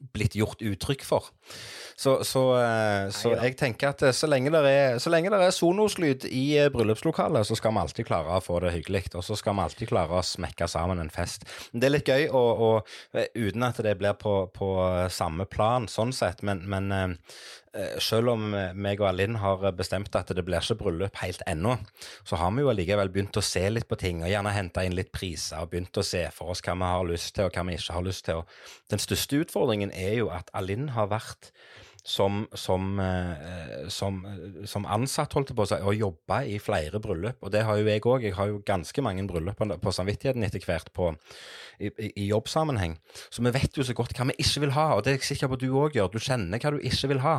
blitt 0.00 0.34
gjort 0.34 0.62
uttrykk 0.64 1.04
for. 1.04 1.28
Så, 2.00 2.14
så, 2.24 2.42
eh, 2.56 3.10
så 3.12 3.34
jeg 3.34 3.56
tenker 3.60 3.90
at 3.92 4.02
eh, 4.08 4.14
så 4.16 4.28
lenge 4.30 4.52
det 4.54 4.60
er, 4.64 4.98
så 5.02 5.12
lenge 5.12 5.28
det 5.32 5.40
er 5.44 5.52
Sonos-lyd 5.52 6.24
i 6.32 6.44
eh, 6.56 6.70
bryllupslokalet, 6.72 7.44
så 7.46 7.58
skal 7.58 7.74
vi 7.76 7.82
alltid 7.82 8.08
klare 8.08 8.38
å 8.38 8.44
få 8.44 8.62
det 8.64 8.72
hyggelig. 8.78 9.10
Og 9.20 9.26
så 9.26 9.36
skal 9.36 9.58
vi 9.58 9.66
alltid 9.66 9.90
klare 9.92 10.16
å 10.16 10.24
smekke 10.24 10.68
sammen 10.70 11.02
en 11.02 11.12
fest. 11.12 11.44
Det 11.72 11.90
er 11.90 11.94
litt 11.94 12.08
gøy, 12.08 12.30
og, 12.32 12.64
og, 12.64 12.94
uten 13.36 13.68
at 13.68 13.82
det 13.84 13.98
blir 14.00 14.16
på, 14.16 14.34
på 14.56 14.70
samme 15.12 15.44
plan, 15.50 15.90
sånn 15.92 16.14
sett. 16.16 16.40
Men, 16.46 16.64
men 16.70 17.16
selv 18.02 18.32
om 18.32 18.54
eh, 18.56 18.72
meg 18.74 19.00
og 19.02 19.10
Alinn 19.12 19.36
har 19.38 19.62
bestemt 19.78 20.16
at 20.18 20.32
det 20.34 20.42
blir 20.46 20.58
ikke 20.58 20.78
bryllup 20.80 21.20
helt 21.22 21.44
ennå, 21.46 21.76
så 22.26 22.40
har 22.40 22.50
vi 22.56 22.64
jo 22.64 22.70
allikevel 22.72 23.12
begynt 23.14 23.38
å 23.38 23.44
se 23.44 23.62
litt 23.70 23.86
på 23.90 23.98
ting, 24.00 24.24
og 24.24 24.32
gjerne 24.32 24.54
henta 24.56 24.82
inn 24.86 24.96
litt 24.98 25.12
priser, 25.14 25.62
og 25.62 25.70
begynt 25.74 26.00
å 26.00 26.06
se 26.06 26.24
for 26.34 26.54
oss 26.54 26.64
hva 26.66 26.74
vi 26.74 26.90
har 26.90 27.06
lyst 27.06 27.34
til, 27.36 27.46
og 27.46 27.54
hva 27.54 27.66
vi 27.68 27.78
ikke 27.78 27.98
har 27.98 28.06
lyst 28.06 28.26
til. 28.26 28.42
Og 28.42 28.90
den 28.90 29.02
største 29.02 29.44
utfordringen 29.44 29.94
er 29.94 30.16
jo 30.18 30.32
at 30.34 30.50
Alinn 30.58 30.90
har 30.96 31.12
vært 31.12 31.52
som, 32.10 32.42
som, 32.58 32.98
eh, 33.00 33.88
som, 33.92 34.18
som 34.68 34.86
ansatt, 34.90 35.34
holdt 35.36 35.52
på 35.54 35.64
å 35.64 35.68
si, 35.70 35.78
og 35.78 35.98
jobba 35.98 36.42
i 36.48 36.58
flere 36.62 37.00
bryllup. 37.02 37.38
Og 37.44 37.52
det 37.54 37.62
har 37.68 37.78
jo 37.78 37.86
jeg 37.86 38.02
òg. 38.02 38.26
Jeg 38.26 38.36
har 38.38 38.50
jo 38.50 38.62
ganske 38.66 39.04
mange 39.04 39.26
bryllup 39.30 39.60
på, 39.60 39.94
samvittigheten 39.94 40.46
etter 40.46 40.64
hvert 40.66 40.90
på, 40.96 41.12
i, 41.78 41.92
i, 42.10 42.26
jobbsammenheng. 42.30 42.96
Så 43.30 43.44
vi 43.46 43.54
vet 43.54 43.78
jo 43.78 43.86
så 43.86 43.96
godt 43.96 44.16
hva 44.18 44.26
vi 44.32 44.38
ikke 44.42 44.64
vil 44.66 44.74
ha, 44.76 44.88
og 44.96 45.04
det 45.04 45.14
er 45.14 45.20
jeg 45.20 45.30
sikker 45.32 45.52
på 45.52 45.60
du 45.62 45.70
òg 45.70 45.98
gjør. 45.98 46.10
Du 46.12 46.22
kjenner 46.22 46.62
hva 46.62 46.74
du 46.74 46.82
ikke 46.82 47.12
vil 47.14 47.22
ha. 47.24 47.36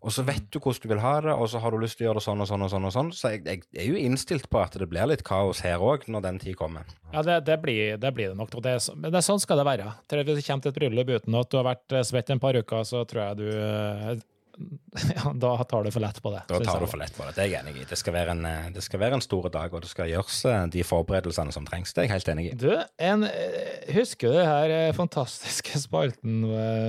Og 0.00 0.14
så 0.14 0.24
vet 0.24 0.46
du 0.48 0.56
hvordan 0.56 0.80
du 0.80 0.88
vil 0.94 1.02
ha 1.02 1.12
det, 1.20 1.32
og 1.34 1.48
så 1.52 1.60
har 1.60 1.74
du 1.74 1.82
lyst 1.82 1.98
til 1.98 2.06
å 2.06 2.08
gjøre 2.08 2.20
det 2.20 2.24
sånn 2.24 2.40
og 2.40 2.48
sånn 2.48 2.64
og 2.64 2.70
sånn. 2.72 2.86
og 2.88 2.94
sånn. 2.94 3.10
Så 3.16 3.32
jeg, 3.34 3.42
jeg 3.44 3.82
er 3.82 3.88
jo 3.90 4.00
innstilt 4.00 4.48
på 4.52 4.62
at 4.62 4.78
det 4.80 4.88
blir 4.88 5.10
litt 5.10 5.24
kaos 5.26 5.60
her 5.66 5.82
òg, 5.84 6.06
når 6.08 6.24
den 6.24 6.40
tid 6.40 6.56
kommer. 6.60 6.88
Ja, 7.12 7.24
det, 7.26 7.42
det, 7.50 7.58
blir, 7.60 7.98
det 8.00 8.12
blir 8.16 8.32
det 8.32 8.38
nok. 8.40 8.54
Og 8.56 8.64
det, 8.64 8.78
men 8.96 9.12
det 9.12 9.24
sånn 9.26 9.42
skal 9.42 9.60
det 9.60 9.68
være. 9.68 9.92
Hvis 10.08 10.40
det 10.40 10.46
kommer 10.46 10.64
til 10.64 10.72
et 10.72 10.80
bryllup 10.80 11.12
uten 11.12 11.40
at 11.42 11.52
du 11.52 11.60
har 11.60 11.68
vært 11.68 11.96
eh, 11.96 12.06
svett 12.08 12.32
en 12.32 12.40
par 12.42 12.56
uker, 12.56 12.86
så 12.88 13.04
tror 13.08 13.22
jeg 13.26 13.40
du 13.42 13.48
eh, 13.52 14.22
ja, 15.16 15.32
Da 15.34 15.52
tar 15.64 15.84
du 15.84 15.90
for 15.94 16.02
lett 16.02 16.18
på 16.22 16.30
det. 16.34 16.42
Da 16.48 16.58
tar 16.64 16.82
du 16.82 16.86
for 16.90 17.00
lett 17.00 17.14
på 17.16 17.24
det. 17.24 17.34
Det 17.36 17.44
er 17.44 17.48
jeg 17.52 17.60
enig 17.62 17.82
i. 17.82 17.84
Det 17.88 17.98
skal 17.98 18.14
være 18.16 18.34
en, 18.34 18.44
eh, 18.48 18.68
det 18.74 18.82
skal 18.84 19.00
være 19.02 19.18
en 19.18 19.24
stor 19.24 19.48
dag, 19.52 19.72
og 19.74 19.84
det 19.84 19.90
skal 19.90 20.10
gjøres 20.10 20.40
eh, 20.50 20.64
de 20.74 20.84
forberedelsene 20.86 21.54
som 21.54 21.66
trengs. 21.68 21.94
Det 21.94 22.02
er 22.02 22.08
jeg 22.08 22.14
helt 22.16 22.30
enig 22.34 22.46
i. 22.50 22.52
Du, 22.60 22.68
en, 23.10 23.24
eh, 23.28 23.90
husker 23.96 24.32
du 24.32 24.38
det 24.40 24.46
her 24.48 24.92
fantastiske 24.98 25.80
spalten 25.86 26.42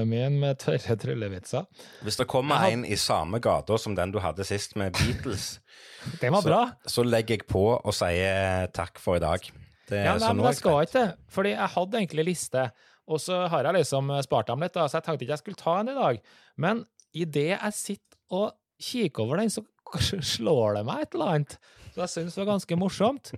min 0.10 0.40
med 0.42 0.60
tørre 0.64 0.98
tryllevitser? 1.00 1.68
Hvis 2.06 2.20
det 2.20 2.28
kommer 2.32 2.68
en 2.72 2.86
i 2.88 2.98
samme 3.00 3.42
gata 3.44 3.78
som 3.82 3.96
den 3.98 4.14
du 4.14 4.20
hadde 4.24 4.46
sist 4.48 4.78
med 4.80 4.98
Beatles, 4.98 5.60
Det 6.22 6.32
var 6.34 6.42
så, 6.42 6.50
bra. 6.50 6.62
så 6.90 7.04
legger 7.06 7.38
jeg 7.38 7.46
på 7.50 7.66
og 7.78 7.94
sier 7.94 8.66
takk 8.74 8.98
for 9.02 9.20
i 9.20 9.24
dag. 9.24 9.44
Det, 9.90 10.00
Ja, 10.02 10.16
nei, 10.18 10.32
men 10.34 10.48
jeg 10.50 10.58
skal 10.58 10.88
ikke 10.88 10.98
det. 10.98 11.10
Fordi 11.30 11.52
jeg 11.54 11.74
hadde 11.76 12.00
egentlig 12.00 12.26
liste, 12.32 12.64
og 13.12 13.22
så 13.22 13.44
har 13.52 13.68
jeg 13.68 13.82
liksom 13.82 14.10
spart 14.26 14.50
dem 14.50 14.64
litt, 14.66 14.74
da, 14.74 14.88
så 14.90 14.98
jeg 14.98 15.06
tenkte 15.06 15.28
ikke 15.28 15.36
jeg 15.36 15.44
skulle 15.44 15.62
ta 15.62 15.78
en 15.82 15.92
i 15.92 15.98
dag. 15.98 16.20
Men 16.58 16.84
idet 17.14 17.52
jeg 17.54 17.78
sitter 17.78 18.20
og 18.32 18.54
kikker 18.82 19.26
over 19.26 19.42
den, 19.42 19.52
så 19.54 19.64
slår 20.36 20.80
det 20.80 20.84
meg 20.88 21.06
et 21.06 21.16
eller 21.18 21.36
annet. 21.36 21.58
Så 21.92 22.04
jeg 22.04 22.14
syns 22.16 22.36
det 22.36 22.44
var 22.44 22.52
ganske 22.54 22.78
morsomt. 22.80 23.34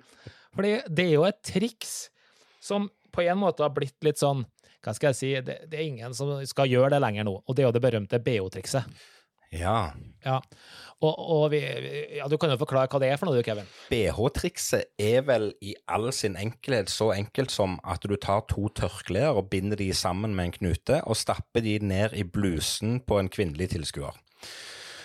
Fordi 0.53 0.73
det 0.89 1.07
er 1.07 1.15
jo 1.15 1.25
et 1.27 1.41
triks 1.45 1.93
som 2.63 2.87
på 3.13 3.25
en 3.25 3.39
måte 3.41 3.65
har 3.65 3.73
blitt 3.73 3.97
litt 4.05 4.21
sånn 4.21 4.45
Hva 4.83 4.91
skal 4.95 5.11
jeg 5.11 5.17
si? 5.17 5.27
Det, 5.45 5.55
det 5.71 5.77
er 5.79 5.85
ingen 5.87 6.15
som 6.17 6.33
skal 6.47 6.67
gjøre 6.67 6.91
det 6.91 6.99
lenger 6.99 7.23
nå, 7.23 7.37
og 7.39 7.55
det 7.55 7.63
er 7.63 7.69
jo 7.69 7.75
det 7.75 7.81
berømte 7.85 8.19
BO-trikset. 8.19 9.03
Ja. 9.53 9.93
Ja. 10.23 10.39
Og, 11.03 11.17
og 11.19 11.45
vi, 11.51 11.59
ja, 12.15 12.29
du 12.31 12.37
kan 12.39 12.53
jo 12.53 12.59
forklare 12.61 12.87
hva 12.91 12.99
det 13.03 13.09
er 13.11 13.19
for 13.19 13.27
noe, 13.27 13.35
du, 13.35 13.43
Kevin. 13.43 13.67
BH-trikset 13.91 14.93
er 15.03 15.25
vel 15.27 15.49
i 15.63 15.73
all 15.91 16.07
sin 16.15 16.37
enkelhet 16.39 16.91
så 16.91 17.09
enkelt 17.15 17.51
som 17.51 17.75
at 17.83 18.05
du 18.07 18.15
tar 18.15 18.45
to 18.51 18.69
tørklær 18.71 19.35
og 19.41 19.49
binder 19.51 19.79
de 19.79 19.89
sammen 19.97 20.35
med 20.37 20.49
en 20.49 20.55
knute, 20.59 21.01
og 21.03 21.19
stapper 21.19 21.65
de 21.65 21.75
ned 21.83 22.15
i 22.15 22.23
blusen 22.23 23.01
på 23.03 23.19
en 23.19 23.31
kvinnelig 23.31 23.73
tilskuer. 23.75 24.15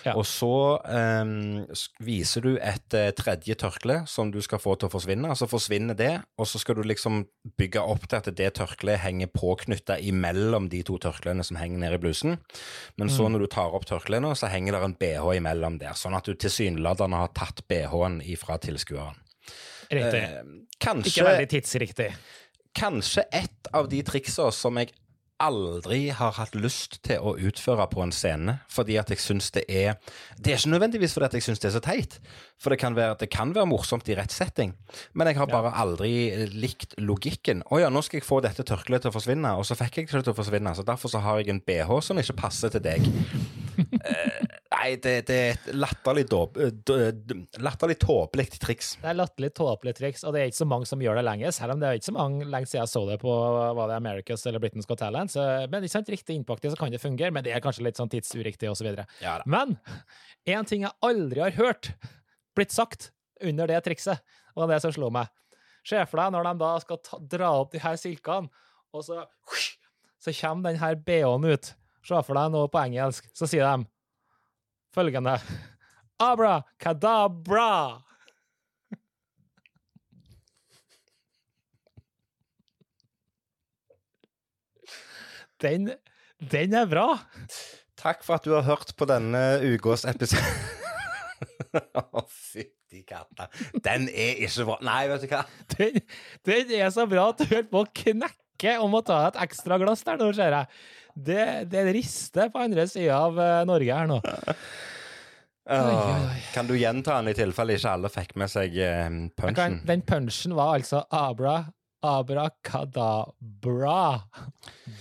Ja. 0.09 0.15
Og 0.17 0.25
så 0.25 0.79
um, 0.81 1.61
viser 2.03 2.45
du 2.45 2.51
et 2.57 2.95
uh, 2.97 3.09
tredje 3.13 3.55
tørkle 3.59 3.99
som 4.09 4.31
du 4.33 4.39
skal 4.45 4.61
få 4.61 4.73
til 4.79 4.89
å 4.89 4.93
forsvinne. 4.93 5.35
Så 5.37 5.47
forsvinner 5.49 5.97
det, 5.97 6.11
og 6.39 6.49
så 6.49 6.61
skal 6.61 6.79
du 6.79 6.83
liksom 6.87 7.21
bygge 7.59 7.83
opp 7.83 8.07
til 8.07 8.19
at 8.19 8.31
det 8.39 8.49
tørkleet 8.57 9.03
henger 9.03 9.29
påknytta 9.33 9.99
imellom 10.01 10.71
de 10.71 10.81
to 10.87 10.97
tørklærne 11.01 11.45
som 11.45 11.59
henger 11.61 11.83
nede 11.83 11.99
i 11.99 12.03
blusen. 12.03 12.39
Men 12.97 13.13
så 13.13 13.29
når 13.29 13.45
du 13.45 13.49
tar 13.53 13.75
opp 13.75 13.85
tørklærne, 13.89 14.33
så 14.37 14.49
henger 14.51 14.75
det 14.75 14.83
en 14.87 14.97
BH 14.99 15.35
imellom 15.39 15.79
der, 15.81 15.97
sånn 15.99 16.17
at 16.17 16.27
du 16.27 16.33
tilsynelatende 16.33 17.21
har 17.21 17.33
tatt 17.37 17.63
BH-en 17.69 18.19
ifra 18.25 18.57
tilskueren. 18.61 19.19
Riktig. 19.89 20.21
Eh, 20.21 21.05
Ikke 21.09 21.25
veldig 21.25 21.49
tidsriktig. 21.49 22.09
kanskje 22.77 23.23
et 23.33 23.69
av 23.73 23.89
de 23.89 24.01
triksa 24.05 24.51
som 24.53 24.77
jeg 24.77 24.93
aldri 25.39 26.09
har 26.15 26.35
hatt 26.37 26.55
lyst 26.57 26.99
til 27.07 27.23
å 27.23 27.35
utføre 27.39 27.87
på 27.91 28.03
en 28.03 28.13
scene, 28.15 28.59
fordi 28.71 28.97
at 28.99 29.11
jeg 29.13 29.21
syns 29.23 29.49
det 29.55 29.63
er 29.67 29.97
Det 30.37 30.53
er 30.53 30.59
ikke 30.59 30.73
nødvendigvis 30.73 31.15
fordi 31.15 31.29
at 31.29 31.37
jeg 31.37 31.45
syns 31.47 31.63
det 31.63 31.69
er 31.69 31.75
så 31.77 31.83
teit, 31.83 32.19
for 32.59 32.73
det 32.73 32.79
kan 32.81 32.95
være, 32.95 33.17
det 33.21 33.29
kan 33.31 33.53
være 33.55 33.69
morsomt 33.71 34.09
i 34.09 34.17
rett 34.19 34.33
setting, 34.35 34.75
men 35.13 35.31
jeg 35.31 35.39
har 35.39 35.51
bare 35.51 35.73
aldri 35.79 36.11
likt 36.53 36.97
logikken. 36.99 37.63
Å 37.71 37.81
ja, 37.83 37.89
nå 37.89 38.03
skal 38.05 38.19
jeg 38.19 38.27
få 38.27 38.41
dette 38.43 38.65
tørkleet 38.67 39.05
til 39.05 39.13
å 39.13 39.15
forsvinne, 39.15 39.55
og 39.55 39.67
så 39.67 39.77
fikk 39.79 40.01
jeg 40.01 40.11
det 40.11 40.25
til 40.27 40.35
å 40.35 40.37
forsvinne, 40.37 40.75
så 40.75 40.85
derfor 40.87 41.11
så 41.11 41.23
har 41.23 41.39
jeg 41.39 41.53
en 41.53 41.63
BH 41.63 42.01
som 42.03 42.19
ikke 42.19 42.39
passer 42.43 42.73
til 42.75 42.83
deg. 42.83 43.09
Eh, 44.79 44.85
nei, 44.85 44.95
det, 45.03 45.13
det 45.27 45.35
er 45.37 45.51
et 45.57 45.65
latterlig, 45.75 46.23
eh, 46.31 46.71
d- 47.11 47.39
latterlig 47.65 47.97
tåpelig 48.01 48.45
triks. 48.59 48.93
Det 49.01 49.09
er 49.11 49.17
latterlig 49.19 49.49
tåpelig 49.57 49.93
triks, 49.97 50.23
og 50.23 50.33
det 50.35 50.41
er 50.41 50.51
ikke 50.51 50.59
så 50.61 50.67
mange 50.71 50.87
som 50.89 51.01
gjør 51.03 51.19
det 51.19 51.25
lenger. 51.27 51.51
Selv 51.55 51.75
om 51.75 51.81
det 51.83 51.89
er 51.89 51.99
ikke 51.99 52.09
så 52.09 52.15
mange 52.15 52.47
lenge 52.47 52.69
siden 52.71 52.81
jeg 52.85 52.91
så 52.93 53.01
det 53.09 53.17
på 53.21 53.33
var 53.79 53.91
det 53.91 53.97
Americas 53.99 54.45
eller 54.49 54.63
Britain's 54.63 54.87
Got 54.89 55.01
Talent. 55.03 55.33
Så, 55.35 55.43
men 55.71 55.83
ikke 55.83 55.95
sant, 55.97 56.11
riktig 56.15 56.37
innpakning 56.39 56.73
så 56.73 56.79
kan 56.79 56.91
det 56.95 57.01
fungere, 57.03 57.31
men 57.35 57.43
det 57.45 57.53
er 57.55 57.63
kanskje 57.65 57.83
litt 57.87 57.99
sånn 57.99 58.11
tidsuriktig 58.13 58.71
osv. 58.71 58.91
Ja 59.23 59.37
da. 59.41 59.45
Men 59.49 59.75
en 60.49 60.65
ting 60.69 60.87
jeg 60.87 60.95
aldri 61.05 61.43
har 61.43 61.57
hørt 61.59 61.91
blitt 62.57 62.71
sagt 62.75 63.11
under 63.43 63.67
det 63.71 63.83
trikset, 63.85 64.23
og 64.55 64.65
det 64.65 64.73
er 64.73 64.77
det 64.79 64.81
som 64.87 64.95
slo 64.95 65.11
meg. 65.13 65.29
Se 65.87 65.99
for 66.11 66.19
deg 66.19 66.33
når 66.35 66.47
de 66.49 66.55
da 66.59 66.71
skal 66.83 66.97
ta, 67.03 67.17
dra 67.35 67.51
opp 67.61 67.71
de 67.73 67.79
her 67.83 67.95
silkene, 67.99 68.49
og 68.95 69.03
så, 69.05 69.21
så 70.19 70.33
kommer 70.41 70.71
den 70.73 70.79
her 70.81 70.97
BH-en 70.97 71.45
ut. 71.47 71.69
Se 72.03 72.19
for 72.25 72.35
deg 72.39 72.51
noe 72.55 72.67
på 72.71 72.79
engelsk. 72.81 73.27
Så 73.37 73.47
sier 73.47 73.63
de 73.67 73.87
følgende 74.95 75.37
Abra 76.19 76.61
kadabra. 76.79 78.03
Den, 85.61 85.91
den 86.51 86.73
er 86.73 86.85
bra. 86.87 87.07
Takk 87.99 88.23
for 88.23 88.39
at 88.39 88.45
du 88.47 88.53
har 88.55 88.63
hørt 88.67 88.93
på 88.97 89.07
denne 89.07 89.59
ukas 89.63 90.05
episode. 90.07 90.43
Å, 91.99 92.23
fytti 92.27 93.03
katta. 93.07 93.49
Den 93.83 94.07
er 94.11 94.39
ikke 94.45 94.67
bra. 94.69 94.77
Nei, 94.87 95.01
vet 95.11 95.23
du 95.23 95.33
hva. 95.33 95.43
Den, 95.75 95.99
den 96.47 96.71
er 96.79 96.93
så 96.95 97.07
bra 97.11 97.29
at 97.33 97.43
du 97.43 97.47
holdt 97.51 97.71
på 97.71 97.83
å 97.83 97.91
knekke 98.03 98.48
om 98.83 98.95
å 98.97 99.01
ta 99.05 99.27
et 99.29 99.37
ekstra 99.45 99.77
glass 99.81 100.03
der 100.07 100.17
nå, 100.19 100.31
ser 100.35 100.55
jeg. 100.57 100.65
Det, 101.15 101.45
det 101.71 101.83
rister 101.93 102.51
på 102.53 102.61
andre 102.63 102.85
sida 102.87 103.17
av 103.25 103.39
eh, 103.41 103.65
Norge 103.67 103.95
her 103.95 104.07
nå. 104.09 104.19
Oh, 105.69 106.31
Kan 106.53 106.65
du 106.65 106.73
gjenta 106.79 107.19
den 107.19 107.29
i 107.29 107.35
tilfelle 107.37 107.75
ikke 107.77 107.91
alle 107.93 108.09
fikk 108.09 108.31
med 108.41 108.49
seg 108.49 108.73
eh, 108.81 109.09
punchen? 109.37 109.81
Den 109.85 110.01
punchen 110.07 110.55
var 110.57 110.79
altså 110.79 111.03
abra, 111.13 111.59
abrakadabra. 112.01 113.99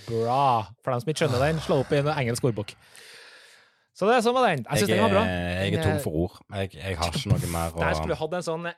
Bra. 0.08 0.48
For 0.82 0.92
dem 0.92 1.00
som 1.00 1.08
ikke 1.12 1.22
skjønner 1.24 1.46
den, 1.46 1.62
slå 1.64 1.80
opp 1.84 1.92
i 1.94 2.00
en 2.02 2.10
engelsk 2.12 2.44
ordbok. 2.50 2.74
Så 3.98 4.06
det 4.06 4.14
er 4.18 4.22
sånn 4.22 4.36
med 4.36 4.44
den. 4.46 4.60
Jeg 4.68 4.84
syns 4.84 4.92
den 4.92 5.00
var 5.02 5.14
bra. 5.16 5.22
jeg 5.26 5.72
er 5.74 5.82
tom 5.82 5.96
for 6.04 6.12
ord. 6.26 6.34
Jeg, 6.54 6.76
jeg 6.76 6.98
har 7.00 7.16
ikke 7.16 7.32
noe 7.32 7.48
mer 7.50 7.72
å 7.72 7.80
Der 7.82 7.96
skulle 7.98 8.14
du 8.14 8.20
hatt 8.20 8.36
en 8.38 8.46
sånn 8.46 8.68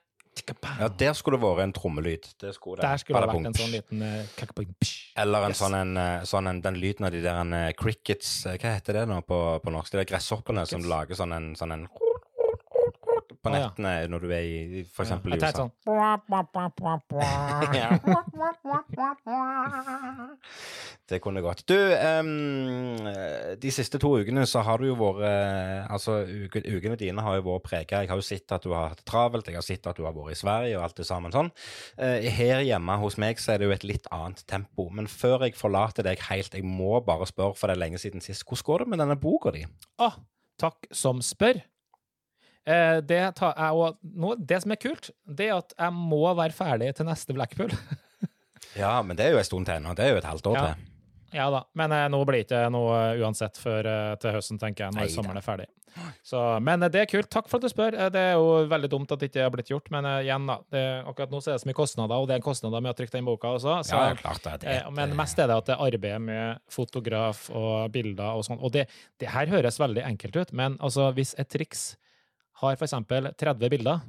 Ja, 0.80 0.88
der 0.88 1.12
skulle 1.18 1.38
det 1.38 1.44
vært 1.44 1.64
en 1.64 1.72
trommelyd. 1.76 2.26
Det 2.40 2.52
skulle 2.54 2.78
det. 2.80 2.86
Der 2.86 3.00
skulle 3.02 3.20
det 3.20 3.32
vært 3.32 3.48
en 3.50 3.56
sånn 3.58 3.72
liten 3.74 4.02
uh, 4.02 4.84
Eller 5.20 5.46
en 5.46 5.50
Yes. 5.54 5.58
sånn 5.60 5.74
en, 5.74 5.96
eh, 5.96 6.22
sånn 6.28 6.48
en 6.48 6.60
Den 6.64 6.78
lyden 6.80 7.06
av 7.06 7.12
de 7.12 7.20
der 7.24 7.40
en, 7.40 7.52
eh, 7.52 7.72
crickets 7.76 8.46
Hva 8.46 8.76
heter 8.76 9.00
det 9.00 9.08
nå 9.10 9.20
på, 9.26 9.40
på 9.62 9.74
norsk? 9.74 9.90
De 9.92 9.98
der 10.00 10.08
gresshoppene 10.12 10.66
som 10.70 10.86
lager 10.86 11.18
sånn 11.18 11.34
en, 11.34 11.50
sånn 11.58 11.72
en 11.74 11.88
på 13.40 13.50
Å, 13.50 13.54
ja. 13.56 13.68
nettene 13.68 13.92
når 14.12 14.24
du 14.24 14.32
er 14.36 14.44
i 14.44 14.82
for 14.92 15.06
eksempel 15.06 15.34
i 15.34 15.38
USA. 15.40 15.50
sånn 15.56 15.72
Det 21.10 21.18
kunne 21.18 21.42
gått. 21.42 21.64
Du, 21.66 21.74
um, 21.74 23.00
de 23.58 23.72
siste 23.74 23.98
to 23.98 24.12
ukene 24.20 24.44
så 24.46 24.62
har 24.66 24.78
du 24.78 24.86
jo 24.86 24.94
vært 25.00 25.24
eh, 25.26 25.88
Altså, 25.90 26.20
ukene 26.54 26.98
dine 27.00 27.24
har 27.24 27.40
jo 27.40 27.46
vært 27.48 27.66
prega. 27.66 28.02
Jeg 28.04 28.12
har 28.12 28.20
jo 28.20 28.26
sett 28.26 28.54
at 28.54 28.62
du 28.62 28.70
har 28.74 28.92
hatt 28.92 29.00
det 29.00 29.08
travelt, 29.10 29.48
jeg 29.50 29.58
har 29.58 29.66
sett 29.66 29.88
at 29.90 29.98
du 29.98 30.04
har 30.06 30.14
vært 30.14 30.36
i 30.36 30.38
Sverige 30.38 30.78
og 30.78 30.84
alt 30.86 31.00
det 31.00 31.08
sammen 31.08 31.34
sånn. 31.34 31.50
Eh, 31.98 32.28
her 32.30 32.62
hjemme 32.66 32.98
hos 33.02 33.18
meg 33.20 33.42
så 33.42 33.54
er 33.54 33.62
det 33.62 33.70
jo 33.70 33.74
et 33.74 33.88
litt 33.88 34.06
annet 34.14 34.44
tempo. 34.50 34.86
Men 34.94 35.10
før 35.10 35.48
jeg 35.48 35.58
forlater 35.58 36.06
deg 36.06 36.22
helt, 36.28 36.54
jeg 36.54 36.66
må 36.66 37.00
bare 37.06 37.26
spørre, 37.30 37.56
for 37.58 37.70
det 37.70 37.78
er 37.78 37.84
lenge 37.86 38.02
siden 38.02 38.22
sist, 38.24 38.46
hvordan 38.46 38.66
går 38.70 38.84
det 38.84 38.92
med 38.92 39.02
denne 39.02 39.18
boka 39.20 39.54
di? 39.56 39.64
Å, 39.98 40.12
takk 40.60 40.90
som 40.94 41.24
spør. 41.24 41.62
Eh, 42.66 43.00
det, 43.00 43.20
tar 43.38 43.54
nå, 44.02 44.34
det 44.38 44.60
som 44.62 44.70
er 44.74 44.80
kult, 44.82 45.10
det 45.26 45.48
er 45.48 45.56
at 45.58 45.72
jeg 45.78 45.92
må 45.96 46.22
være 46.36 46.52
ferdig 46.52 46.92
til 46.98 47.06
neste 47.08 47.34
Blackpool. 47.36 47.72
Ja, 48.78 49.00
men 49.02 49.16
det 49.18 49.24
er 49.26 49.32
jo 49.34 49.38
en 49.40 49.46
stund 49.48 49.66
til 49.66 49.80
ennå. 49.80 49.96
Det 49.98 50.04
er 50.04 50.12
jo 50.12 50.18
et 50.20 50.26
halvt 50.28 50.46
år 50.46 50.54
Ja. 50.56 50.62
til. 50.74 50.84
ja 51.34 51.46
da, 51.50 51.64
men 51.74 51.92
eh, 51.96 52.04
nå 52.12 52.20
blir 52.28 52.36
det 52.38 52.44
ikke 52.46 52.70
noe 52.70 52.92
eh, 53.16 53.22
uansett 53.24 53.58
før 53.58 53.86
eh, 53.88 54.12
til 54.22 54.30
høsten, 54.36 54.60
tenker 54.62 54.84
jeg, 54.84 54.94
når 54.94 55.00
Neida. 55.08 55.14
sommeren 55.16 55.40
er 55.40 55.46
ferdig. 55.46 55.66
Så, 56.22 56.38
men 56.62 56.84
eh, 56.86 56.90
det 56.94 57.00
er 57.02 57.08
kult. 57.10 57.26
Takk 57.34 57.48
for 57.50 57.58
at 57.58 57.64
du 57.66 57.72
spør. 57.72 57.96
Eh, 57.98 58.10
Det 58.14 58.20
er 58.28 58.36
jo 58.38 58.52
veldig 58.70 58.90
dumt 58.92 59.10
at 59.10 59.18
det 59.24 59.32
ikke 59.32 59.42
har 59.42 59.50
blitt 59.50 59.72
gjort, 59.72 59.90
men 59.90 60.06
igjen, 60.20 60.46
da. 60.46 60.60
Det, 60.70 60.84
akkurat 61.10 61.32
nå 61.34 61.40
så 61.42 61.50
er 61.50 61.58
det 61.58 61.64
så 61.64 61.70
mye 61.72 61.78
kostnader, 61.80 62.14
og 62.22 62.28
det 62.30 62.36
er 62.38 62.44
kostnader 62.46 62.84
med 62.86 62.92
å 62.94 62.98
trykke 63.00 63.16
den 63.16 63.26
boka 63.32 63.50
også. 63.56 63.74
Så, 63.90 63.96
Ja, 63.98 64.14
klart 64.20 64.44
det. 64.46 64.54
det, 64.68 64.76
Men 65.00 65.16
mest 65.18 65.42
er 65.42 65.50
det 65.50 65.56
at 65.64 65.66
det 65.72 65.74
er 65.74 65.82
arbeid 65.88 66.20
med 66.28 66.62
fotograf 66.70 67.48
og 67.50 67.90
bilder 67.96 68.36
og 68.38 68.46
sånn. 68.46 68.62
Og 68.62 68.70
det, 68.76 68.86
det 69.18 69.32
her 69.34 69.50
høres 69.50 69.80
veldig 69.82 70.06
enkelt 70.12 70.36
ut, 70.44 70.52
men 70.54 70.78
altså, 70.78 71.10
hvis 71.16 71.34
et 71.42 71.50
triks 71.50 71.96
har 72.60 72.76
eksempel 72.88 73.30
30 73.38 73.70
bilder, 73.72 74.00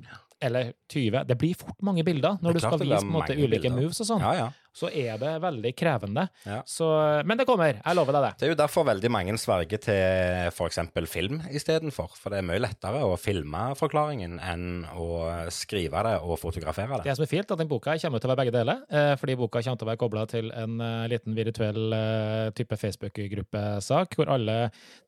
eller 0.41 0.71
20 0.89 1.23
Det 1.29 1.37
blir 1.37 1.55
fort 1.55 1.81
mange 1.85 2.03
bilder 2.03 2.37
når 2.41 2.57
du 2.57 2.59
skal 2.63 2.79
vise 2.81 2.97
på 3.01 3.07
en 3.07 3.13
måte 3.13 3.35
ulike 3.37 3.61
bilder. 3.61 3.77
moves 3.77 4.01
og 4.01 4.07
sånn. 4.09 4.23
Ja, 4.25 4.33
ja. 4.35 4.47
Så 4.71 4.88
er 4.88 5.19
det 5.19 5.34
veldig 5.43 5.73
krevende. 5.75 6.27
Ja. 6.47 6.62
Så, 6.65 6.88
men 7.27 7.39
det 7.39 7.47
kommer. 7.49 7.81
Jeg 7.81 7.97
lover 7.97 8.15
deg 8.15 8.27
det. 8.27 8.31
Det 8.39 8.47
er 8.47 8.53
jo 8.53 8.60
derfor 8.62 8.88
veldig 8.88 9.12
mange 9.12 9.36
sverger 9.41 9.81
til 9.84 10.49
f.eks. 10.51 10.79
film 11.12 11.41
istedenfor. 11.51 12.15
For 12.15 12.31
det 12.31 12.41
er 12.41 12.47
mye 12.47 12.62
lettere 12.62 13.03
å 13.03 13.17
filme 13.19 13.65
forklaringen 13.79 14.38
enn 14.39 14.86
å 14.95 15.07
skrive 15.53 16.03
det 16.07 16.15
og 16.23 16.39
fotografere 16.39 16.99
det. 16.99 17.10
Det 17.10 17.17
som 17.17 17.25
er 17.25 17.31
fint, 17.31 17.51
at 17.51 17.62
den 17.62 17.69
boka 17.71 17.95
kommer 18.01 18.21
til 18.21 18.29
å 18.29 18.34
være 18.34 18.41
begge 18.43 18.55
deler, 18.55 18.81
eh, 18.89 19.13
fordi 19.19 19.38
boka 19.39 19.62
kommer 19.62 19.81
til 19.81 19.88
å 19.88 19.91
være 19.91 20.01
kobla 20.01 20.25
til 20.31 20.51
en 20.55 20.77
eh, 20.81 21.07
liten 21.12 21.36
virtuell 21.38 21.97
eh, 21.97 22.47
type 22.57 22.77
Facebook-gruppesak, 22.79 24.17
hvor 24.17 24.31
alle 24.34 24.57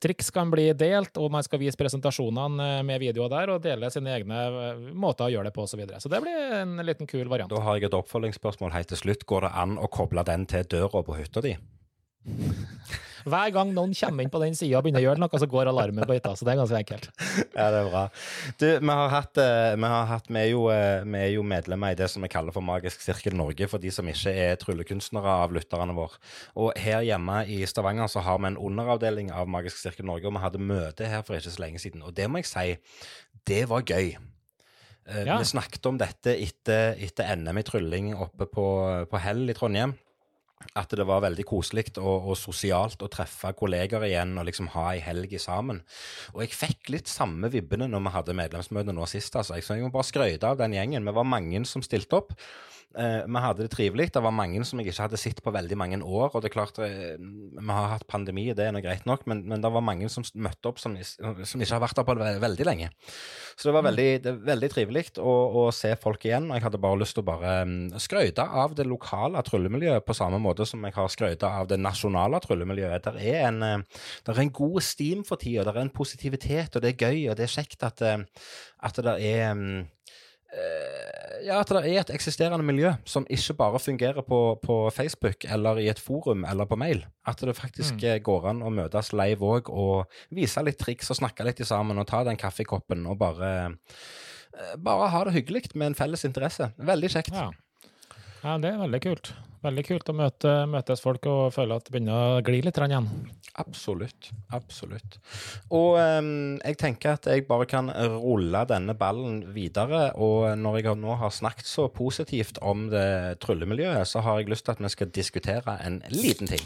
triks 0.04 0.32
kan 0.36 0.52
bli 0.52 0.69
delt, 0.78 1.17
og 1.21 1.32
man 1.34 1.45
skal 1.45 1.62
vise 1.62 1.80
presentasjonene 1.80 2.84
med 2.86 3.04
videoer 3.04 3.32
der, 3.32 3.54
og 3.56 3.63
dele 3.63 3.91
sine 3.93 4.13
egne 4.17 4.43
måter 4.91 5.28
å 5.28 5.34
gjøre 5.38 5.49
det 5.49 5.56
på, 5.56 5.63
osv. 5.65 5.73
Så, 5.73 5.80
videre. 5.82 5.99
så 6.04 6.10
det 6.12 6.19
blir 6.21 6.52
en 6.60 6.78
liten 6.86 7.10
kul 7.10 7.26
variant. 7.32 7.49
Da 7.49 7.62
har 7.65 7.80
jeg 7.80 7.89
et 7.89 7.97
oppfølgingsspørsmål 7.97 8.76
helt 8.76 8.91
til 8.93 8.99
slutt. 8.99 9.26
Går 9.30 9.47
det 9.47 9.53
an 9.54 9.78
å 9.78 9.89
koble 9.92 10.26
den 10.28 10.48
til 10.50 10.66
døra 10.70 11.04
på 11.06 11.18
hytta 11.20 11.44
di? 11.46 11.56
Hver 13.24 13.54
gang 13.56 13.70
noen 13.72 13.94
kommer 13.96 14.26
inn 14.26 14.32
på 14.32 14.39
den 14.42 14.56
sida 14.58 14.80
og 14.80 14.84
begynner 14.84 15.00
å 15.00 15.06
gjøre 15.06 15.22
noe, 15.24 15.39
så 15.39 15.48
går 15.48 15.70
alarmen 15.72 16.04
på 16.08 16.18
hytta, 16.18 16.34
så 16.36 16.44
det 16.44 16.54
er 16.54 16.60
ganske 16.60 16.80
enkelt. 16.82 17.06
Ja, 17.54 17.70
det 17.72 17.80
er 17.80 17.88
bra. 17.88 18.02
Du, 18.60 18.66
vi 18.68 18.96
har 19.00 19.12
hatt, 19.13 19.39
eh, 19.39 19.76
vi, 19.78 19.92
har 19.94 20.10
hatt 20.10 20.28
vi, 20.28 20.39
er 20.42 20.50
jo, 20.50 20.66
eh, 20.74 21.06
vi 21.08 21.22
er 21.22 21.30
jo 21.36 21.46
medlemmer 21.48 21.94
i 21.94 22.00
det 22.00 22.10
som 22.12 22.26
vi 22.26 22.32
kaller 22.34 22.56
for 22.56 22.66
Magisk 22.66 23.04
sirkel 23.06 23.38
Norge, 23.38 23.70
for 23.72 23.84
de 23.84 23.94
som 23.94 24.10
ikke 24.10 24.34
er 24.34 24.60
tryllekunstnere 24.60 25.38
av 25.46 25.56
lytterne 25.56 25.96
våre. 25.96 26.20
Og 26.60 26.76
her 26.80 27.06
hjemme 27.08 27.44
i 27.48 27.62
Stavanger 27.70 28.12
så 28.12 28.26
har 28.26 28.42
vi 28.42 28.52
en 28.52 28.60
underavdeling 28.60 29.32
av 29.32 29.52
Magisk 29.52 29.80
sirkel 29.80 30.10
Norge, 30.10 30.28
og 30.28 30.36
vi 30.36 30.44
hadde 30.44 30.68
møte 30.74 31.08
her 31.08 31.24
for 31.24 31.39
ikke 31.39 31.56
så 31.56 31.63
lenge 31.63 31.84
siden. 31.84 32.04
Og 32.04 32.16
det 32.18 32.28
må 32.28 32.44
jeg 32.44 32.52
si, 32.52 32.68
det 33.48 33.63
var 33.72 33.88
gøy. 33.88 34.18
Eh, 35.08 35.24
Ja. 35.28 35.38
Vi 35.38 35.46
snakket 35.46 35.86
om 35.89 35.98
dette 36.00 36.36
etter, 36.39 36.96
etter 37.04 37.36
NM 37.36 37.58
i 37.60 37.63
trylling 37.68 38.13
oppe 38.16 38.46
på, 38.48 38.66
på 39.10 39.20
Hell 39.20 39.50
i 39.50 39.54
Trondheim. 39.58 39.96
At 40.80 40.94
det 40.96 41.04
var 41.04 41.20
veldig 41.26 41.44
koselig 41.44 41.89
og, 42.00 42.30
og 42.32 42.38
sosialt 42.39 43.02
å 43.04 43.10
treffe 43.12 43.52
kolleger 43.60 44.06
igjen 44.08 44.38
og 44.39 44.46
liksom 44.48 44.70
ha 44.78 44.94
ei 44.94 45.02
helg 45.04 45.34
sammen. 45.44 45.82
Og 46.34 46.46
jeg 46.46 46.56
fikk 46.56 46.94
litt 46.94 47.12
samme 47.12 47.50
vibbene 47.52 47.89
når 47.92 48.06
vi 48.06 48.13
hadde 48.16 48.36
medlemsmøte 48.39 48.96
nå 48.96 49.04
sist. 49.12 49.36
altså. 49.36 49.58
Jeg, 49.60 49.66
så 49.68 49.76
jeg 49.76 49.84
må 49.84 49.92
bare 49.92 50.08
skryte 50.08 50.48
av 50.48 50.62
den 50.62 50.72
gjengen. 50.78 51.04
Vi 51.04 51.16
var 51.20 51.28
mange 51.28 51.66
som 51.68 51.84
stilte 51.84 52.22
opp. 52.22 52.32
Eh, 52.93 53.23
vi 53.25 53.41
hadde 53.41 53.65
det 53.65 53.71
trivelig. 53.73 54.12
Det 54.13 54.21
var 54.21 54.34
mange 54.36 54.62
som 54.67 54.77
jeg 54.77 54.91
ikke 54.91 55.08
hadde 55.08 55.17
sett 55.17 55.39
på 55.41 55.53
veldig 55.53 55.77
mange 55.79 55.97
år. 55.97 56.29
Og 56.29 56.43
det 56.43 56.51
er 56.51 56.53
klart, 56.53 56.77
eh, 56.77 57.15
vi 57.17 57.69
har 57.73 57.89
hatt 57.89 58.06
pandemi, 58.08 58.45
det 58.53 58.67
er 58.67 58.73
nå 58.75 58.84
greit 58.86 59.08
nok, 59.10 59.25
men, 59.25 59.41
men 59.49 59.63
det 59.63 59.71
var 59.73 59.82
mange 59.82 60.10
som 60.13 60.25
møtte 60.36 60.69
opp 60.69 60.82
som, 60.82 60.93
som 61.01 61.63
ikke 61.63 61.73
har 61.73 61.82
vært 61.82 61.97
der 61.97 62.06
på 62.06 62.15
veldig 62.43 62.67
lenge. 62.67 62.91
Så 63.58 63.69
det 63.69 63.73
var 63.77 63.88
veldig, 63.88 64.10
det 64.25 64.34
veldig 64.45 64.69
trivelig 64.73 65.06
å, 65.17 65.34
å 65.63 65.63
se 65.73 65.95
folk 66.03 66.27
igjen. 66.27 66.51
Og 66.51 66.60
jeg 66.60 66.65
hadde 66.67 66.82
bare 66.86 66.99
lyst 67.01 67.17
til 67.17 67.25
å 67.25 67.29
bare 67.32 67.56
mm, 67.65 67.97
skryte 68.03 68.45
av 68.45 68.77
det 68.77 68.86
lokale 68.89 69.41
tryllemiljøet 69.47 70.06
på 70.06 70.17
samme 70.17 70.41
måte 70.43 70.67
som 70.69 70.86
jeg 70.86 70.93
har 70.93 71.10
skrøyta 71.10 71.49
av 71.63 71.71
det 71.71 71.82
nasjonale 71.82 72.43
tryllemiljøet. 72.45 73.10
Der 73.10 73.19
er 73.23 73.47
en, 73.49 73.60
eh, 73.65 74.06
der 74.27 74.38
er 74.38 74.45
en 74.45 74.53
god 74.53 74.82
steam 74.86 75.25
for 75.25 75.41
tida, 75.41 75.65
der 75.65 75.82
er 75.82 75.88
en 75.88 75.95
positivitet, 75.97 76.77
og 76.77 76.86
det 76.86 76.93
er 76.93 77.10
gøy, 77.10 77.25
og 77.32 77.41
det 77.41 77.47
er 77.47 77.58
kjekt 77.58 77.89
at, 77.89 78.06
at 78.06 79.01
det 79.01 79.17
er 79.17 79.58
mm, 79.58 79.84
ja, 81.44 81.60
at 81.60 81.72
det 81.74 81.82
er 81.82 82.00
et 82.02 82.12
eksisterende 82.13 82.63
miljø 82.66 82.94
som 83.10 83.26
ikke 83.32 83.56
bare 83.60 83.82
fungerer 83.82 84.26
på, 84.26 84.39
på 84.63 84.78
Facebook 84.96 85.46
eller 85.50 85.82
i 85.82 85.89
et 85.92 86.00
forum 86.00 86.46
eller 86.50 86.68
på 86.70 86.78
mail. 86.80 87.04
At 87.28 87.42
det 87.42 87.56
faktisk 87.58 87.98
mm. 88.00 88.24
går 88.24 88.50
an 88.52 88.63
å 88.63 88.72
møtes 88.74 89.12
live 89.16 89.44
òg 89.44 89.72
og 89.74 90.13
vise 90.34 90.63
litt 90.63 90.80
triks 90.82 91.12
og 91.12 91.20
snakke 91.20 91.48
litt 91.48 91.63
sammen 91.68 92.00
og 92.00 92.08
ta 92.10 92.24
den 92.28 92.39
kaffekoppen 92.39 93.08
og 93.10 93.20
bare, 93.22 93.52
eh, 94.54 94.78
bare 94.78 95.12
ha 95.13 95.26
det 95.28 95.36
hyggelig 95.39 95.74
med 95.74 95.92
en 95.92 96.00
felles 96.00 96.26
interesse. 96.28 96.72
Veldig 96.78 97.12
kjekt. 97.18 97.36
Ja. 97.36 97.50
Ja, 98.43 98.58
det 98.62 98.73
er 98.73 98.84
veldig 98.84 99.01
kult. 99.03 99.34
Veldig 99.63 99.84
kult 99.88 100.10
å 100.12 100.13
møte, 100.17 100.53
møtes 100.67 100.99
folk 100.99 101.23
og 101.32 101.53
føle 101.56 101.77
at 101.79 101.86
det 101.88 101.93
begynner 101.95 102.36
å 102.36 102.41
gli 102.43 102.60
litt 102.65 102.77
igjen. 102.84 103.08
Absolutt. 103.62 104.32
Absolutt. 104.51 105.19
Og 105.71 105.95
um, 106.01 106.58
jeg 106.58 106.77
tenker 106.82 107.13
at 107.15 107.29
jeg 107.32 107.45
bare 107.47 107.67
kan 107.69 107.88
rulle 107.93 108.65
denne 108.67 108.95
ballen 108.97 109.53
videre. 109.56 110.10
Og 110.19 110.58
når 110.60 110.82
jeg 110.82 110.97
nå 110.99 111.15
har 111.21 111.32
snakket 111.32 111.69
så 111.69 111.88
positivt 111.88 112.60
om 112.62 112.89
det 112.91 113.39
tryllemiljøet, 113.45 114.08
så 114.10 114.25
har 114.25 114.41
jeg 114.41 114.51
lyst 114.51 114.67
til 114.67 114.75
at 114.75 114.84
vi 114.84 114.93
skal 114.97 115.13
diskutere 115.15 115.79
en 115.86 116.01
liten 116.12 116.51
ting. 116.51 116.65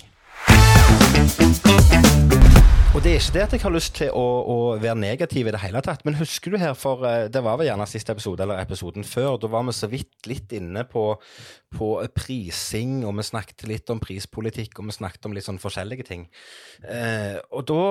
Og 2.96 3.04
det 3.04 3.12
er 3.12 3.20
ikke 3.20 3.34
det 3.36 3.42
at 3.44 3.54
jeg 3.54 3.62
har 3.62 3.74
lyst 3.76 3.94
til 4.00 4.14
å, 4.16 4.22
å 4.48 4.56
være 4.80 4.98
negativ 4.98 5.50
i 5.50 5.52
det 5.54 5.60
hele 5.62 5.82
tatt, 5.86 6.02
men 6.08 6.16
husker 6.18 6.54
du 6.54 6.58
her, 6.58 6.74
for 6.78 7.04
eh, 7.06 7.28
det 7.30 7.44
var 7.46 7.60
vel 7.60 7.68
gjerne 7.68 7.86
siste 7.90 8.16
episode 8.16 8.42
eller 8.42 8.62
episoden 8.64 9.06
før, 9.06 9.36
da 9.38 9.50
var 9.52 9.66
vi 9.68 9.76
så 9.76 9.90
vidt 9.92 10.30
litt 10.30 10.56
inne 10.56 10.82
på, 10.88 11.04
på 11.78 11.90
prising, 12.18 13.04
og 13.06 13.18
vi 13.20 13.28
snakket 13.28 13.68
litt 13.70 13.94
om 13.94 14.02
prispolitikk, 14.02 14.80
og 14.80 14.88
vi 14.90 14.98
snakket 14.98 15.28
om 15.30 15.36
litt 15.36 15.46
sånn 15.46 15.62
forskjellige 15.62 16.08
ting. 16.08 16.26
Eh, 16.88 17.38
og 17.52 17.68
da, 17.70 17.82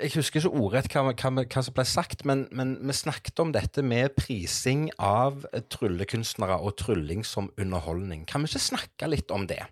jeg 0.00 0.16
husker 0.16 0.42
ikke 0.42 0.64
ordrett 0.64 0.90
hva, 0.96 1.12
hva, 1.12 1.44
hva 1.44 1.66
som 1.68 1.76
ble 1.76 1.86
sagt, 1.92 2.24
men, 2.26 2.46
men 2.50 2.78
vi 2.80 2.96
snakket 2.96 3.44
om 3.44 3.52
dette 3.54 3.84
med 3.86 4.16
prising 4.18 4.88
av 4.96 5.44
tryllekunstnere 5.76 6.58
og 6.58 6.78
trylling 6.80 7.22
som 7.28 7.52
underholdning. 7.60 8.24
Kan 8.26 8.42
vi 8.42 8.50
ikke 8.50 8.70
snakke 8.72 9.12
litt 9.14 9.36
om 9.36 9.46
det? 9.52 9.62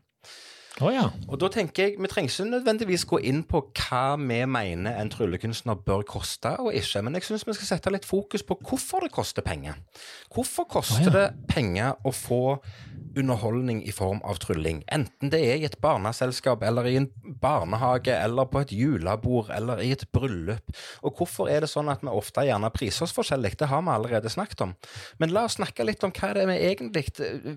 Å 0.79 0.91
ja. 0.95 1.07
Og 1.27 1.39
da 1.43 1.49
tenker 1.51 1.89
jeg, 1.89 1.97
Vi 1.99 2.11
trenger 2.11 2.31
ikke 2.31 2.51
nødvendigvis 2.53 3.05
gå 3.09 3.19
inn 3.27 3.43
på 3.49 3.61
hva 3.75 4.03
vi 4.21 4.39
mener 4.47 4.99
en 5.01 5.11
tryllekunstner 5.11 5.81
bør 5.87 6.05
koste 6.07 6.55
og 6.63 6.71
ikke, 6.77 7.03
men 7.03 7.19
jeg 7.19 7.27
syns 7.27 7.47
vi 7.49 7.57
skal 7.57 7.73
sette 7.73 7.93
litt 7.93 8.07
fokus 8.07 8.45
på 8.47 8.59
hvorfor 8.63 9.03
det 9.05 9.11
koster 9.15 9.43
penger. 9.47 9.79
Hvorfor 10.35 10.69
koster 10.71 11.11
oh, 11.11 11.11
ja. 11.11 11.15
det 11.17 11.49
penger 11.51 11.99
å 12.07 12.13
få 12.15 12.59
underholdning 13.19 13.81
i 13.89 13.95
form 13.95 14.21
av 14.23 14.39
trylling? 14.43 14.85
Enten 14.95 15.33
det 15.33 15.41
er 15.43 15.59
i 15.59 15.67
et 15.67 15.79
barneselskap, 15.83 16.63
eller 16.67 16.87
i 16.87 16.97
en 17.01 17.09
barnehage, 17.43 18.15
eller 18.15 18.47
på 18.51 18.63
et 18.63 18.75
julebord, 18.77 19.51
eller 19.55 19.83
i 19.83 19.91
et 19.97 20.05
bryllup. 20.15 20.77
Og 21.03 21.19
hvorfor 21.19 21.51
er 21.51 21.65
det 21.65 21.73
sånn 21.73 21.91
at 21.91 22.05
vi 22.05 22.13
ofte 22.13 22.47
gjerne 22.47 22.71
priser 22.75 23.09
oss 23.09 23.17
forskjellig? 23.17 23.57
Det 23.59 23.71
har 23.73 23.83
vi 23.83 23.95
allerede 23.95 24.31
snakket 24.33 24.67
om. 24.69 24.77
Men 25.19 25.35
la 25.35 25.47
oss 25.49 25.59
snakke 25.59 25.87
litt 25.87 26.05
om 26.07 26.15
hva 26.15 26.33
det 26.37 26.45
er 26.45 26.51
vi 26.53 26.59
egentlig 26.69 27.07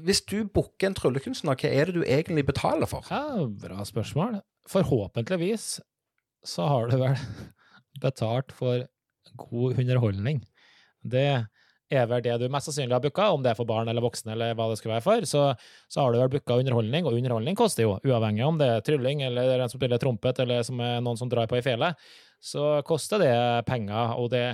Hvis 0.05 0.23
du 0.25 0.41
booker 0.45 0.89
en 0.89 0.97
tryllekunstner, 0.97 1.60
hva 1.60 1.69
er 1.69 1.91
det 1.91 1.99
du 1.99 2.03
egentlig 2.07 2.47
betaler 2.47 2.89
for? 2.89 3.05
Ja, 3.12 3.47
bra 3.63 3.86
spørsmål. 3.88 4.39
Forhåpentligvis 4.71 5.80
så 6.47 6.67
har 6.69 6.89
du 6.89 6.97
vel 7.02 7.17
betalt 8.02 8.54
for 8.56 8.86
god 9.38 9.80
underholdning. 9.80 10.41
Det 11.02 11.45
er 11.91 12.08
vel 12.08 12.24
det 12.24 12.38
du 12.39 12.47
mest 12.52 12.69
sannsynlig 12.69 12.95
har 12.95 13.04
booka, 13.04 13.28
om 13.34 13.43
det 13.43 13.52
er 13.52 13.58
for 13.58 13.67
barn 13.67 13.89
eller 13.91 14.04
voksne 14.04 14.32
eller 14.36 14.56
hva 14.56 14.69
det 14.71 14.78
skulle 14.80 14.95
være 14.95 15.06
for. 15.06 15.28
Så, 15.28 15.43
så 15.91 16.04
har 16.04 16.13
du 16.13 16.21
vel 16.21 16.32
booka 16.38 16.60
underholdning, 16.62 17.08
og 17.08 17.17
underholdning 17.17 17.58
koster 17.60 17.86
jo, 17.86 17.97
uavhengig 18.08 18.45
om 18.47 18.62
det 18.62 18.69
er 18.71 18.86
trylling 18.88 19.26
eller 19.28 19.58
en 19.58 19.71
som 19.71 19.82
spiller 19.82 20.02
trompet 20.02 20.39
eller 20.43 20.63
som 20.67 20.80
er 20.84 21.02
noen 21.04 21.19
som 21.19 21.32
drar 21.32 21.52
på 21.52 21.60
ei 21.60 21.65
fele, 21.65 21.91
så 22.41 22.80
koster 22.88 23.21
det 23.21 23.36
penger. 23.67 24.15
Og 24.21 24.32
det 24.34 24.45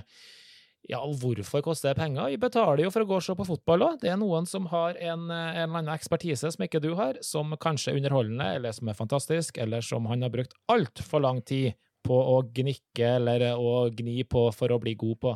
ja, 0.88 1.02
og 1.04 1.17
hvorfor 1.19 1.63
koster 1.65 1.91
det 1.91 2.00
penger? 2.00 2.30
Vi 2.32 2.39
betaler 2.39 2.86
jo 2.86 2.91
for 2.93 3.04
å 3.04 3.08
gå 3.10 3.17
og 3.17 3.23
se 3.26 3.34
på 3.36 3.47
fotball 3.47 3.84
òg. 3.89 3.97
Det 4.00 4.12
er 4.13 4.19
noen 4.19 4.45
som 4.47 4.69
har 4.71 4.95
en, 4.95 5.26
en 5.28 5.65
eller 5.65 5.82
annen 5.82 5.91
ekspertise 5.91 6.47
som 6.54 6.63
ikke 6.63 6.80
du 6.84 6.93
har, 6.95 7.19
som 7.26 7.52
kanskje 7.60 7.91
er 7.91 8.00
underholdende, 8.00 8.47
eller 8.56 8.76
som 8.76 8.88
er 8.88 8.95
fantastisk, 8.95 9.60
eller 9.60 9.84
som 9.84 10.08
han 10.08 10.23
har 10.23 10.32
brukt 10.32 10.56
altfor 10.71 11.26
lang 11.26 11.41
tid 11.43 11.76
på 12.08 12.15
å 12.15 12.39
gnikke 12.56 13.10
eller 13.17 13.50
å 13.60 13.89
gni 13.91 14.21
på 14.32 14.45
for 14.56 14.71
å 14.71 14.80
bli 14.80 14.95
god 15.00 15.19
på. 15.26 15.34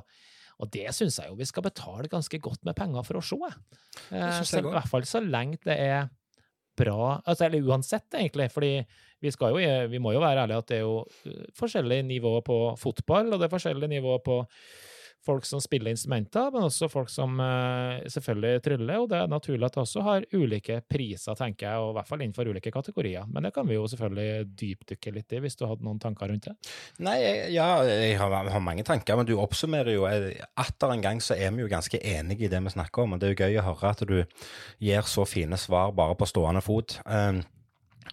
Og 0.61 0.69
det 0.71 0.87
syns 0.95 1.17
jeg 1.19 1.31
jo 1.31 1.37
vi 1.39 1.47
skal 1.49 1.65
betale 1.65 2.07
ganske 2.11 2.39
godt 2.39 2.63
med 2.67 2.77
penger 2.77 3.05
for 3.07 3.19
å 3.19 3.23
se. 3.25 3.51
Eh, 4.13 4.41
så, 4.45 4.61
I 4.61 4.67
hvert 4.69 4.91
fall 4.91 5.07
så 5.09 5.19
lenge 5.25 5.59
det 5.65 5.75
er 5.75 6.09
bra 6.79 7.17
altså, 7.25 7.43
Eller 7.45 7.65
uansett, 7.67 8.07
egentlig. 8.15 8.47
fordi 8.53 8.77
vi, 9.19 9.31
skal 9.33 9.51
jo, 9.51 9.73
vi 9.91 9.99
må 9.99 10.13
jo 10.15 10.21
være 10.23 10.45
ærlige 10.45 10.61
at 10.63 10.69
det 10.71 10.77
er 10.77 10.85
jo 10.85 11.01
eh, 11.27 11.43
forskjellig 11.57 11.99
nivå 12.07 12.37
på 12.47 12.61
fotball, 12.79 13.33
og 13.33 13.41
det 13.41 13.49
er 13.49 13.53
forskjellig 13.57 13.91
nivå 13.91 14.15
på 14.23 14.37
folk 15.25 15.45
som 15.45 15.61
spiller 15.61 15.93
instrumenter, 15.93 16.49
men 16.53 16.65
også 16.65 16.89
folk 16.91 17.09
som 17.11 17.39
eh, 17.43 18.01
selvfølgelig 18.11 18.63
tryller. 18.65 19.03
Og 19.03 19.09
det 19.11 19.19
er 19.19 19.31
naturlig 19.31 19.67
at 19.67 19.77
det 19.77 19.83
også 19.83 20.03
har 20.05 20.25
ulike 20.33 20.79
priser, 20.89 21.37
tenker 21.37 21.67
jeg, 21.67 21.81
og 21.81 21.91
i 21.91 21.97
hvert 21.99 22.09
fall 22.09 22.23
innenfor 22.23 22.49
ulike 22.49 22.73
kategorier. 22.73 23.27
Men 23.29 23.45
det 23.45 23.53
kan 23.55 23.67
vi 23.69 23.77
jo 23.77 23.87
selvfølgelig 23.91 24.49
dypdykke 24.61 25.15
litt 25.17 25.37
i, 25.37 25.43
hvis 25.45 25.59
du 25.59 25.67
hadde 25.69 25.85
noen 25.87 26.01
tanker 26.01 26.31
rundt 26.31 26.49
det. 26.49 26.55
Nei, 27.05 27.17
ja, 27.53 27.69
jeg 27.85 28.17
har, 28.21 28.37
har 28.55 28.65
mange 28.65 28.85
tanker, 28.87 29.19
men 29.19 29.29
du 29.29 29.37
oppsummerer 29.41 29.95
jo 29.95 30.07
eh, 30.09 30.31
Atter 30.61 30.93
en 30.93 31.05
gang 31.05 31.21
så 31.23 31.37
er 31.37 31.53
vi 31.55 31.65
jo 31.65 31.71
ganske 31.71 32.01
enige 32.01 32.47
i 32.47 32.51
det 32.51 32.61
vi 32.65 32.73
snakker 32.73 33.05
om, 33.05 33.15
og 33.15 33.21
det 33.21 33.29
er 33.29 33.35
jo 33.35 33.45
gøy 33.45 33.61
å 33.61 33.67
høre 33.71 33.95
at 33.95 34.05
du 34.07 34.19
gir 34.81 35.09
så 35.09 35.25
fine 35.29 35.57
svar 35.59 35.93
bare 35.95 36.17
på 36.17 36.27
stående 36.29 36.63
fot. 36.65 36.99
Um, 37.05 37.41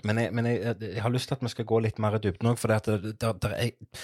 men, 0.05 0.21
jeg, 0.21 0.33
men 0.37 0.47
jeg, 0.47 0.75
jeg 0.83 1.03
har 1.03 1.13
lyst 1.13 1.31
til 1.31 1.39
at 1.39 1.43
vi 1.43 1.51
skal 1.53 1.67
gå 1.69 1.81
litt 1.83 1.99
mer 2.03 2.19
i 2.19 2.21
dybden 2.23 2.51
òg, 2.51 2.59
for 2.61 2.71
det 2.71 2.79
det, 2.87 3.15
det, 3.21 3.31
det 3.43 3.51
er, 3.57 4.03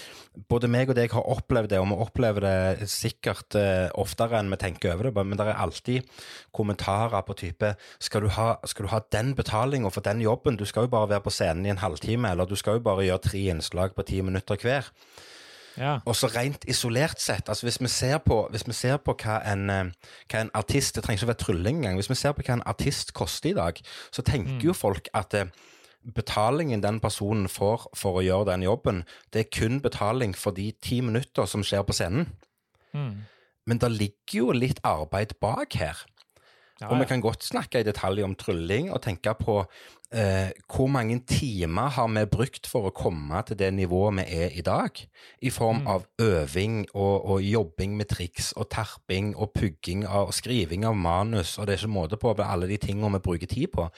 både 0.50 0.70
meg 0.70 0.90
og 0.90 0.96
deg 0.98 1.12
har 1.14 1.28
opplevd 1.36 1.70
det, 1.70 1.80
og 1.82 1.86
vi 1.90 1.98
opplever 2.04 2.46
det 2.46 2.88
sikkert 2.90 3.56
eh, 3.60 3.86
oftere 4.00 4.40
enn 4.40 4.50
vi 4.52 4.60
tenker 4.60 4.94
over 4.94 5.10
det, 5.10 5.26
men 5.26 5.38
det 5.38 5.46
er 5.46 5.60
alltid 5.62 6.08
kommentarer 6.56 7.22
på 7.26 7.36
type 7.44 7.74
skal 8.02 8.24
du 8.24 8.32
ha, 8.34 8.48
skal 8.68 8.88
du 8.88 8.92
ha 8.94 9.02
den 9.14 9.34
betalinga 9.38 9.92
for 9.94 10.04
den 10.06 10.22
jobben? 10.24 10.58
Du 10.58 10.66
skal 10.68 10.88
jo 10.88 10.94
bare 10.96 11.12
være 11.12 11.26
på 11.26 11.34
scenen 11.34 11.68
i 11.68 11.72
en 11.72 11.82
halvtime, 11.82 12.32
eller 12.32 12.48
du 12.48 12.56
skal 12.58 12.80
jo 12.80 12.86
bare 12.88 13.06
gjøre 13.06 13.26
tre 13.28 13.46
innslag 13.54 13.94
på 13.94 14.06
ti 14.08 14.20
minutter 14.24 14.58
hver. 14.60 14.90
Ja. 15.78 15.98
Og 16.06 16.14
så 16.16 16.28
rent 16.30 16.64
isolert 16.70 17.20
sett, 17.20 17.48
altså 17.48 17.66
hvis 17.66 17.80
vi 17.82 17.90
ser 17.90 18.18
på, 18.22 18.44
hvis 18.50 18.66
vi 18.66 18.74
ser 18.76 19.00
på 19.02 19.16
hva, 19.18 19.40
en, 19.50 19.70
eh, 19.70 20.10
hva 20.30 20.44
en 20.44 20.52
artist 20.54 20.94
Det 20.94 21.02
trenger 21.04 21.18
ikke 21.18 21.26
å 21.26 21.32
være 21.32 21.42
trylling 21.42 21.80
engang. 21.80 21.98
Hvis 21.98 22.10
vi 22.10 22.18
ser 22.18 22.34
på 22.36 22.44
hva 22.46 22.58
en 22.58 22.66
artist 22.66 23.12
koster 23.12 23.50
i 23.50 23.56
dag, 23.58 23.80
så 24.14 24.22
tenker 24.22 24.68
jo 24.68 24.76
folk 24.76 25.10
at 25.14 25.34
eh, 25.34 25.50
betalingen 26.04 26.82
den 26.84 27.00
personen 27.00 27.48
får 27.48 27.88
for 27.96 28.20
å 28.20 28.24
gjøre 28.24 28.50
den 28.52 28.64
jobben, 28.66 29.04
det 29.32 29.44
er 29.44 29.52
kun 29.54 29.80
betaling 29.84 30.34
for 30.36 30.56
de 30.56 30.70
ti 30.84 31.00
minutter 31.04 31.48
som 31.48 31.64
skjer 31.64 31.86
på 31.86 31.96
scenen. 31.96 32.28
Mm. 32.92 33.24
Men 33.64 33.80
det 33.80 33.90
ligger 33.94 34.38
jo 34.38 34.50
litt 34.52 34.82
arbeid 34.84 35.38
bak 35.40 35.78
her. 35.80 36.04
Ja, 36.84 36.92
Og 36.92 37.00
vi 37.00 37.08
kan 37.08 37.22
godt 37.24 37.44
snakke 37.46 37.80
i 37.80 37.86
detalj 37.86 38.22
om 38.26 38.34
trylling 38.36 38.90
og 38.92 39.00
tenke 39.02 39.32
på 39.38 39.62
eh, 40.14 40.50
hvor 40.68 40.86
mange 40.92 41.16
timer 41.26 41.88
har 41.96 42.08
vi 42.12 42.24
brukt 42.30 42.68
for 42.70 42.88
å 42.88 42.92
komme 42.94 43.40
til 43.48 43.56
det 43.58 43.70
nivået 43.74 44.18
vi 44.20 44.24
er 44.36 44.52
i 44.54 44.62
dag, 44.64 45.00
i 45.42 45.50
form 45.50 45.80
Mm. 45.80 45.86
av 45.88 46.04
øving 46.20 46.86
og, 46.94 47.24
og 47.30 47.42
jobbing 47.42 47.96
med 47.96 48.08
triks 48.12 48.52
og 48.52 48.68
terping 48.70 49.32
og 49.36 49.52
pugging 49.56 50.04
av, 50.06 50.28
og 50.28 50.34
skriving 50.34 50.84
av 50.84 50.94
manus, 50.94 51.56
og 51.58 51.66
det 51.66 51.74
er 51.74 51.82
ikke 51.82 51.94
måte 51.96 52.16
på 52.20 52.34
alle 52.38 52.68
de 52.68 52.76
tingene 52.76 53.12
vi 53.16 53.18
bruker 53.24 53.46
tid 53.46 53.72
på. 53.72 53.88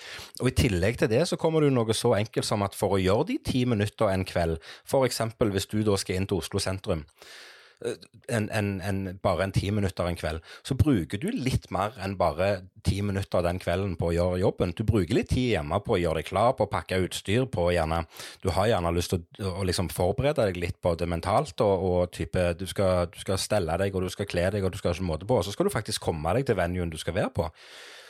Og 0.40 0.48
i 0.48 0.54
tillegg 0.56 0.98
til 0.98 1.10
det 1.10 1.28
så 1.28 1.36
kommer 1.36 1.60
det 1.60 1.72
noe 1.72 1.92
så 1.92 2.14
enkelt 2.16 2.46
som 2.46 2.62
at 2.62 2.74
for 2.74 2.96
å 2.96 3.02
gjøre 3.02 3.26
de 3.26 3.38
ti 3.44 3.64
minutter 3.64 4.08
en 4.08 4.24
kveld, 4.24 4.56
eksempel 5.04 5.50
hvis 5.50 5.66
du 5.66 5.82
da 5.82 5.96
skal 5.96 6.16
inn 6.16 6.26
til 6.26 6.38
Oslo 6.38 6.58
sentrum, 6.62 7.04
enn 8.32 8.48
en, 8.56 8.68
en, 8.80 9.00
bare 9.22 9.44
en 9.44 9.52
ti 9.52 9.68
minutter 9.74 10.08
en 10.08 10.16
kveld, 10.16 10.44
så 10.64 10.76
bruker 10.78 11.20
du 11.20 11.28
litt 11.30 11.68
mer 11.74 11.96
enn 12.02 12.16
bare 12.18 12.66
ti 12.86 13.02
minutter 13.04 13.44
den 13.44 13.58
kvelden 13.60 13.96
på 14.00 14.08
å 14.08 14.14
gjøre 14.14 14.40
jobben. 14.40 14.72
Du 14.76 14.84
bruker 14.88 15.18
litt 15.18 15.28
tid 15.34 15.50
hjemme 15.56 15.80
på 15.84 15.96
å 15.96 16.00
gjøre 16.00 16.22
deg 16.22 16.30
klar, 16.30 16.54
på 16.56 16.66
å 16.66 16.72
pakke 16.72 17.00
utstyr, 17.04 17.44
på 17.52 17.68
gjerne 17.74 18.04
Du 18.42 18.48
har 18.54 18.70
gjerne 18.70 18.94
lyst 18.96 19.12
til 19.12 19.44
å, 19.44 19.58
å 19.60 19.66
liksom 19.66 19.90
forberede 19.92 20.48
deg 20.48 20.60
litt 20.62 20.80
både 20.82 21.08
mentalt 21.10 21.60
og, 21.64 21.84
og 21.90 22.14
type 22.16 22.48
du 22.58 22.66
skal, 22.70 23.10
du 23.12 23.20
skal 23.20 23.40
stelle 23.42 23.76
deg, 23.82 23.94
og 23.94 24.06
du 24.06 24.12
skal 24.12 24.30
kle 24.30 24.48
deg, 24.54 24.64
og 24.64 24.72
du 24.72 24.80
skal 24.80 24.94
ha 24.94 25.02
en 25.02 25.10
måte 25.10 25.28
på, 25.28 25.40
og 25.40 25.44
så 25.46 25.54
skal 25.54 25.68
du 25.68 25.74
faktisk 25.74 26.08
komme 26.08 26.32
deg 26.36 26.48
til 26.48 26.58
venuen 26.58 26.92
du 26.92 26.98
skal 27.00 27.18
være 27.18 27.34
på. 27.36 27.50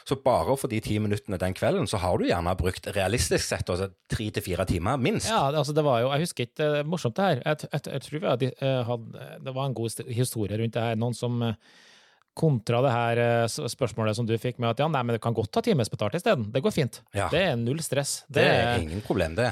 Så 0.06 0.14
bare 0.22 0.54
for 0.54 0.70
de 0.70 0.78
ti 0.78 1.00
minuttene 1.02 1.38
den 1.42 1.54
kvelden, 1.56 1.88
så 1.90 1.98
har 1.98 2.18
du 2.18 2.28
gjerne 2.28 2.52
brukt 2.58 2.84
realistisk 2.94 3.42
sett 3.42 3.70
altså, 3.72 3.88
tre 4.10 4.28
til 4.30 4.44
fire 4.44 4.66
timer, 4.68 5.00
minst. 5.02 5.26
Ja, 5.32 5.48
altså 5.50 5.74
det 5.74 5.82
var 5.82 6.04
jo, 6.04 6.12
jeg 6.14 6.28
husker 6.28 6.46
ikke, 6.46 6.58
det 6.60 6.68
er 6.78 6.86
morsomt 6.86 7.16
det 7.18 7.26
her. 7.26 7.42
Jeg, 7.42 7.70
jeg, 7.72 7.82
jeg 7.90 8.04
tror 8.04 8.20
vi 8.20 8.30
hadde, 8.30 8.52
eh, 8.54 8.78
hadde, 8.86 9.26
det 9.48 9.56
var 9.56 9.66
en 9.66 9.74
god 9.74 10.06
historie 10.14 10.60
rundt 10.60 10.78
det 10.78 10.84
her. 10.84 11.00
Noen 11.02 11.18
som 11.18 11.42
eh, 11.42 11.58
kontra 12.38 12.84
det 12.84 12.94
her 12.94 13.22
eh, 13.24 13.66
spørsmålet 13.74 14.18
som 14.18 14.28
du 14.28 14.36
fikk 14.38 14.62
med 14.62 14.76
at 14.76 14.84
ja, 14.84 14.86
nei, 14.92 15.02
men 15.02 15.16
det 15.16 15.22
kan 15.24 15.34
godt 15.34 15.50
ta 15.56 15.64
timesbetalt 15.66 16.14
isteden. 16.20 16.52
Det 16.54 16.62
går 16.62 16.74
fint. 16.78 17.00
Ja. 17.16 17.26
Det 17.32 17.42
er 17.50 17.58
null 17.58 17.82
stress. 17.82 18.20
Det, 18.28 18.44
det 18.44 18.58
er 18.62 18.84
ingen 18.86 19.02
problem, 19.06 19.34
det. 19.38 19.50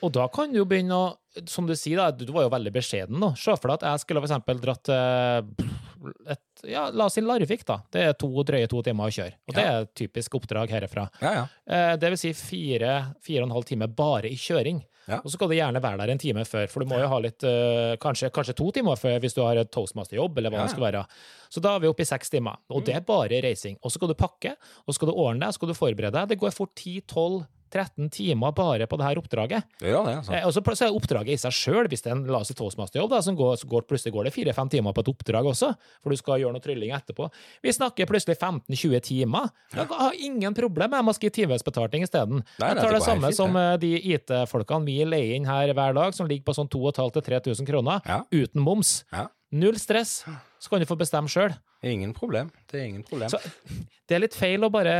Og 0.00 0.12
da 0.14 0.26
kan 0.32 0.52
du 0.52 0.60
jo 0.60 0.68
begynne 0.68 0.96
å 0.96 1.08
Som 1.46 1.68
du 1.68 1.76
sier, 1.78 2.00
da, 2.00 2.10
du 2.10 2.32
var 2.34 2.46
jo 2.46 2.52
veldig 2.52 2.72
beskjeden 2.74 3.20
da. 3.22 3.34
Se 3.38 3.54
for 3.54 3.70
deg 3.70 3.80
at 3.80 3.86
jeg 3.86 4.04
skulle 4.04 4.22
for 4.22 4.30
eksempel 4.30 4.62
dratt 4.62 4.90
et 4.90 6.64
ja, 6.68 6.86
La 6.92 7.06
oss 7.06 7.16
si 7.16 7.22
Larvik, 7.24 7.64
da. 7.68 7.78
Det 7.92 8.04
er 8.04 8.14
to 8.18 8.28
drøye 8.46 8.68
to 8.70 8.82
timer 8.84 9.10
å 9.10 9.14
kjøre. 9.14 9.36
Og 9.48 9.56
det 9.56 9.64
er 9.64 9.84
et 9.84 9.92
typisk 9.96 10.36
oppdrag 10.40 10.72
herfra. 10.74 11.06
Ja, 11.22 11.32
ja. 11.38 11.44
Eh, 11.64 11.92
det 12.00 12.10
vil 12.12 12.20
si 12.20 12.32
fire, 12.36 12.94
fire 13.24 13.44
og 13.44 13.50
en 13.50 13.54
halv 13.58 13.68
time 13.68 13.88
bare 13.88 14.30
i 14.30 14.38
kjøring. 14.40 14.82
Ja. 15.10 15.18
Og 15.20 15.30
så 15.30 15.36
skal 15.36 15.50
du 15.50 15.56
gjerne 15.56 15.82
være 15.82 16.02
der 16.02 16.12
en 16.12 16.20
time 16.20 16.44
før, 16.46 16.68
for 16.70 16.82
du 16.82 16.90
må 16.90 17.00
jo 17.00 17.08
ha 17.10 17.18
litt 17.24 17.44
uh, 17.46 17.96
kanskje, 18.02 18.28
kanskje, 18.34 18.54
to 18.58 18.68
timer 18.76 18.98
før 19.00 19.16
hvis 19.22 19.34
du 19.34 19.40
har 19.42 19.58
et 19.58 19.70
toastmasterjobb, 19.72 20.38
eller 20.38 20.52
hva 20.52 20.66
det 20.66 20.74
skal 20.74 20.86
være. 20.86 21.04
Så 21.50 21.62
da 21.64 21.72
er 21.74 21.82
vi 21.82 21.90
oppe 21.90 22.04
i 22.04 22.10
seks 22.10 22.30
timer. 22.30 22.60
Og 22.70 22.84
det 22.86 22.94
er 22.98 23.06
bare 23.06 23.40
reising. 23.42 23.78
Og 23.80 23.90
så 23.90 23.98
skal 23.98 24.12
du 24.12 24.18
pakke, 24.18 24.54
og 24.84 24.92
så 24.92 25.00
skal 25.00 25.10
du 25.10 25.16
ordne 25.16 25.42
deg, 25.42 25.54
så 25.54 25.58
skal 25.58 25.72
du 25.72 25.78
forberede 25.78 26.14
deg. 26.14 26.30
Det 26.30 26.38
går 26.44 26.54
fort 26.54 26.76
10-12 26.76 27.40
13 27.70 28.10
timer 28.12 28.52
bare 28.56 28.86
på 28.90 28.98
det 29.00 29.06
her 29.06 29.20
oppdraget. 29.20 29.66
Ja, 29.80 30.02
det, 30.06 30.14
er 30.16 30.40
Eh, 30.40 30.46
og 30.46 30.52
så 30.54 30.62
er 30.86 30.94
oppdraget 30.94 31.34
i 31.34 31.40
seg 31.40 31.54
sjøl, 31.54 31.88
hvis 31.90 32.02
det 32.04 32.12
er 32.12 32.16
en 32.18 32.26
la 32.30 32.40
oss 32.42 32.50
si 32.50 32.56
toastmasterjobb, 32.58 33.14
som 33.24 33.36
går, 33.38 33.62
går, 33.70 33.86
plutselig 33.88 34.14
går 34.14 34.28
det 34.28 34.34
fire-fem 34.34 34.70
timer 34.72 34.94
på 34.96 35.04
et 35.04 35.10
oppdrag 35.12 35.48
også, 35.50 35.72
for 36.02 36.10
du 36.14 36.18
skal 36.20 36.42
gjøre 36.42 36.54
noe 36.56 36.64
trylling 36.64 36.94
etterpå. 36.96 37.30
Vi 37.62 37.74
snakker 37.74 38.08
plutselig 38.10 38.38
15-20 38.38 39.00
timer. 39.06 39.50
Jeg 39.74 39.88
har 39.90 40.20
ingen 40.20 40.54
problem 40.56 40.90
med 40.96 41.12
å 41.12 41.16
skrive 41.16 41.36
timesbetaling 41.40 42.06
isteden. 42.06 42.44
Jeg 42.60 42.78
tar 42.78 42.90
det 42.90 43.00
det 43.00 43.06
samme 43.06 43.32
som 43.36 43.56
eh, 43.56 43.74
de 43.82 43.94
IT-folkene 44.14 44.86
vi 44.88 45.00
leier 45.08 45.36
inn 45.38 45.48
her 45.48 45.74
hver 45.76 45.96
dag, 45.96 46.16
som 46.16 46.28
ligger 46.30 46.46
på 46.50 46.56
sånn 46.56 46.70
2500-3000 46.70 47.68
kroner, 47.68 48.00
Ja. 48.06 48.22
uten 48.32 48.60
moms. 48.62 49.04
Ja. 49.12 49.28
Null 49.52 49.78
stress. 49.82 50.20
Så 50.62 50.70
kan 50.70 50.82
du 50.82 50.86
få 50.86 50.96
bestemme 51.00 51.30
sjøl. 51.30 51.54
Ingen 51.86 52.12
problem. 52.14 52.50
Det 52.70 52.78
er 52.78 52.84
ingen 52.90 53.02
problem. 53.06 53.30
Så 53.32 53.40
det 54.06 54.14
er 54.16 54.22
litt 54.22 54.36
feil 54.36 54.62
å 54.66 54.68
bare 54.70 54.92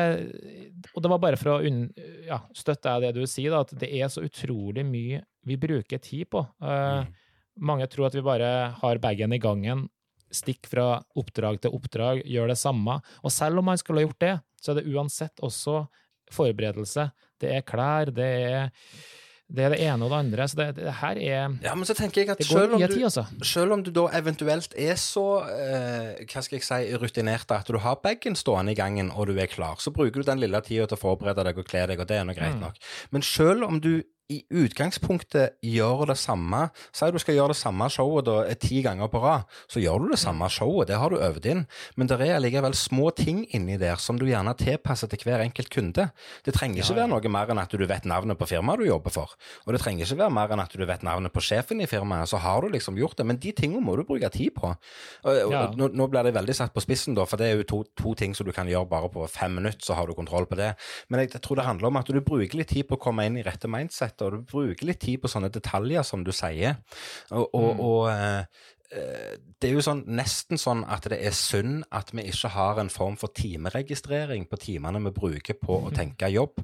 Og 0.94 1.02
det 1.04 1.10
var 1.12 1.20
bare 1.22 1.38
for 1.38 1.52
å 1.52 1.58
unn, 1.68 1.84
ja, 2.26 2.40
støtte 2.56 2.96
det 3.04 3.12
du 3.18 3.22
sier, 3.28 3.52
da, 3.52 3.60
at 3.66 3.74
det 3.78 3.90
er 4.00 4.08
så 4.10 4.24
utrolig 4.26 4.82
mye 4.88 5.20
vi 5.46 5.56
bruker 5.60 6.00
tid 6.02 6.28
på. 6.32 6.42
Eh, 6.62 7.04
Mange 7.60 7.86
tror 7.92 8.08
at 8.08 8.14
vi 8.16 8.22
bare 8.24 8.50
har 8.80 9.00
bagen 9.02 9.34
i 9.36 9.40
gangen, 9.42 9.84
stikk 10.32 10.68
fra 10.70 11.00
oppdrag 11.18 11.58
til 11.60 11.74
oppdrag, 11.76 12.22
gjør 12.24 12.52
det 12.52 12.58
samme. 12.60 13.00
Og 13.26 13.32
selv 13.34 13.60
om 13.60 13.66
man 13.68 13.80
skulle 13.80 14.00
ha 14.00 14.06
gjort 14.06 14.22
det, 14.22 14.34
så 14.62 14.72
er 14.72 14.80
det 14.80 14.92
uansett 14.94 15.42
også 15.44 15.82
forberedelse. 16.32 17.08
Det 17.42 17.50
er 17.56 17.64
klær, 17.66 18.12
det 18.14 18.28
er 18.46 18.70
det, 19.50 19.64
er 19.66 19.72
det 19.74 19.80
ene 19.82 20.06
og 20.06 20.12
det 20.12 20.18
andre. 20.20 20.46
Så 20.48 20.58
det, 20.60 20.66
det 20.78 20.92
her 21.00 21.18
er 21.20 21.56
Ja, 21.64 21.74
men 21.74 21.84
så 21.88 21.94
tenker 21.98 22.22
jeg 22.22 22.30
at 22.36 22.44
selv 22.46 22.76
om, 22.76 22.80
du, 22.80 22.86
tid, 22.86 23.04
altså. 23.08 23.24
selv 23.42 23.74
om 23.76 23.82
du 23.86 23.90
da 23.94 24.06
eventuelt 24.20 24.74
er 24.78 24.94
så 25.00 25.24
eh, 25.50 26.22
hva 26.30 26.44
skal 26.46 26.58
jeg 26.60 26.66
si, 26.68 26.80
rutinert 27.02 27.50
at 27.56 27.66
du 27.70 27.78
har 27.82 27.98
bagen 28.04 28.38
stående 28.38 28.72
i 28.72 28.78
gangen 28.78 29.10
og 29.10 29.26
du 29.30 29.34
er 29.38 29.50
klar, 29.50 29.76
så 29.82 29.90
bruker 29.94 30.22
du 30.22 30.30
den 30.30 30.40
lille 30.42 30.60
tida 30.66 30.86
til 30.86 30.98
å 30.98 31.02
forberede 31.02 31.44
deg 31.50 31.58
og 31.58 31.66
kle 31.68 31.86
deg, 31.90 32.00
og 32.00 32.08
det 32.10 32.20
er 32.20 32.24
nå 32.28 32.36
greit 32.38 32.56
Mm. 32.56 32.64
nok. 32.66 32.80
Men 33.10 33.22
selv 33.22 33.64
om 33.66 33.80
du 33.80 34.02
i 34.30 34.38
utgangspunktet 34.62 35.56
gjør 35.64 36.06
det 36.10 36.16
samme 36.20 36.68
Si 36.94 37.08
du 37.10 37.18
skal 37.22 37.36
gjøre 37.36 37.52
det 37.52 37.58
samme 37.58 37.86
showet 37.90 38.26
da 38.28 38.36
eh, 38.46 38.56
ti 38.60 38.80
ganger 38.84 39.08
på 39.10 39.20
rad, 39.22 39.46
så 39.70 39.82
gjør 39.82 40.04
du 40.04 40.12
det 40.12 40.20
samme 40.22 40.46
showet, 40.52 40.88
det 40.90 40.98
har 41.00 41.10
du 41.12 41.18
øvd 41.18 41.46
inn. 41.50 41.62
Men 41.98 42.10
det 42.10 42.18
er 42.20 42.36
allikevel 42.36 42.74
små 42.78 43.10
ting 43.16 43.42
inni 43.56 43.78
der 43.80 43.98
som 44.02 44.18
du 44.20 44.26
gjerne 44.28 44.54
tilpasser 44.58 45.10
til 45.10 45.24
hver 45.26 45.42
enkelt 45.44 45.70
kunde. 45.72 46.08
Det 46.46 46.54
trenger 46.56 46.80
ikke 46.80 46.86
Ja, 46.90 46.96
ja. 46.96 47.00
være 47.02 47.12
noe 47.14 47.32
mer 47.32 47.52
enn 47.52 47.62
at 47.62 47.74
du 47.74 47.86
vet 47.86 48.06
navnet 48.08 48.38
på 48.38 48.48
firmaet 48.50 48.82
du 48.82 48.86
jobber 48.88 49.14
for. 49.14 49.34
Og 49.66 49.74
det 49.74 49.82
trenger 49.82 50.06
ikke 50.06 50.20
være 50.22 50.34
mer 50.36 50.54
enn 50.54 50.62
at 50.64 50.76
du 50.76 50.84
vet 50.86 51.04
navnet 51.06 51.34
på 51.34 51.42
sjefen 51.44 51.82
i 51.82 51.88
firmaet, 51.90 52.30
så 52.30 52.40
har 52.42 52.62
du 52.62 52.70
liksom 52.74 52.98
gjort 53.00 53.18
det. 53.18 53.26
Men 53.26 53.40
de 53.42 53.52
tingene 53.56 53.82
må 53.84 53.96
du 53.98 54.04
bruke 54.08 54.30
tid 54.34 54.54
på. 54.56 54.72
Ja. 55.24 55.66
nå, 55.76 55.90
nå 55.96 56.06
blir 56.10 56.26
det 56.26 56.34
veldig 56.36 56.54
satt 56.56 56.74
på 56.74 56.82
spissen, 56.84 57.16
da, 57.18 57.26
for 57.28 57.40
det 57.40 57.50
er 57.50 57.60
jo 57.60 57.66
to, 57.68 57.80
to 57.98 58.14
ting 58.18 58.34
som 58.36 58.46
du 58.48 58.52
kan 58.56 58.68
gjøre 58.70 58.88
bare 58.90 59.10
på 59.12 59.26
fem 59.30 59.54
minutter, 59.58 59.82
så 59.84 59.96
har 59.98 60.08
du 60.08 60.14
kontroll 60.18 60.46
på 60.50 60.58
det. 60.58 60.72
Men 61.08 61.24
jeg, 61.24 61.32
jeg 61.36 61.44
tror 61.44 61.60
det 61.60 61.66
handler 61.66 61.90
om 61.90 62.00
at 62.00 62.10
du 62.10 62.20
bruker 62.20 62.58
litt 62.60 62.70
tid 62.72 62.88
på 62.88 62.98
å 62.98 63.02
komme 63.02 63.26
inn 63.28 63.38
i 63.40 63.44
rette 63.46 63.70
mindset, 63.70 64.19
og 64.24 64.34
du 64.34 64.42
bruker 64.50 64.88
litt 64.88 65.00
tid 65.02 65.22
på 65.22 65.30
sånne 65.30 65.52
detaljer, 65.52 66.04
som 66.06 66.24
du 66.26 66.32
sier. 66.34 66.80
Og, 67.30 67.48
og, 67.56 67.80
og 67.80 68.02
eh, 68.12 68.44
eh, 68.96 69.34
det 69.60 69.68
er 69.68 69.76
jo 69.76 69.84
sånn, 69.84 70.02
nesten 70.08 70.60
sånn 70.60 70.82
at 70.88 71.08
det 71.12 71.20
er 71.20 71.36
synd 71.36 71.84
at 71.94 72.14
vi 72.16 72.24
ikke 72.30 72.52
har 72.54 72.80
en 72.80 72.92
form 72.92 73.18
for 73.20 73.32
timeregistrering 73.36 74.46
på 74.50 74.60
timene 74.62 75.02
vi 75.06 75.14
bruker 75.16 75.58
på 75.60 75.82
å 75.86 75.92
tenke 75.94 76.32
jobb. 76.32 76.62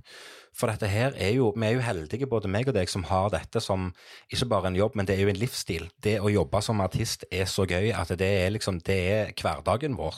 For 0.57 0.73
dette 0.73 0.89
her 0.89 1.13
er 1.21 1.35
jo, 1.37 1.51
vi 1.53 1.69
er 1.69 1.77
jo 1.77 1.85
heldige, 1.85 2.29
både 2.31 2.49
meg 2.49 2.71
og 2.71 2.79
deg, 2.79 2.89
som 2.89 3.05
har 3.11 3.29
dette 3.35 3.61
som 3.61 3.91
ikke 4.33 4.49
bare 4.55 4.73
en 4.73 4.79
jobb, 4.79 4.97
men 4.97 5.09
det 5.09 5.19
er 5.19 5.27
jo 5.27 5.35
en 5.35 5.43
livsstil. 5.43 5.91
Det 6.01 6.17
å 6.23 6.33
jobbe 6.33 6.63
som 6.65 6.81
artist 6.85 7.29
er 7.29 7.45
så 7.51 7.69
gøy 7.69 7.93
at 7.93 8.15
det 8.17 8.33
er 8.47 8.53
liksom, 8.55 8.81
det 8.87 9.01
er 9.13 9.33
hverdagen 9.37 9.99
vår. 10.01 10.17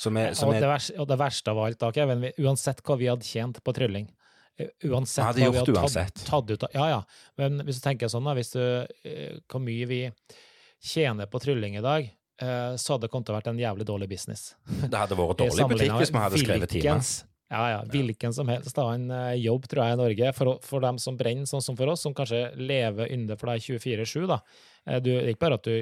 Som 0.00 0.16
er, 0.16 0.32
som 0.36 0.48
er, 0.48 0.56
Og 0.56 0.62
det, 0.64 0.68
verste, 0.68 0.96
og 1.00 1.08
det 1.08 1.20
verste 1.20 1.52
av 1.52 1.58
alt, 1.64 1.80
da, 1.80 1.90
Kevin, 1.92 2.24
vi, 2.24 2.32
uansett 2.44 2.80
hva 2.84 2.96
vi 3.00 3.08
hadde 3.08 3.26
tjent 3.26 3.60
på 3.64 3.76
trylling 3.76 4.08
Uansett 4.90 5.36
Vi 5.36 5.42
hadde 5.46 5.60
hva 5.60 5.64
vi 5.66 5.76
hadde 5.78 6.04
tatt, 6.10 6.24
tatt 6.28 6.50
ut 6.54 6.64
av 6.68 6.74
Ja, 6.76 6.86
ja. 6.94 7.00
Men 7.40 7.60
hvis 7.66 7.80
du 7.80 7.84
tenker 7.88 8.08
sånn, 8.12 8.24
da, 8.28 8.34
hvis 8.38 8.52
du 8.54 8.60
eh, 8.60 9.38
Hvor 9.50 9.62
mye 9.64 9.86
vi 9.90 10.00
tjener 10.80 11.26
på 11.30 11.40
trylling 11.42 11.76
i 11.76 11.82
dag, 11.84 12.06
eh, 12.42 12.76
så 12.80 12.94
hadde 12.94 13.06
det 13.06 13.12
kommet 13.12 13.26
til 13.28 13.34
å 13.34 13.38
vært 13.40 13.50
en 13.52 13.58
jævlig 13.60 13.84
dårlig 13.88 14.08
business. 14.14 14.54
det 14.66 14.96
hadde 14.96 15.18
vært 15.18 15.38
dårlig 15.44 15.66
butikk 15.74 15.98
hvis 16.00 16.12
vi 16.14 16.22
hadde 16.24 16.40
skrevet 16.44 16.72
timer. 16.72 17.10
Ja, 17.50 17.64
ja. 17.72 17.78
Hvilken 17.90 18.30
som 18.32 18.46
helst 18.46 18.76
da 18.78 18.84
en 18.94 19.08
eh, 19.10 19.32
jobb, 19.42 19.64
tror 19.66 19.82
jeg, 19.82 19.96
i 19.96 19.98
Norge, 19.98 20.28
for, 20.38 20.52
for 20.62 20.84
dem 20.84 21.00
som 21.02 21.16
brenner, 21.18 21.48
sånn 21.50 21.64
som 21.66 21.74
for 21.76 21.90
oss, 21.90 22.04
som 22.06 22.14
kanskje 22.14 22.44
lever 22.56 23.10
under 23.16 23.36
for 23.40 23.50
deg 23.50 23.64
24-7, 23.66 24.26
da. 24.30 24.36
Eh, 24.86 25.00
Du, 25.02 25.10
det 25.10 25.24
er 25.24 25.32
ikke 25.34 25.42
bare 25.48 25.58
at 25.58 25.66
du 25.66 25.74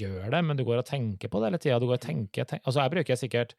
gjør 0.00 0.30
det, 0.32 0.40
men 0.48 0.56
du 0.56 0.64
går 0.64 0.80
og 0.80 0.88
tenker 0.88 1.28
på 1.28 1.42
det 1.42 1.50
hele 1.52 1.60
tida. 1.60 1.76
Du 1.82 1.86
går 1.90 2.00
og 2.00 2.06
tenker, 2.06 2.48
tenk- 2.48 2.64
Altså, 2.64 2.80
jeg 2.80 2.94
bruker 2.96 3.20
sikkert 3.20 3.52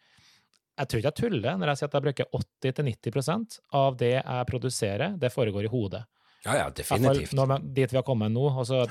Jeg 0.76 0.88
tror 0.92 1.00
ikke 1.00 1.12
jeg 1.12 1.20
tuller 1.22 1.58
når 1.60 1.72
jeg 1.72 1.80
sier 1.80 1.88
at 1.90 1.96
jeg 1.96 2.06
bruker 2.06 2.26
80-90% 2.66 3.60
av 3.80 3.96
det 4.00 4.12
jeg 4.18 4.48
produserer, 4.50 5.16
det 5.22 5.32
foregår 5.34 5.68
i 5.68 5.72
hodet. 5.72 6.04
Ja, 6.46 6.54
ja, 6.60 6.66
fall 6.70 7.02
definitivt. 7.02 7.34
når 7.34 7.64
dit 7.74 7.94
vi 7.94 7.98
har 7.98 8.04
kommet 8.06 8.30
nå, 8.32 8.44
og 8.52 8.66
så 8.70 8.84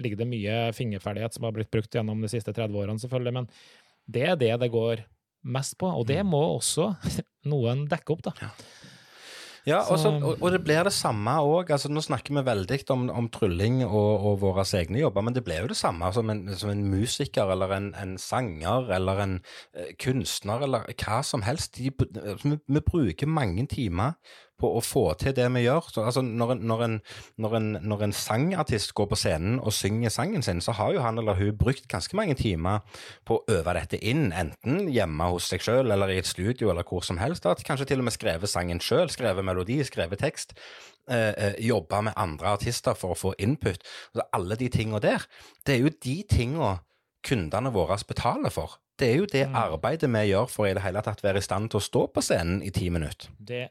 ligger 0.00 0.22
det 0.22 0.28
mye 0.30 0.54
fingerferdighet 0.72 1.34
som 1.36 1.44
har 1.44 1.52
blitt 1.52 1.70
brukt 1.74 1.92
gjennom 1.92 2.22
de 2.24 2.30
siste 2.32 2.54
30 2.56 2.78
årene, 2.78 3.02
selvfølgelig, 3.02 3.34
men 3.36 3.48
det 4.08 4.22
er 4.30 4.38
det 4.40 4.52
det 4.62 4.70
går 4.72 5.02
mest 5.44 5.76
på, 5.78 5.90
og 5.90 6.06
Mm. 6.06 6.08
det 6.08 6.22
må 6.24 6.40
også 6.56 6.92
noen 7.52 7.84
dekke 7.90 8.14
opp, 8.14 8.22
da. 8.22 8.32
Ja, 8.40 8.48
og, 9.78 9.98
så, 9.98 10.02
Så- 10.02 10.10
og, 10.26 10.42
og 10.42 10.52
det 10.52 10.62
blir 10.64 10.82
det 10.84 10.92
samme 10.92 11.30
òg. 11.38 11.70
Altså, 11.70 11.88
nå 11.92 12.02
snakker 12.02 12.34
vi 12.34 12.42
veldig 12.48 12.78
om, 12.90 13.04
om 13.10 13.28
trylling 13.30 13.84
og, 13.84 14.24
og 14.26 14.40
våre 14.42 14.64
egne 14.80 14.98
jobber, 15.04 15.22
men 15.22 15.34
det 15.36 15.44
blir 15.46 15.60
jo 15.62 15.70
det 15.70 15.76
samme 15.78 16.08
som 16.12 16.30
en, 16.30 16.48
som 16.58 16.70
en 16.72 16.82
musiker 16.90 17.52
eller 17.54 17.70
en, 17.76 17.94
en 17.94 18.16
sanger 18.18 18.90
eller 18.96 19.22
en 19.22 19.36
eh, 19.76 19.92
kunstner 20.02 20.64
eller 20.66 20.88
hva 20.98 21.22
som 21.22 21.42
helst. 21.46 21.78
De, 21.78 21.92
vi, 22.42 22.56
vi 22.66 22.80
bruker 22.80 23.26
mange 23.30 23.66
timer 23.70 24.16
på 24.60 24.68
å 24.76 24.80
få 24.84 25.04
til 25.18 25.34
det 25.34 25.48
vi 25.54 25.64
gjør. 25.64 25.88
Så, 25.90 26.04
altså, 26.06 26.22
når, 26.22 26.52
en, 26.54 26.60
når, 26.70 26.82
en, 26.86 26.96
når, 27.42 27.56
en, 27.58 27.70
når 27.82 28.04
en 28.06 28.12
sangartist 28.14 28.92
går 28.94 29.08
på 29.10 29.18
scenen 29.18 29.58
og 29.60 29.72
synger 29.74 30.12
sangen 30.14 30.42
sin, 30.46 30.60
så 30.62 30.74
har 30.78 30.92
jo 30.94 31.02
han 31.02 31.18
eller 31.18 31.34
hun 31.40 31.56
brukt 31.58 31.88
ganske 31.90 32.16
mange 32.18 32.36
timer 32.38 32.84
på 33.26 33.40
å 33.40 33.44
øve 33.58 33.74
dette 33.78 33.98
inn, 33.98 34.30
enten 34.32 34.86
hjemme 34.92 35.30
hos 35.32 35.48
seg 35.50 35.64
sjøl 35.64 35.90
eller 35.90 36.12
i 36.14 36.20
et 36.22 36.30
studio 36.30 36.70
eller 36.70 36.86
hvor 36.86 37.02
som 37.06 37.18
helst. 37.18 37.46
At 37.46 37.64
kanskje 37.66 37.88
til 37.90 38.04
og 38.04 38.08
med 38.10 38.14
skrevet 38.16 38.50
sangen 38.52 38.80
sjøl, 38.82 39.10
skrevet 39.10 39.44
melodi, 39.44 39.80
skrevet 39.88 40.22
tekst. 40.22 40.54
Eh, 41.10 41.56
jobbe 41.58 41.98
med 42.06 42.14
andre 42.16 42.52
artister 42.54 42.94
for 42.94 43.16
å 43.16 43.18
få 43.18 43.34
input. 43.42 43.82
Altså, 44.12 44.28
alle 44.38 44.56
de 44.60 44.68
tinga 44.70 45.00
der. 45.02 45.26
Det 45.66 45.74
er 45.74 45.82
jo 45.88 45.90
de 46.06 46.16
tinga 46.30 46.76
kundene 47.26 47.70
våre 47.74 47.98
betaler 48.06 48.50
for. 48.54 48.78
Det 48.98 49.08
er 49.08 49.16
jo 49.18 49.26
det 49.26 49.48
Mm. 49.48 49.54
arbeidet 49.56 50.10
vi 50.10 50.30
gjør 50.30 50.46
for 50.50 50.66
i 50.66 50.74
det 50.74 50.82
hele 50.82 51.02
tatt 51.02 51.22
være 51.24 51.38
i 51.38 51.40
stand 51.42 51.70
til 51.70 51.80
å 51.80 51.82
stå 51.82 52.06
på 52.14 52.22
scenen 52.22 52.62
i 52.62 52.70
ti 52.70 52.88
minutter. 52.90 53.30
Det, 53.38 53.68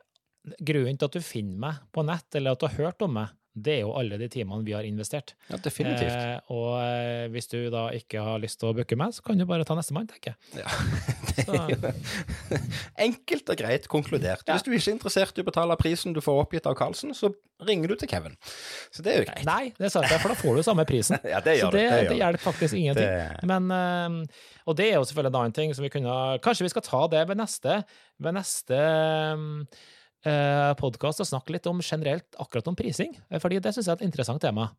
grunnen 0.61 0.97
til 0.97 1.09
at 1.09 1.17
du 1.17 1.21
finner 1.25 1.59
meg 1.67 1.83
på 1.93 2.05
nett, 2.07 2.27
eller 2.35 2.55
at 2.55 2.61
du 2.63 2.67
har 2.69 2.77
hørt 2.79 3.05
om 3.05 3.13
meg, 3.19 3.35
det 3.51 3.73
er 3.73 3.79
jo 3.83 3.91
alle 3.99 4.15
de 4.15 4.29
timene 4.31 4.63
vi 4.63 4.71
har 4.71 4.85
investert. 4.87 5.33
Ja, 5.49 5.57
definitivt. 5.59 6.07
Eh, 6.15 6.53
og 6.55 6.77
eh, 6.79 7.25
hvis 7.33 7.49
du 7.51 7.57
da 7.73 7.89
ikke 7.91 8.21
har 8.23 8.39
lyst 8.39 8.61
til 8.61 8.69
å 8.69 8.75
booke 8.77 8.95
meg, 8.95 9.11
så 9.11 9.25
kan 9.27 9.35
du 9.41 9.43
bare 9.49 9.65
ta 9.67 9.75
nestemann, 9.75 10.07
tenker 10.07 10.31
jeg. 10.31 10.61
Ja, 10.63 10.71
det 11.35 11.57
er 11.57 11.73
jo 11.73 12.61
enkelt 13.09 13.51
og 13.51 13.59
greit 13.59 13.89
konkludert. 13.91 14.45
Ja. 14.47 14.55
Hvis 14.55 14.63
du 14.63 14.71
ikke 14.71 14.93
er 14.93 14.95
interessert 14.95 15.35
i 15.35 15.43
å 15.43 15.49
betale 15.51 15.75
prisen 15.81 16.15
du 16.15 16.21
får 16.23 16.39
oppgitt 16.45 16.71
av 16.71 16.79
Karlsen, 16.79 17.11
så 17.17 17.33
ringer 17.67 17.91
du 17.91 17.97
til 17.99 18.13
Kevin. 18.13 18.39
Så 18.87 19.03
det 19.03 19.17
er 19.17 19.19
jo 19.25 19.27
greit. 19.33 19.45
Nei, 19.51 19.61
det 19.75 19.91
sa 19.91 20.07
jeg 20.07 20.23
for 20.23 20.31
da 20.31 20.39
får 20.39 20.61
du 20.61 20.65
samme 20.71 20.87
prisen. 20.87 21.19
Ja, 21.33 21.43
det 21.43 21.59
Så 21.59 21.65
gjør 21.67 21.75
det, 21.75 21.83
det. 21.83 21.91
det, 21.91 22.09
det, 22.13 22.19
hjelper 22.23 22.45
faktisk 22.47 22.79
ingenting. 22.79 23.15
Det- 23.19 23.47
Men, 23.51 23.67
eh, 23.75 24.43
og 24.63 24.79
det 24.79 24.93
er 24.93 25.01
jo 25.01 25.07
selvfølgelig 25.11 25.35
en 25.35 25.41
annen 25.43 25.59
ting 25.59 25.75
som 25.75 25.83
vi 25.83 25.91
kunne 25.91 26.15
Kanskje 26.39 26.69
vi 26.69 26.71
skal 26.71 26.87
ta 26.87 27.03
det 27.11 27.27
ved 27.27 27.43
neste, 27.43 27.81
ved 28.23 28.39
neste 28.39 28.79
uh, 30.27 30.71
podkast 30.79 31.23
og 31.23 31.29
snakke 31.29 31.55
litt 31.55 31.67
om 31.69 31.81
generelt 31.85 32.39
akkurat 32.41 32.67
om 32.71 32.77
prising. 32.77 33.15
Eh, 33.29 33.41
Fordi 33.41 33.59
det 33.59 33.73
syns 33.75 33.87
jeg 33.87 33.95
er 33.95 34.01
et 34.01 34.09
interessant 34.09 34.41
tema. 34.41 34.71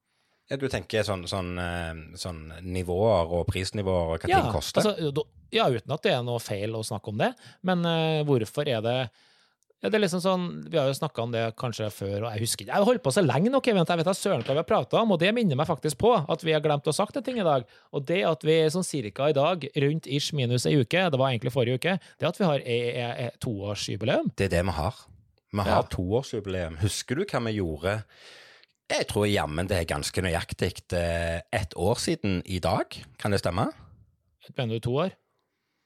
Ja, 0.51 0.59
du 0.59 0.67
tenker 0.69 1.05
sånn, 1.07 1.23
sånn, 1.31 1.53
eh, 1.63 1.93
sånn 2.19 2.41
nivåer 2.67 3.31
og 3.39 3.47
prisnivåer 3.49 4.17
og 4.17 4.17
hva 4.17 4.29
ting 4.29 4.53
koster? 4.53 4.83
altså, 4.83 5.27
ja, 5.55 5.69
uten 5.71 5.95
at 5.95 6.03
det 6.03 6.15
er 6.17 6.25
noe 6.27 6.41
feil 6.43 6.75
å 6.75 6.83
snakke 6.85 7.13
om 7.13 7.21
det. 7.21 7.31
Men 7.63 7.85
uh, 7.87 8.25
hvorfor 8.27 8.69
er 8.69 8.83
det 8.85 8.97
ja, 9.83 9.91
det 9.91 9.99
er 9.99 10.03
liksom 10.05 10.21
sånn, 10.23 10.43
Vi 10.71 10.79
har 10.79 10.87
jo 10.87 10.95
snakka 10.95 11.25
om 11.25 11.33
det 11.35 11.41
kanskje 11.59 11.89
før, 11.91 12.17
og 12.21 12.29
jeg 12.31 12.45
husker 12.45 12.69
Jeg 12.69 12.77
har 12.77 12.87
holdt 12.87 13.03
på 13.03 13.11
så 13.11 13.25
lenge 13.25 13.51
nok, 13.51 13.67
jeg 13.67 13.75
vet, 13.75 13.91
jeg 13.91 13.99
vet 13.99 14.11
at 14.13 14.19
søren 14.19 14.45
hva 14.47 14.55
vi 14.55 14.63
har 14.63 14.69
prata 14.69 15.01
om, 15.01 15.15
og 15.15 15.19
det 15.19 15.33
minner 15.35 15.59
meg 15.59 15.67
faktisk 15.67 15.99
på 15.99 16.13
at 16.15 16.45
vi 16.47 16.55
har 16.55 16.63
glemt 16.63 16.87
å 16.87 16.95
sagt 16.95 17.19
en 17.19 17.27
ting 17.27 17.41
i 17.43 17.47
dag. 17.47 17.67
Og 17.91 18.07
det 18.07 18.21
at 18.29 18.47
vi 18.47 18.61
sånn 18.71 18.87
cirka 18.87 19.33
i 19.33 19.35
dag, 19.35 19.67
rundt 19.83 20.07
ish 20.07 20.31
minus 20.39 20.69
ei 20.71 20.77
uke, 20.79 21.09
det 21.11 21.19
var 21.19 21.33
egentlig 21.33 21.55
forrige 21.55 21.83
uke, 21.83 21.97
det 21.99 22.29
at 22.31 22.39
vi 22.39 22.47
har 22.47 22.63
e- 22.63 22.93
e- 22.93 23.17
e- 23.27 23.33
toårsjubileum. 23.43 24.31
Det 24.39 24.47
er 24.47 24.55
det 24.55 24.63
vi 24.71 24.77
har. 24.79 25.03
Vi 25.53 25.59
Ja. 25.59 25.75
har 25.75 25.83
toårsjubileum. 25.93 26.79
Husker 26.81 27.15
du 27.21 27.25
hva 27.29 27.41
vi 27.45 27.53
gjorde? 27.59 28.03
Jeg 28.93 29.07
tror 29.09 29.27
jammen 29.29 29.69
det 29.69 29.77
er 29.79 29.85
ganske 29.89 30.23
nøyaktig 30.25 30.73
eh, 30.97 31.41
ett 31.53 31.75
år 31.77 31.95
siden 32.01 32.43
i 32.47 32.59
dag. 32.59 32.87
Kan 33.19 33.31
det 33.33 33.41
stemme? 33.41 33.69
Mener 34.57 34.75
du 34.75 34.81
to 34.81 34.95
år? 34.97 35.13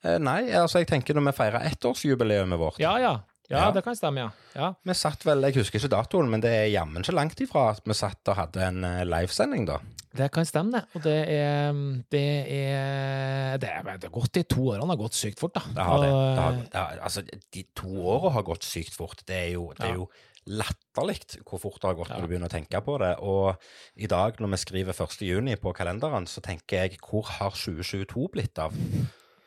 Eh, 0.05 0.19
Nei, 0.19 0.51
altså 0.55 0.79
jeg 0.83 0.89
tenker 0.89 1.15
når 1.15 1.31
vi 1.33 1.37
feirer 1.37 1.67
ettårsjubileet 1.71 2.59
vårt. 2.59 2.79
Ja, 2.83 2.97
ja. 2.99 3.15
Ja, 3.51 3.69
det 3.75 3.83
kan 3.87 3.97
stemme, 3.99 4.25
ja. 4.25 4.31
ja. 4.59 4.73
Vi 4.83 4.97
satt 4.99 5.23
vel, 5.27 5.45
jeg 5.47 5.61
husker 5.61 5.79
ikke 5.79 5.93
datoen, 5.93 6.31
men 6.33 6.43
det 6.43 6.51
er 6.51 6.71
jammen 6.73 7.05
ikke 7.05 7.15
langt 7.15 7.43
ifra 7.45 7.69
at 7.75 7.85
vi 7.87 7.95
satt 7.97 8.33
og 8.33 8.39
hadde 8.41 8.65
en 8.67 8.87
eh, 8.89 9.05
livesending 9.07 9.69
da. 9.69 9.79
Det 10.17 10.31
kan 10.33 10.47
stemme, 10.49 10.73
det. 10.73 10.97
Og 10.97 11.03
det 11.05 11.17
er 11.29 11.73
Det 12.11 12.25
er 12.57 13.59
Det 13.61 13.69
er, 13.69 13.83
det 14.01 14.09
er 14.09 14.15
gått 14.15 14.33
de 14.35 14.43
to 14.49 14.71
årene 14.73 14.89
har 14.95 15.01
gått 15.01 15.19
sykt 15.19 15.43
fort, 15.43 15.55
da. 15.55 15.63
Det 15.77 15.85
har 15.89 16.01
det. 16.03 16.09
Det, 16.09 16.41
har, 16.43 16.63
det 16.63 16.81
har, 16.81 17.03
altså, 17.09 17.27
de 17.55 17.67
to 17.77 17.93
årene 18.01 18.33
har 18.39 18.47
gått 18.47 18.65
sykt 18.65 18.97
fort. 18.97 19.23
Det 19.29 19.37
er 19.37 19.53
jo, 19.55 19.69
det 19.77 19.91
er 19.91 20.01
jo 20.01 20.09
latterlig 20.47 21.19
hvor 21.43 21.61
fort 21.61 21.81
det 21.83 21.91
har 21.91 21.99
gått 21.99 22.13
når 22.15 22.23
du 22.23 22.31
begynner 22.31 22.51
å 22.51 22.55
tenke 22.55 22.81
på 22.87 22.97
det. 23.03 23.13
Og 23.27 24.03
i 24.03 24.11
dag, 24.11 24.41
når 24.41 24.55
vi 24.55 24.63
skriver 24.63 25.05
1. 25.07 25.23
juni 25.27 25.57
på 25.61 25.75
kalenderen, 25.77 26.29
så 26.31 26.43
tenker 26.45 26.85
jeg 26.87 27.01
hvor 27.03 27.27
har 27.39 27.55
2022 27.57 28.29
blitt 28.35 28.63
av? 28.63 28.75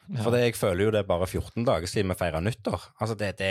Ja. 0.10 0.24
For 0.26 0.34
jeg 0.40 0.56
føler 0.58 0.88
jo 0.88 0.92
det 0.94 1.04
er 1.04 1.10
bare 1.10 1.28
14 1.30 1.66
dager 1.68 1.90
siden 1.90 2.10
vi 2.10 2.16
feira 2.18 2.40
nyttår. 2.42 2.86
Altså, 2.98 3.14
det, 3.20 3.28
det, 3.38 3.50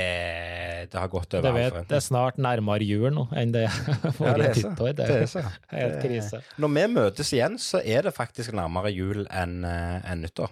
det 0.91 0.99
har 0.99 1.11
gått 1.13 1.37
over 1.39 1.53
vet, 1.55 1.69
forventning. 1.71 1.87
det 1.93 1.97
er 2.01 2.03
snart 2.03 2.41
nærmere 2.43 2.83
jul 2.83 3.13
nå 3.15 3.29
enn 3.39 3.53
det 3.55 3.63
Ja, 3.69 3.95
det 4.03 4.15
forrige 4.19 4.49
er 4.49 4.57
tittår. 4.59 4.93
Det 4.99 5.07
er 5.15 5.27
så. 5.31 5.45
helt 5.71 6.01
krise. 6.03 6.43
Når 6.59 6.75
vi 6.75 6.87
møtes 6.97 7.31
igjen, 7.37 7.59
så 7.63 7.79
er 7.85 8.09
det 8.09 8.15
faktisk 8.17 8.57
nærmere 8.59 8.91
jul 8.91 9.23
enn 9.31 9.61
en 9.63 10.03
enn 10.03 10.27
nyttår. 10.27 10.51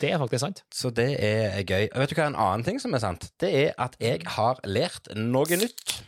Det 0.00 0.10
er 0.12 0.18
faktisk 0.20 0.42
sant. 0.44 0.64
Så 0.72 0.90
det 0.92 1.10
er 1.20 1.62
gøy. 1.64 1.86
Og 1.92 2.00
vet 2.02 2.12
du 2.12 2.16
hva 2.18 2.26
en 2.30 2.40
annen 2.46 2.64
ting 2.64 2.80
som 2.80 2.96
er 2.96 3.04
sant? 3.04 3.30
Det 3.40 3.52
er 3.66 3.70
at 3.80 3.96
jeg 4.00 4.24
har 4.36 4.60
lært 4.64 5.12
noe 5.16 5.60
nytt. 5.60 6.00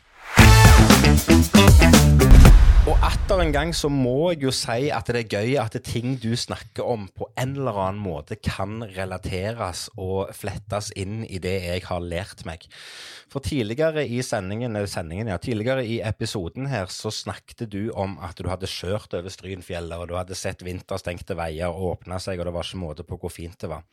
Og 2.89 3.03
atter 3.05 3.43
en 3.43 3.51
gang 3.53 3.72
så 3.76 3.91
må 3.93 4.30
jeg 4.30 4.47
jo 4.47 4.51
si 4.55 4.86
at 4.95 5.11
det 5.12 5.20
er 5.20 5.34
gøy 5.43 5.59
at 5.61 5.74
det 5.76 5.82
ting 5.84 6.14
du 6.22 6.30
snakker 6.41 6.86
om 6.89 7.05
på 7.12 7.26
en 7.36 7.53
eller 7.59 7.76
annen 7.82 8.01
måte 8.01 8.39
kan 8.41 8.80
relateres 8.95 9.91
og 10.01 10.30
flettes 10.32 10.89
inn 10.97 11.20
i 11.28 11.36
det 11.36 11.53
jeg 11.66 11.84
har 11.84 12.01
lært 12.01 12.47
meg. 12.49 12.64
For 13.28 13.45
tidligere 13.45 14.07
i 14.09 14.22
sendingen, 14.24 14.72
sendingen 14.89 15.28
ja, 15.28 15.36
tidligere 15.36 15.82
i 15.84 15.99
episoden 16.01 16.70
her 16.72 16.89
så 16.89 17.12
snakket 17.12 17.66
du 17.68 17.91
om 17.93 18.14
at 18.24 18.41
du 18.41 18.49
hadde 18.49 18.70
kjørt 18.70 19.12
over 19.18 19.28
Strynfjellet, 19.28 19.93
og 20.01 20.09
du 20.09 20.14
hadde 20.16 20.39
sett 20.39 20.64
vinterstengte 20.64 21.36
veier 21.36 21.68
åpne 21.68 22.16
seg, 22.24 22.41
og 22.41 22.49
det 22.49 22.55
var 22.57 22.64
ikke 22.64 22.80
måte 22.80 23.05
på 23.05 23.18
hvor 23.20 23.32
fint 23.32 23.59
det 23.61 23.68
var. 23.68 23.84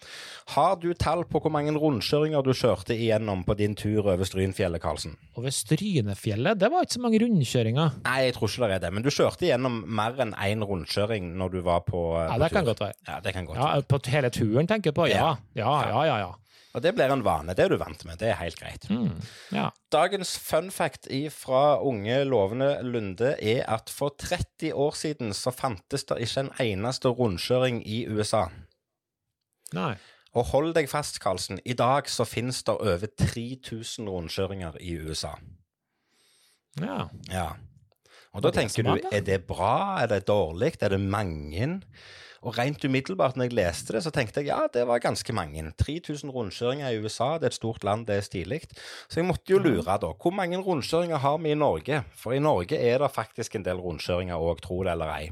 Har 0.56 0.80
du 0.80 0.88
tall 0.96 1.26
på 1.28 1.42
hvor 1.44 1.52
mange 1.52 1.76
rundkjøringer 1.76 2.48
du 2.48 2.54
kjørte 2.56 2.96
igjennom 2.96 3.44
på 3.44 3.58
din 3.60 3.76
tur 3.76 4.08
over 4.08 4.24
Strynfjellet, 4.24 4.80
Karlsen? 4.80 5.18
Over 5.36 5.52
Strynefjellet, 5.52 6.62
det 6.64 6.72
var 6.72 6.88
ikke 6.88 6.96
så 6.96 7.04
mange 7.04 7.20
rundkjøringer. 7.26 8.00
Nei, 8.08 8.18
jeg 8.30 8.38
tror 8.40 8.54
ikke 8.54 8.72
det 8.72 8.80
er 8.80 8.85
det, 8.85 8.85
men 8.94 9.06
du 9.06 9.12
kjørte 9.14 9.48
gjennom 9.48 9.84
mer 9.98 10.18
enn 10.22 10.34
én 10.38 10.64
rundkjøring 10.66 11.34
når 11.40 11.54
du 11.58 11.60
var 11.66 11.86
på, 11.88 12.02
Ja, 12.20 12.34
på 12.34 12.40
det 12.44 12.50
kan 12.54 12.66
godt 12.68 12.82
være. 12.84 12.98
Ja, 13.08 13.20
det 13.24 13.34
kan 13.36 13.46
godt 13.46 13.62
Ja. 13.62 13.70
På 13.82 14.00
hele 14.12 14.30
turen, 14.30 14.68
tenker 14.68 14.92
jeg 14.92 14.98
på. 14.98 15.08
Ja, 15.12 15.36
ja, 15.56 15.76
ja. 15.90 16.04
ja, 16.06 16.18
ja. 16.26 16.34
Og 16.76 16.84
det 16.84 16.92
blir 16.92 17.08
en 17.08 17.24
vane, 17.24 17.54
det 17.56 17.64
er 17.64 17.72
du 17.72 17.78
vant 17.80 18.02
med, 18.04 18.18
det 18.20 18.34
er 18.34 18.36
helt 18.42 18.58
greit. 18.60 18.90
Mm, 18.92 19.22
ja. 19.56 19.70
Dagens 19.96 20.34
fun 20.44 20.68
fact 20.76 21.08
fra 21.32 21.80
unge, 21.80 22.18
lovende 22.28 22.74
Lunde 22.84 23.36
er 23.40 23.64
at 23.72 23.90
for 23.90 24.12
30 24.20 24.74
år 24.74 24.92
siden 25.00 25.32
så 25.34 25.54
fantes 25.56 26.04
det 26.04 26.20
ikke 26.26 26.44
en 26.44 26.52
eneste 26.60 27.08
rundkjøring 27.08 27.80
i 27.88 28.02
USA. 28.12 28.50
Nei. 29.74 29.94
Og 30.36 30.50
hold 30.52 30.74
deg 30.76 30.90
fast, 30.92 31.22
Karlsen, 31.24 31.62
i 31.64 31.74
dag 31.80 32.10
så 32.12 32.28
finnes 32.28 32.60
det 32.68 32.76
over 32.76 33.08
3000 33.24 34.10
rundkjøringer 34.12 34.76
i 34.84 34.98
USA. 35.00 35.38
Ja. 36.82 37.06
Ja. 37.32 37.50
Og 38.36 38.44
da 38.44 38.52
tenker 38.52 38.84
du, 38.84 38.94
er 39.12 39.24
det 39.26 39.42
bra, 39.48 40.04
er 40.04 40.12
det 40.12 40.26
dårlig, 40.28 40.76
er 40.84 40.96
det 40.96 41.02
mange? 41.02 41.80
Og 42.46 42.54
rent 42.60 42.84
umiddelbart 42.86 43.40
når 43.40 43.48
jeg 43.48 43.56
leste 43.58 43.96
det, 43.96 44.04
så 44.06 44.12
tenkte 44.14 44.44
jeg 44.44 44.52
ja, 44.52 44.68
det 44.70 44.84
var 44.86 45.02
ganske 45.02 45.34
mange. 45.34 45.64
3000 45.82 46.30
rundkjøringer 46.30 46.94
i 46.94 47.00
USA, 47.02 47.32
det 47.42 47.48
er 47.48 47.56
et 47.56 47.58
stort 47.58 47.88
land, 47.88 48.06
det 48.06 48.20
er 48.20 48.28
stilig. 48.28 48.60
Så 49.10 49.22
jeg 49.22 49.26
måtte 49.32 49.56
jo 49.56 49.58
lure, 49.64 49.82
da. 50.02 50.12
Hvor 50.14 50.36
mange 50.36 50.60
rundkjøringer 50.62 51.24
har 51.24 51.40
vi 51.42 51.56
i 51.56 51.58
Norge? 51.58 52.04
For 52.14 52.38
i 52.38 52.44
Norge 52.44 52.78
er 52.78 53.02
det 53.02 53.10
faktisk 53.16 53.58
en 53.58 53.66
del 53.66 53.82
rundkjøringer 53.82 54.38
òg, 54.38 54.62
tro 54.62 54.84
det 54.86 54.94
eller 54.94 55.16
ei. 55.16 55.32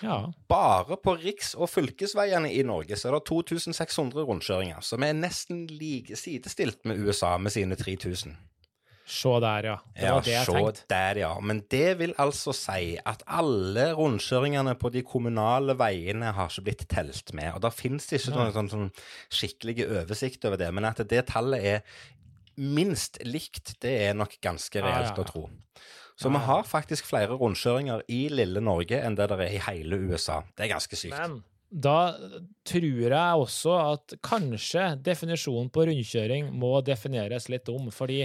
ja. 0.00 0.22
Bare 0.48 0.96
på 1.02 1.18
riks- 1.20 1.56
og 1.58 1.68
fylkesveiene 1.68 2.52
i 2.54 2.62
Norge 2.64 2.96
så 2.96 3.10
er 3.10 3.18
det 3.18 3.26
2600 3.28 4.24
rundkjøringer, 4.24 4.80
så 4.80 4.96
vi 4.96 5.10
er 5.10 5.18
nesten 5.18 5.66
like 5.66 6.16
sidestilt 6.16 6.86
med 6.86 7.04
USA 7.04 7.36
med 7.36 7.52
sine 7.52 7.76
3000. 7.76 8.36
Se 9.06 9.30
der, 9.40 9.66
ja. 9.68 9.74
Det 9.94 10.02
Ja, 10.02 10.14
var 10.16 10.24
det 10.26 10.32
jeg 10.34 10.46
tenkte. 10.50 10.84
der, 10.90 11.18
ja. 11.20 11.28
Men 11.40 11.60
det 11.70 11.98
vil 12.00 12.14
altså 12.18 12.52
si 12.52 12.96
at 13.06 13.22
alle 13.26 13.92
rundkjøringene 13.94 14.74
på 14.80 14.90
de 14.90 15.02
kommunale 15.06 15.76
veiene 15.78 16.32
har 16.34 16.48
ikke 16.50 16.64
blitt 16.66 16.88
telt 16.90 17.30
med. 17.32 17.52
Og 17.54 17.60
da 17.62 17.70
finnes 17.70 18.06
det 18.10 18.18
ikke 18.20 18.34
noen 18.34 18.52
sånn, 18.56 18.70
sånn 18.72 18.90
skikkelig 19.30 19.86
oversikt 20.02 20.44
over 20.48 20.58
det. 20.58 20.72
Men 20.74 20.84
at 20.90 21.04
det 21.06 21.22
tallet 21.30 21.62
er 21.62 21.82
minst 22.56 23.18
likt, 23.24 23.76
det 23.84 23.92
er 24.08 24.14
nok 24.18 24.38
ganske 24.42 24.80
Ja, 24.80 24.86
ja, 24.86 24.92
reelt 24.96 25.16
ja. 25.18 25.22
å 25.22 25.28
tro. 25.30 25.44
Så 26.16 26.30
Ja, 26.30 26.38
vi 26.38 26.44
har 26.46 26.62
faktisk 26.64 27.04
flere 27.04 27.36
rundkjøringer 27.36 28.02
i 28.08 28.22
lille 28.32 28.60
Norge 28.64 28.98
enn 29.04 29.14
det 29.18 29.28
der 29.28 29.38
er 29.44 29.52
i 29.52 29.60
hele 29.68 29.98
USA. 30.08 30.42
Det 30.56 30.64
er 30.66 30.74
ganske 30.74 30.96
sykt. 30.96 31.12
Men 31.18 31.42
da 31.70 32.16
tror 32.64 32.82
jeg 32.82 33.12
også 33.12 33.92
at 33.92 34.14
kanskje 34.24 34.96
definisjonen 35.04 35.68
på 35.70 35.84
rundkjøring 35.86 36.50
må 36.56 36.80
defineres 36.82 37.48
litt 37.52 37.68
om, 37.68 37.90
fordi 37.92 38.24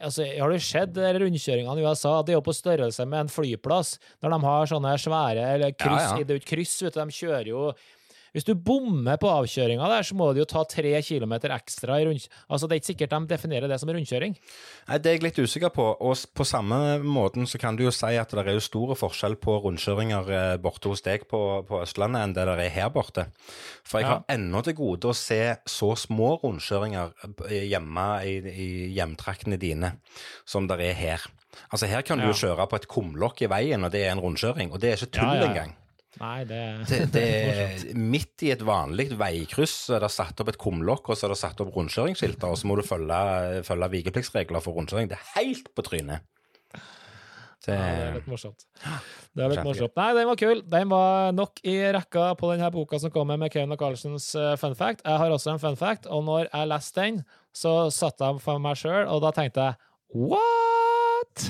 altså, 0.00 0.26
har 0.38 0.50
du 0.50 0.58
sett 0.62 0.94
de 0.96 1.10
rundkjøringene 1.20 1.82
i 1.82 1.86
USA? 1.86 2.14
Det 2.22 2.34
er 2.34 2.38
jo 2.38 2.44
på 2.46 2.54
størrelse 2.56 3.06
med 3.06 3.26
en 3.26 3.32
flyplass, 3.32 3.98
når 4.24 4.34
de 4.34 4.38
har 4.46 4.70
sånne 4.72 4.94
svære 5.00 5.48
eller 5.54 5.74
kryss, 5.76 6.08
Ja, 6.10 6.18
ja. 6.18 6.24
Det 6.24 6.36
er 6.36 6.40
jo 6.40 6.48
kryss, 6.54 6.76
vet 6.82 6.96
du, 6.96 7.00
de 7.00 7.18
kjører 7.20 7.50
jo 7.50 7.66
hvis 8.34 8.44
du 8.48 8.52
bommer 8.58 9.16
på 9.22 9.28
avkjøringa 9.30 9.86
der, 9.92 10.02
så 10.02 10.16
må 10.18 10.32
du 10.34 10.40
jo 10.42 10.46
ta 10.50 10.64
tre 10.66 10.90
kilometer 11.06 11.52
ekstra 11.54 12.00
i 12.02 12.06
rund... 12.08 12.24
Altså, 12.50 12.66
det 12.66 12.74
er 12.74 12.80
ikke 12.82 12.90
sikkert 12.90 13.12
de 13.14 13.20
definerer 13.30 13.70
det 13.70 13.78
som 13.78 13.88
rundkjøring. 13.94 14.34
Nei, 14.88 14.98
Det 14.98 15.06
er 15.10 15.14
jeg 15.14 15.22
litt 15.22 15.38
usikker 15.38 15.70
på. 15.70 15.86
Og 16.02 16.18
på 16.34 16.44
samme 16.48 16.98
måten 17.06 17.46
så 17.46 17.60
kan 17.62 17.78
du 17.78 17.84
jo 17.86 17.92
si 17.94 18.10
at 18.18 18.34
det 18.34 18.42
er 18.42 18.56
jo 18.58 18.64
store 18.66 18.96
forskjell 18.98 19.36
på 19.38 19.54
rundkjøringer 19.62 20.32
eh, 20.34 20.56
borte 20.58 20.90
hos 20.90 21.04
deg 21.06 21.28
på, 21.30 21.40
på 21.68 21.78
Østlandet 21.84 22.24
enn 22.26 22.34
det 22.34 22.48
der 22.50 22.58
er 22.66 22.74
her 22.74 22.90
borte. 22.90 23.28
For 23.86 24.00
jeg 24.02 24.08
Ja. 24.10 24.16
har 24.18 24.34
ennå 24.34 24.64
til 24.66 24.74
gode 24.82 25.12
å 25.12 25.14
se 25.14 25.40
så 25.70 25.92
små 25.96 26.34
rundkjøringer 26.42 27.14
eh, 27.48 27.68
hjemme 27.70 28.08
i, 28.26 28.34
i 28.50 28.68
hjemtraktene 28.98 29.56
dine 29.62 29.94
som 30.44 30.66
det 30.66 30.80
er 30.82 30.98
her. 30.98 31.30
Altså 31.70 31.86
Her 31.86 32.02
kan 32.02 32.18
du 32.18 32.24
jo 32.26 32.34
Ja. 32.34 32.40
kjøre 32.48 32.66
på 32.66 32.76
et 32.82 32.88
kumlokk 32.90 33.42
i 33.46 33.46
veien, 33.46 33.84
og 33.86 33.92
det 33.94 34.02
er 34.08 34.10
en 34.10 34.20
rundkjøring. 34.26 34.72
Og 34.74 34.80
det 34.82 34.90
er 34.90 34.96
ikke 34.98 35.12
tull 35.20 35.30
Ja, 35.30 35.34
ja, 35.38 35.40
ja. 35.44 35.50
engang. 35.52 35.74
Nei, 36.20 36.44
det, 36.46 36.60
Det, 36.90 36.98
det 37.14 37.24
er 37.64 37.86
midt 37.98 38.44
i 38.46 38.52
et 38.54 38.62
vanlig 38.64 39.08
veikryss 39.18 39.74
så 39.88 39.96
er 39.98 40.06
det 40.06 40.12
satt 40.14 40.40
opp 40.44 40.52
et 40.52 40.60
kumlokk, 40.60 41.10
og 41.10 41.18
så 41.18 41.26
er 41.26 41.34
det 41.34 41.40
satt 41.40 41.64
opp 41.64 41.74
rundkjøringsskilter, 41.74 42.52
og 42.52 42.60
så 42.60 42.70
må 42.70 42.78
du 42.78 42.84
følge, 42.86 43.18
følge 43.66 43.90
vikepliktsregler 43.98 44.62
for 44.64 44.78
rundkjøring. 44.78 45.10
Det 45.10 45.18
er 45.18 45.32
helt 45.38 45.72
på 45.74 45.86
trynet. 45.86 46.26
Det, 47.64 47.72
Ja, 47.72 47.80
det 47.80 48.04
er 48.04 48.16
litt 48.18 48.26
morsomt. 48.28 48.64
Det 49.32 49.44
er 49.44 49.52
litt 49.54 49.64
morsomt. 49.64 49.94
Nei, 49.96 50.08
den 50.18 50.26
var 50.28 50.36
kul. 50.36 50.58
Den 50.68 50.90
var 50.90 51.30
nok 51.32 51.62
i 51.64 51.78
rekka 51.96 52.26
på 52.36 52.50
denne 52.52 52.68
boka 52.74 53.00
som 53.00 53.12
kommer 53.14 53.38
med 53.40 53.52
Kevin 53.54 53.72
og 53.72 53.80
Carlsens 53.80 54.26
eh, 54.36 54.52
fun 54.60 54.76
fact. 54.76 55.00
Jeg 55.06 55.22
har 55.22 55.32
også 55.32 55.54
en 55.54 55.62
fun 55.62 55.78
fact, 55.80 56.04
og 56.12 56.26
når 56.28 56.50
jeg 56.50 56.70
leste 56.70 57.00
den, 57.00 57.22
så 57.56 57.72
satt 57.94 58.20
jeg 58.20 58.42
for 58.44 58.60
meg 58.60 58.76
sjøl, 58.76 59.06
og 59.08 59.22
da 59.24 59.32
tenkte 59.32 59.70
jeg 59.70 59.80
what?! 60.28 61.48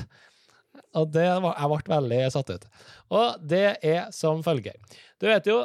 Og 1.00 1.10
det 1.14 1.26
var, 1.44 1.56
jeg 1.58 1.70
ble 1.72 1.94
veldig 1.94 2.20
satt 2.34 2.52
ut. 2.54 2.68
Og 3.14 3.48
det 3.54 3.66
er 3.82 4.12
som 4.14 4.44
følger. 4.46 4.78
Du 5.20 5.26
vet 5.30 5.48
jo, 5.50 5.64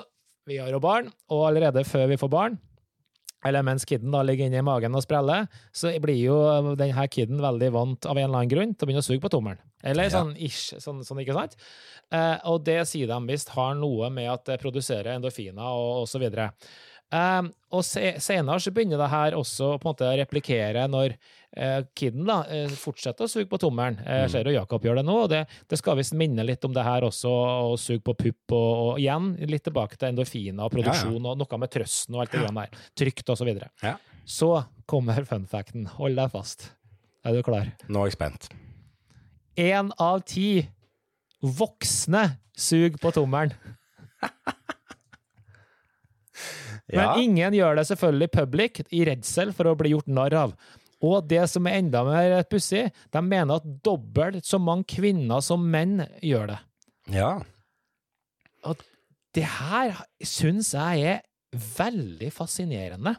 vi 0.49 0.57
har 0.57 0.71
jo 0.73 0.81
barn, 0.81 1.11
og 1.29 1.45
allerede 1.51 1.85
før 1.85 2.09
vi 2.09 2.17
får 2.17 2.31
barn, 2.33 2.57
eller 3.45 3.63
mens 3.63 3.85
kiden 3.87 4.11
da 4.11 4.21
ligger 4.25 4.49
inne 4.49 4.59
i 4.59 4.65
magen 4.65 4.95
og 4.97 5.03
spreller, 5.05 5.45
så 5.71 5.93
blir 6.03 6.17
jo 6.19 6.37
denne 6.79 7.05
kiden 7.11 7.39
veldig 7.39 7.69
vant 7.71 8.07
av 8.09 8.17
en 8.17 8.25
eller 8.25 8.41
annen 8.41 8.51
grunn 8.51 8.73
til 8.73 8.83
å 8.83 8.89
begynne 8.89 9.03
å 9.03 9.07
suge 9.07 9.23
på 9.23 9.31
tommelen. 9.31 9.61
Eller 9.87 10.11
sånn 10.11 10.33
ish, 10.35 10.73
sånn, 10.83 11.05
sånn 11.07 11.21
ikke 11.23 11.37
sant? 11.37 11.55
Eh, 12.11 12.35
og 12.51 12.65
det 12.67 12.81
sier 12.89 13.07
de 13.07 13.19
visst 13.29 13.53
har 13.55 13.77
noe 13.79 14.09
med 14.11 14.27
at 14.33 14.43
det 14.49 14.59
produserer 14.59 15.13
endorfiner 15.13 15.63
og, 15.63 16.01
og 16.01 16.09
så 16.11 16.19
Eh, 17.09 17.43
og 17.73 17.85
se, 17.85 18.15
senere 18.21 18.61
så 18.61 18.71
begynner 18.73 19.01
det 19.01 19.09
her 19.11 19.35
også 19.37 19.75
på 19.77 19.87
en 19.87 19.91
måte 19.91 20.07
å 20.07 20.15
replikere 20.17 20.87
når 20.89 21.13
uh, 21.13 21.83
kiden 21.97 22.25
da 22.25 22.39
uh, 22.49 22.71
fortsetter 22.81 23.25
å 23.25 23.29
suge 23.29 23.45
på 23.49 23.59
tommelen. 23.61 23.99
Jeg 24.01 24.31
ser 24.33 24.49
jo 24.49 24.55
Jakob 24.55 24.85
gjør 24.85 24.97
det 24.97 25.03
nå, 25.05 25.17
og 25.25 25.29
det, 25.29 25.43
det 25.69 25.77
skal 25.77 25.99
visst 25.99 26.15
minne 26.17 26.45
litt 26.45 26.65
om 26.65 26.73
det 26.73 26.85
her 26.85 27.05
også, 27.05 27.29
å 27.69 27.77
suge 27.77 28.01
på 28.05 28.17
pupp 28.17 28.55
og, 28.57 28.71
og 28.87 29.03
igjen 29.03 29.35
litt 29.49 29.65
tilbake 29.67 29.99
til 29.99 30.09
endorfiner 30.09 30.65
og 30.65 30.73
produksjon 30.73 31.29
og 31.29 31.37
noe 31.37 31.61
med 31.61 31.73
trøsten 31.77 32.17
og 32.17 32.25
alt 32.25 32.33
det 32.33 32.41
grann 32.41 32.61
der. 32.63 32.83
Trygt 33.03 33.29
og 33.29 33.41
så 33.41 33.49
videre. 33.49 33.69
Ja. 33.85 33.95
Så 34.29 34.51
kommer 34.89 35.21
funfacten. 35.29 35.85
Hold 35.99 36.17
deg 36.17 36.33
fast. 36.33 36.71
Er 37.25 37.37
du 37.37 37.45
klar? 37.45 37.69
Nå 37.85 38.01
er 38.01 38.09
jeg 38.09 38.17
spent. 38.17 38.49
Én 39.59 39.93
av 40.01 40.23
ti 40.25 40.63
voksne 41.45 42.31
suger 42.57 42.97
på 43.01 43.13
tommelen. 43.13 43.53
Men 46.91 46.99
Ja. 47.03 47.15
ingen 47.21 47.53
gjør 47.53 47.75
det 47.75 47.87
selvfølgelig 47.87 48.31
public, 48.31 48.81
i 48.91 49.05
redsel 49.05 49.51
for 49.53 49.65
å 49.65 49.77
bli 49.77 49.91
gjort 49.91 50.07
narr 50.07 50.33
av. 50.33 50.53
Og 51.01 51.27
det 51.27 51.49
som 51.49 51.65
er 51.67 51.77
enda 51.79 52.03
mer 52.03 52.43
pussig, 52.43 52.91
de 53.11 53.21
mener 53.21 53.55
at 53.55 53.63
dobbelt 53.83 54.43
så 54.43 54.59
mange 54.59 54.83
kvinner 54.85 55.41
som 55.41 55.61
menn 55.71 56.05
gjør 56.21 56.47
det. 56.47 56.59
ja. 57.13 57.39
Det 59.31 59.43
her 59.45 59.93
syns 60.25 60.71
jeg 60.73 61.03
er 61.05 61.19
veldig 61.53 62.31
fascinerende. 62.33 63.15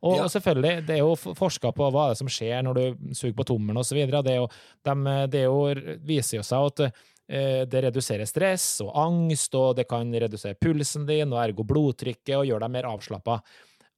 Og, 0.00 0.16
Ja. 0.16 0.22
og 0.22 0.30
selvfølgelig, 0.30 0.86
det 0.86 0.94
er 0.94 0.98
jo 1.02 1.16
forska 1.34 1.72
på 1.74 1.90
hva 1.90 2.16
som 2.16 2.28
skjer 2.28 2.62
når 2.62 2.74
du 2.74 3.14
suger 3.14 3.34
på 3.34 3.44
tommelen 3.44 3.76
osv. 3.76 3.98
Det, 4.06 4.30
er 4.30 4.36
jo- 4.36 4.48
de- 4.84 5.26
det 5.26 5.40
er 5.40 5.48
jo, 5.50 5.98
viser 6.06 6.38
jo 6.38 6.42
seg 6.42 6.80
at 6.80 6.94
det 7.28 7.82
reduserer 7.84 8.24
stress 8.24 8.78
og 8.80 8.94
angst, 8.96 9.52
og 9.58 9.74
det 9.76 9.84
kan 9.90 10.08
redusere 10.14 10.56
pulsen 10.56 11.04
din, 11.08 11.34
og 11.34 11.42
ergo 11.42 11.66
blodtrykket, 11.68 12.38
og 12.38 12.46
gjøre 12.48 12.62
deg 12.64 12.72
mer 12.72 12.88
avslappa. 12.88 13.34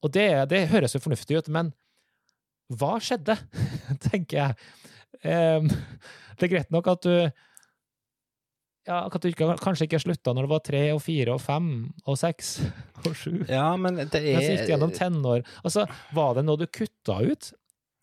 Og 0.03 0.11
det, 0.11 0.27
det 0.51 0.65
høres 0.73 0.97
jo 0.97 1.03
fornuftig 1.03 1.39
ut, 1.39 1.51
men 1.53 1.71
hva 2.75 2.97
skjedde, 3.03 3.37
tenker 4.09 4.37
jeg. 4.41 4.59
Det 5.21 6.47
er 6.47 6.51
greit 6.51 6.75
nok 6.75 6.91
at 6.91 7.07
du 7.07 7.15
ja, 8.87 9.03
at 9.05 9.21
du 9.21 9.29
kanskje 9.61 9.85
ikke 9.85 10.01
slutta 10.01 10.33
når 10.33 10.47
du 10.47 10.51
var 10.55 10.61
tre 10.65 10.83
og 10.95 11.01
fire 11.05 11.35
og 11.35 11.41
fem 11.43 11.67
og 12.01 12.17
seks 12.17 12.55
og 13.05 13.13
sju. 13.13 13.43
ja, 13.45 13.67
men 13.77 13.99
det 14.01 14.21
Men 14.25 14.41
gikk 14.41 14.71
gjennom 14.71 14.93
er 14.93 14.97
tenår. 14.97 15.43
Altså, 15.61 15.85
var 16.15 16.37
det 16.37 16.45
noe 16.47 16.59
du 16.61 16.67
kutta 16.67 17.21
ut, 17.21 17.51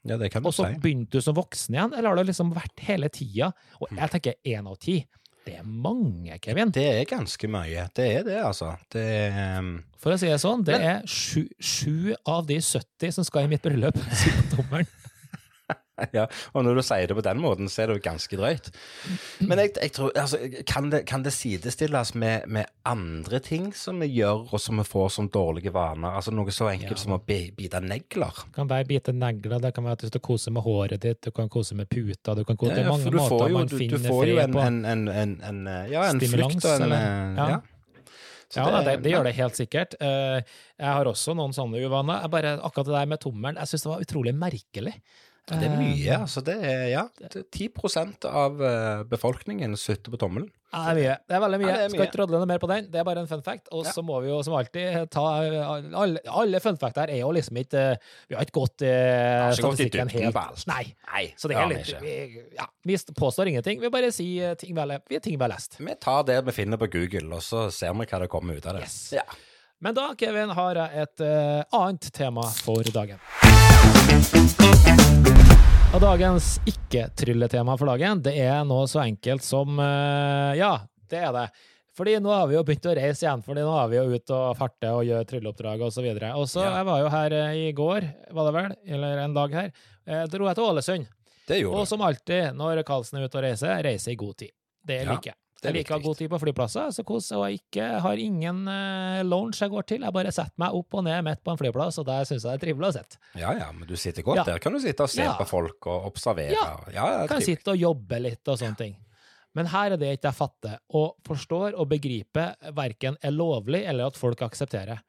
Ja, 0.06 0.16
det 0.16 0.30
kan 0.30 0.44
du 0.44 0.48
og 0.48 0.54
så 0.54 0.68
begynte 0.78 1.18
du 1.18 1.24
som 1.24 1.34
voksen 1.36 1.74
igjen, 1.74 1.92
eller 1.92 2.12
har 2.12 2.20
det 2.20 2.28
liksom 2.30 2.52
vært 2.54 2.84
hele 2.86 3.10
tida? 3.12 3.50
Og 3.82 3.90
jeg 3.90 4.12
tenker 4.14 4.38
én 4.46 4.68
av 4.70 4.78
ti. 4.80 5.00
Det 5.48 5.54
er 5.56 5.64
mange, 5.64 6.36
Kevin. 6.44 6.68
Det 6.76 6.84
er 6.92 7.04
ganske 7.08 7.48
mye. 7.48 7.86
Det 7.96 8.06
er 8.18 8.24
det, 8.26 8.36
altså. 8.44 8.74
Det 8.92 9.00
er 9.00 9.38
um, 9.62 9.70
For 9.96 10.12
å 10.12 10.18
si 10.20 10.28
det 10.28 10.36
sånn, 10.42 10.60
det 10.66 10.76
Men- 10.76 10.88
er 10.90 11.06
sju, 11.08 11.46
sju 11.56 12.12
av 12.28 12.44
de 12.50 12.58
70 12.60 13.14
som 13.16 13.24
skal 13.24 13.46
i 13.46 13.52
mitt 13.54 13.64
bryllup, 13.64 13.96
sier 14.20 14.36
på 14.42 14.58
tommelen. 14.58 14.90
Ja, 16.18 16.26
og 16.54 16.64
når 16.64 16.78
du 16.78 16.82
sier 16.86 17.06
det 17.10 17.16
på 17.18 17.22
den 17.26 17.40
måten, 17.42 17.68
så 17.68 17.82
er 17.82 17.90
det 17.90 17.96
jo 17.98 18.02
ganske 18.04 18.36
drøyt. 18.38 18.68
Men 19.44 19.58
jeg, 19.62 19.72
jeg 19.82 19.92
tror, 19.96 20.12
altså, 20.16 20.38
kan 20.68 20.90
det, 20.92 21.00
kan 21.10 21.24
det 21.26 21.32
sidestilles 21.34 22.14
med, 22.14 22.46
med 22.46 22.66
andre 22.88 23.40
ting 23.44 23.70
som 23.76 23.98
vi 24.00 24.08
gjør, 24.18 24.46
og 24.52 24.60
som 24.62 24.78
vi 24.80 24.86
får 24.88 25.08
som 25.16 25.28
dårlige 25.34 25.72
vaner? 25.74 26.14
Altså 26.20 26.30
noe 26.34 26.54
så 26.54 26.70
enkelt 26.72 26.96
Ja. 26.98 27.02
som 27.02 27.16
å 27.16 27.20
bi- 27.24 27.50
bite 27.56 27.80
negler? 27.84 28.42
Det 28.46 28.54
kan 28.56 28.68
være 28.70 28.88
bite 28.88 29.12
negler, 29.16 29.58
det 29.62 29.74
kan 29.76 29.84
være 29.88 29.98
at 29.98 30.06
du 30.06 30.10
skal 30.12 30.24
kose 30.30 30.50
med 30.54 30.62
håret 30.66 31.00
ditt, 31.02 31.20
du 31.26 31.30
kan 31.34 31.48
kose 31.52 31.74
med 31.78 31.88
puta, 31.90 32.34
du 32.38 32.44
kan 32.44 32.56
kose 32.56 32.74
Det 32.74 32.84
er 32.84 32.88
mange 32.92 33.10
du 33.10 33.18
får 33.18 33.30
måter 33.34 33.48
jo, 33.50 33.58
man 33.58 33.66
du, 33.66 33.74
du 33.74 33.82
finner 33.82 34.04
får 34.08 34.22
jo 34.30 34.36
fred 34.38 34.44
en, 34.44 34.52
på. 34.54 34.62
en, 34.68 34.78
en, 34.94 35.08
en, 35.08 35.34
en, 35.50 35.60
eh, 35.66 35.90
ja, 35.92 36.06
en 36.12 36.22
Stimulans, 36.22 36.54
flykt 36.54 36.64
og 36.70 36.76
en 36.78 36.86
eller? 36.88 37.02
eh, 37.02 37.34
Ja. 37.42 37.48
Ja. 37.56 37.60
Så 38.48 38.62
Ja, 38.64 38.78
det, 38.80 38.92
det 39.04 39.10
gjør 39.12 39.26
det 39.28 39.34
helt 39.36 39.56
sikkert. 39.58 39.94
Eh, 40.00 40.38
Jeg 40.80 40.88
har 40.96 41.04
også 41.10 41.34
noen 41.36 41.52
sånne 41.52 41.82
uvaner. 41.84 42.22
Jeg 42.24 42.30
bare, 42.32 42.52
akkurat 42.64 42.86
det 42.88 42.94
der 42.94 43.10
med 43.10 43.20
tommelen, 43.20 43.58
jeg 43.60 43.68
syns 43.68 43.82
det 43.84 43.90
var 43.90 44.00
utrolig 44.06 44.32
merkelig. 44.40 44.94
Det 45.48 45.64
er 45.64 45.74
mye, 45.78 46.12
Eh, 46.12 46.20
altså. 46.20 46.42
Det 46.44 46.54
er 46.60 46.84
ja, 46.92 47.02
det 47.18 47.28
er 47.36 47.44
10 47.48 48.26
av 48.28 48.62
eh, 48.62 49.02
befolkningen 49.08 49.76
sutter 49.80 50.12
på 50.12 50.20
tommelen. 50.20 50.50
Ja, 50.68 50.82
det 50.84 50.90
er 50.90 50.98
mye. 50.98 51.14
Det 51.24 51.36
er 51.36 51.40
veldig 51.40 51.58
mye. 51.62 51.68
Ja, 51.70 51.76
er 51.86 51.92
Skal 51.94 52.04
ikke 52.04 52.20
rådle 52.20 52.40
noe 52.42 52.48
mer 52.50 52.60
på 52.60 52.68
den. 52.68 52.88
Det 52.92 53.00
er 53.00 53.06
bare 53.08 53.22
en 53.24 53.30
fun 53.30 53.42
fact. 53.44 53.70
Og 53.72 53.86
så 53.88 54.02
må 54.04 54.18
vi 54.20 54.28
jo 54.28 54.42
som 54.44 54.56
alltid 54.58 55.08
ta 55.14 55.24
Alle, 55.96 56.20
alle 56.28 56.60
fun 56.60 56.76
fact 56.80 57.00
her 57.00 57.08
er 57.14 57.22
jo 57.22 57.30
liksom 57.32 57.56
ikke 57.62 57.84
Vi 58.28 58.36
har 58.36 58.44
ikke 58.44 58.56
gått 58.58 58.84
eh, 58.84 59.48
statistikken 59.56 60.12
helt. 60.12 60.36
Nei. 60.68 60.82
Nei, 61.08 61.24
Så 61.40 61.48
det 61.48 61.56
er 61.56 61.72
litt 61.72 61.94
vi, 62.02 62.44
ja, 62.58 62.68
vi 62.84 62.98
påstår 63.16 63.48
ingenting. 63.54 63.80
Vi 63.80 63.88
bare 63.92 64.12
sier 64.12 64.54
ting 64.60 64.74
vi 64.76 64.80
har, 64.84 65.00
vi- 65.08 65.20
ting 65.24 65.38
vi 65.38 65.42
har 65.46 65.54
lest. 65.56 65.80
Vi 65.80 65.96
tar 66.00 66.24
det 66.28 66.42
vi 66.44 66.52
finner 66.52 66.76
på 66.76 66.90
Google, 66.92 67.32
og 67.40 67.40
så 67.42 67.70
ser 67.72 67.96
vi 67.96 68.04
hva 68.04 68.20
det 68.20 68.28
kommer 68.32 68.60
ut 68.60 68.66
av 68.68 68.76
det. 68.76 68.84
Yes. 68.84 69.12
Ja. 69.16 69.24
Men 69.80 69.94
da, 69.94 70.10
Kevin, 70.18 70.50
har 70.50 70.74
jeg 70.74 71.06
et 71.06 71.20
uh, 71.22 71.62
annet 71.80 72.12
tema 72.12 72.44
for 72.66 72.82
dagen. 72.92 73.22
Og 75.94 76.02
dagens 76.04 76.58
ikke-trylletema 76.68 77.74
for 77.80 77.90
dagen, 77.90 78.20
det 78.22 78.36
er 78.38 78.60
noe 78.68 78.84
så 78.86 79.00
enkelt 79.02 79.42
som 79.42 79.80
eh, 79.82 80.52
Ja, 80.60 80.74
det 81.10 81.22
er 81.26 81.32
det. 81.34 81.46
Fordi 81.98 82.12
nå 82.22 82.30
har 82.30 82.46
vi 82.46 82.54
jo 82.54 82.62
begynt 82.62 82.86
å 82.86 82.92
reise 82.94 83.24
igjen, 83.24 83.40
fordi 83.42 83.64
nå 83.66 83.72
er 83.74 83.88
vi 83.90 83.96
jo 83.98 84.04
ute 84.12 84.36
og 84.36 84.52
farte 84.60 84.92
og 84.94 85.02
gjør 85.08 85.24
trylleoppdrag 85.26 85.82
videre. 86.04 86.34
Og 86.38 86.46
så 86.46 86.62
Ja. 86.62 86.76
jeg 86.76 86.86
var 86.86 87.00
jo 87.02 87.08
her 87.16 87.32
eh, 87.32 87.56
i 87.64 87.72
går, 87.72 88.06
var 88.30 88.46
det 88.46 88.54
vel, 88.54 88.76
eller 88.94 89.24
en 89.24 89.34
dag 89.34 89.56
her, 89.58 89.72
Jeg 90.06 90.30
dro 90.30 90.46
jeg 90.46 90.54
til 90.56 90.64
Ålesund. 90.64 91.08
Det 91.48 91.58
gjorde 91.62 91.80
Og 91.80 91.88
som 91.88 92.00
alltid 92.00 92.54
når 92.54 92.84
Karlsen 92.86 93.18
er 93.18 93.26
ute 93.26 93.38
og 93.40 93.44
reiser, 93.44 93.82
reiser 93.82 94.12
i 94.12 94.16
god 94.16 94.36
tid. 94.36 94.52
Det 94.86 95.00
liker 95.08 95.32
jeg. 95.32 95.38
Det 95.58 95.66
er 95.66 95.74
Jeg 95.74 95.82
liker 95.82 95.94
å 95.94 95.98
ha 95.98 96.04
god 96.04 96.18
tid 96.20 96.30
på 96.30 96.38
flyplasser, 96.38 96.90
så 96.94 97.02
kos, 97.02 97.32
og 97.34 97.42
jeg 97.48 97.58
ikke, 97.58 97.86
har 98.04 98.20
ingen 98.22 98.60
uh, 98.70 99.22
lounge 99.26 99.58
jeg 99.58 99.72
går 99.72 99.86
til. 99.90 100.04
Jeg 100.06 100.14
bare 100.14 100.30
setter 100.30 100.54
meg 100.62 100.76
opp 100.78 100.94
og 100.94 101.02
ned 101.08 101.24
midt 101.26 101.42
på 101.42 101.50
en 101.50 101.58
flyplass, 101.58 101.98
og 101.98 102.06
der 102.06 102.28
syns 102.28 102.44
jeg 102.46 102.52
det 102.52 102.54
er 102.60 102.62
trivelig 102.66 102.88
å 102.88 102.94
sitte. 103.00 103.18
Ja 103.40 103.50
ja, 103.58 103.66
men 103.74 103.88
du 103.90 103.96
sitter 103.98 104.22
godt 104.22 104.38
Ja. 104.38 104.44
der. 104.52 104.62
Kan 104.62 104.72
du 104.76 104.78
sitte 104.84 105.02
og 105.02 105.10
se 105.10 105.24
Ja. 105.24 105.34
på 105.34 105.48
folk 105.50 105.86
og 105.90 106.06
observere? 106.12 106.54
Ja. 106.54 106.68
ja, 106.94 107.08
det 107.10 107.24
er 107.24 107.32
Kan 107.34 107.42
sitte 107.42 107.74
og 107.74 107.82
jobbe 107.82 108.20
litt 108.22 108.46
og 108.46 108.58
sånne 108.62 108.78
ting. 108.78 108.96
Men 109.58 109.66
her 109.72 109.96
er 109.96 109.96
det 109.98 110.12
ikke 110.18 110.28
jeg 110.30 110.38
fatter, 110.38 110.78
og 110.94 111.16
forstår 111.26 111.74
og 111.74 111.88
begriper 111.90 112.54
verken 112.76 113.16
er 113.20 113.34
lovlig 113.34 113.82
eller 113.88 114.06
at 114.12 114.16
folk 114.16 114.38
aksepterer. 114.46 115.00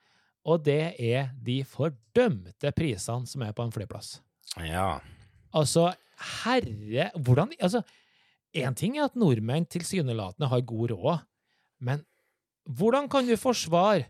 Og 0.50 0.64
det 0.66 0.96
er 0.98 1.30
de 1.46 1.60
fordømte 1.68 2.72
prisene 2.74 3.28
som 3.28 3.42
er 3.46 3.54
på 3.54 3.62
en 3.68 3.72
flyplass. 3.76 4.16
Ja. 4.66 5.00
Altså, 5.54 5.92
herre 6.44 7.12
Hvordan 7.16 7.54
Altså, 7.60 7.84
én 8.56 8.76
ting 8.78 8.98
er 8.98 9.08
at 9.10 9.18
nordmenn 9.20 9.68
tilsynelatende 9.70 10.50
har 10.50 10.66
god 10.68 10.94
råd, 10.94 11.26
men 11.86 12.04
hvordan 12.70 13.10
kan 13.10 13.28
du 13.28 13.36
forsvare 13.40 14.08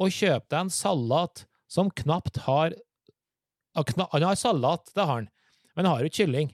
å 0.00 0.08
kjøpe 0.10 0.48
deg 0.50 0.60
en 0.64 0.72
salat 0.72 1.44
som 1.70 1.90
knapt 1.90 2.42
har 2.46 2.74
Han 3.70 4.24
har 4.26 4.34
salat, 4.34 4.90
det 4.94 5.04
har 5.04 5.20
han, 5.20 5.28
men 5.78 5.86
har 5.86 6.00
jo 6.02 6.10
kylling. 6.10 6.48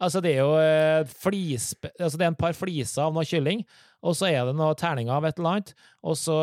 Altså, 0.00 0.22
det 0.24 0.30
er 0.32 0.38
jo 0.40 0.54
eh, 0.56 1.04
flis, 1.04 1.74
altså 2.00 2.16
det 2.16 2.24
er 2.24 2.30
en 2.32 2.38
par 2.38 2.56
fliser 2.56 3.04
av 3.04 3.12
noe 3.12 3.26
kylling, 3.28 3.60
og 4.02 4.16
så 4.16 4.30
er 4.30 4.48
det 4.48 4.54
noe 4.56 4.72
terninger 4.74 5.12
av 5.12 5.26
et 5.28 5.36
eller 5.36 5.50
annet, 5.50 5.74
og 6.00 6.16
så 6.18 6.38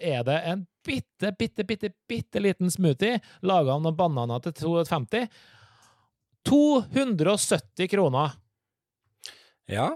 er 0.00 0.24
det 0.26 0.38
en 0.50 0.64
bitte, 0.84 1.34
bitte, 1.38 1.66
bitte, 1.68 1.92
bitte 2.08 2.42
liten 2.42 2.72
smoothie 2.72 3.20
laga 3.44 3.76
av 3.76 3.84
noen 3.84 3.98
bananer 3.98 4.40
til 4.48 4.56
2,50. 4.64 5.28
270 6.48 7.92
kroner! 7.92 8.34
Ja. 9.70 9.92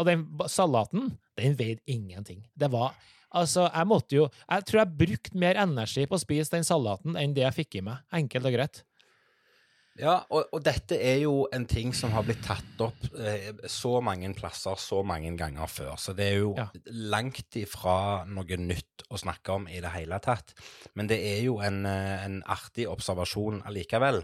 Og 0.00 0.08
den 0.08 0.24
salaten, 0.48 1.14
den 1.36 1.56
veide 1.58 1.82
ingenting. 1.86 2.44
Det 2.56 2.70
var 2.72 2.94
Altså, 3.30 3.68
jeg 3.70 3.86
måtte 3.86 4.16
jo 4.16 4.24
Jeg 4.50 4.64
tror 4.66 4.80
jeg 4.80 4.98
brukte 4.98 5.38
mer 5.38 5.58
energi 5.62 6.02
på 6.10 6.16
å 6.18 6.22
spise 6.22 6.50
den 6.50 6.64
salaten 6.66 7.14
enn 7.14 7.34
det 7.36 7.44
jeg 7.44 7.58
fikk 7.60 7.76
i 7.78 7.82
meg. 7.86 8.00
Enkelt 8.10 8.48
og 8.48 8.56
greit. 8.56 8.80
Ja, 9.98 10.20
og, 10.30 10.46
og 10.54 10.62
dette 10.64 10.96
er 11.02 11.18
jo 11.24 11.48
en 11.52 11.64
ting 11.68 11.90
som 11.96 12.12
har 12.14 12.22
blitt 12.24 12.42
tatt 12.46 12.82
opp 12.84 13.08
eh, 13.18 13.50
så 13.68 13.98
mange 14.04 14.30
plasser 14.38 14.78
så 14.80 15.00
mange 15.06 15.32
ganger 15.36 15.66
før, 15.70 15.96
så 16.00 16.14
det 16.16 16.28
er 16.30 16.38
jo 16.44 16.54
Ja. 16.56 16.68
langt 16.86 17.56
ifra 17.58 18.24
noe 18.28 18.56
nytt 18.60 19.04
å 19.10 19.18
snakke 19.18 19.52
om 19.56 19.66
i 19.68 19.80
det 19.82 19.90
hele 19.94 20.18
tatt. 20.22 20.54
Men 20.94 21.08
det 21.10 21.18
er 21.18 21.42
jo 21.42 21.58
en, 21.64 21.84
eh, 21.86 22.24
en 22.24 22.38
artig 22.46 22.86
observasjon 22.88 23.62
allikevel. 23.66 24.22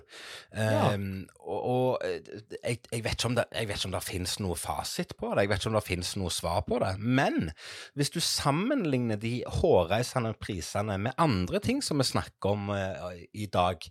Ja. 0.55 0.93
Eh, 0.95 1.09
og 1.47 1.67
og 1.67 2.05
eh, 2.05 2.21
jeg, 2.63 2.81
jeg 2.93 3.05
vet 3.05 3.17
ikke 3.19 3.29
om 3.31 3.37
det, 3.39 3.45
jeg 3.55 3.69
vet 3.69 3.79
ikke 3.81 3.89
om 3.91 3.97
det 3.97 4.05
finnes 4.07 4.37
noe 4.43 4.57
fasit 4.59 5.15
på 5.19 5.33
det, 5.35 5.45
jeg 5.45 5.51
vet 5.53 5.61
ikke 5.63 5.71
om 5.73 5.79
det 5.79 5.85
finnes 5.87 6.13
noe 6.21 6.33
svar 6.35 6.63
på 6.67 6.79
det. 6.83 6.93
Men 7.01 7.51
hvis 7.99 8.13
du 8.15 8.21
sammenligner 8.23 9.19
de 9.21 9.35
hårreisende 9.61 10.33
prisene 10.41 10.99
med 11.03 11.17
andre 11.23 11.61
ting 11.65 11.83
som 11.85 11.99
vi 12.01 12.09
snakker 12.09 12.55
om 12.55 12.71
eh, 12.75 13.27
i 13.35 13.49
dag, 13.53 13.83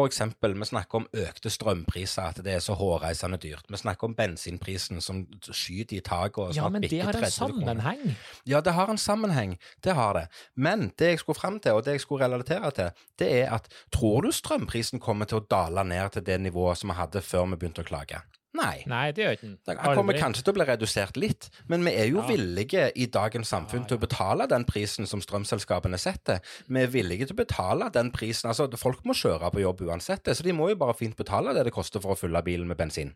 eksempel 0.00 0.54
vi 0.58 0.66
snakker 0.66 1.02
om 1.02 1.08
økte 1.22 1.50
strømpriser 1.52 2.22
at 2.30 2.40
det 2.44 2.52
er 2.54 2.62
så 2.64 2.74
hårreisende 2.78 3.38
dyrt. 3.42 3.64
Vi 3.70 3.76
snakker 3.80 4.08
om 4.08 4.14
bensinprisen 4.18 5.00
som 5.04 5.22
skyter 5.50 5.98
i 5.98 6.00
taket 6.04 6.56
Ja, 6.56 6.68
men 6.68 6.82
det 6.82 7.02
har 7.02 7.12
en 7.12 7.22
30 7.22 7.30
kroner. 7.30 7.30
sammenheng. 7.30 8.16
Ja, 8.46 8.60
det 8.60 8.74
har 8.76 8.90
en 8.90 8.98
sammenheng. 8.98 9.58
Det 9.84 9.94
har 9.94 10.12
det. 10.18 10.26
Men 10.56 10.92
det 10.98 11.12
jeg 11.14 11.18
skulle 11.18 11.38
fram 11.40 11.60
til, 11.60 11.72
og 11.72 11.84
det 11.84 11.92
jeg 11.98 12.00
skulle 12.00 12.24
relatere 12.24 12.70
til, 12.70 12.90
det 13.18 13.30
er 13.42 13.54
at 13.54 13.68
tror 13.92 14.20
du 14.22 14.32
strømprisen 14.32 15.00
kommer 15.00 15.24
til 15.26 15.40
å 15.40 15.46
dale 15.50 15.84
ned 15.84 16.10
til 16.12 16.26
det 16.26 16.40
nivået 16.40 16.78
som 16.78 16.90
vi 16.90 16.98
hadde 17.00 17.22
før 17.22 17.46
vi 17.50 17.56
begynte 17.56 17.82
å 17.84 17.88
klage? 17.88 18.22
Nei. 18.52 18.82
Nei, 18.90 19.12
det 19.14 19.22
gjør 19.22 19.36
ikke 19.36 19.46
den. 19.46 19.58
Den 19.68 19.76
kommer 19.78 20.16
kanskje 20.18 20.42
til 20.42 20.52
å 20.52 20.56
bli 20.56 20.64
redusert 20.66 21.16
litt, 21.22 21.46
men 21.70 21.84
vi 21.86 21.92
er 21.94 22.08
jo 22.10 22.18
Ja. 22.18 22.26
villige 22.26 22.90
i 22.96 23.06
dagens 23.06 23.48
samfunn 23.52 23.86
til 23.86 23.96
å 23.96 24.00
betale 24.00 24.48
den 24.48 24.64
prisen 24.64 25.06
som 25.06 25.20
strømselskapene 25.20 25.98
setter. 25.98 26.40
Vi 26.68 26.82
er 26.82 26.88
villige 26.88 27.26
til 27.28 27.36
å 27.36 27.44
betale 27.46 27.90
den 27.92 28.10
prisen. 28.10 28.50
Altså, 28.50 28.66
folk 28.76 29.04
må 29.04 29.14
kjøre 29.14 29.52
på 29.52 29.60
jobb 29.62 29.80
uansett, 29.86 30.24
så 30.24 30.42
de 30.42 30.52
må 30.52 30.68
jo 30.68 30.74
bare 30.76 30.94
fint 30.98 31.16
betale 31.16 31.54
det 31.54 31.64
det 31.64 31.72
koster 31.72 32.00
for 32.00 32.14
å 32.14 32.18
fylle 32.18 32.42
bilen 32.42 32.66
med 32.66 32.76
bensin. 32.76 33.14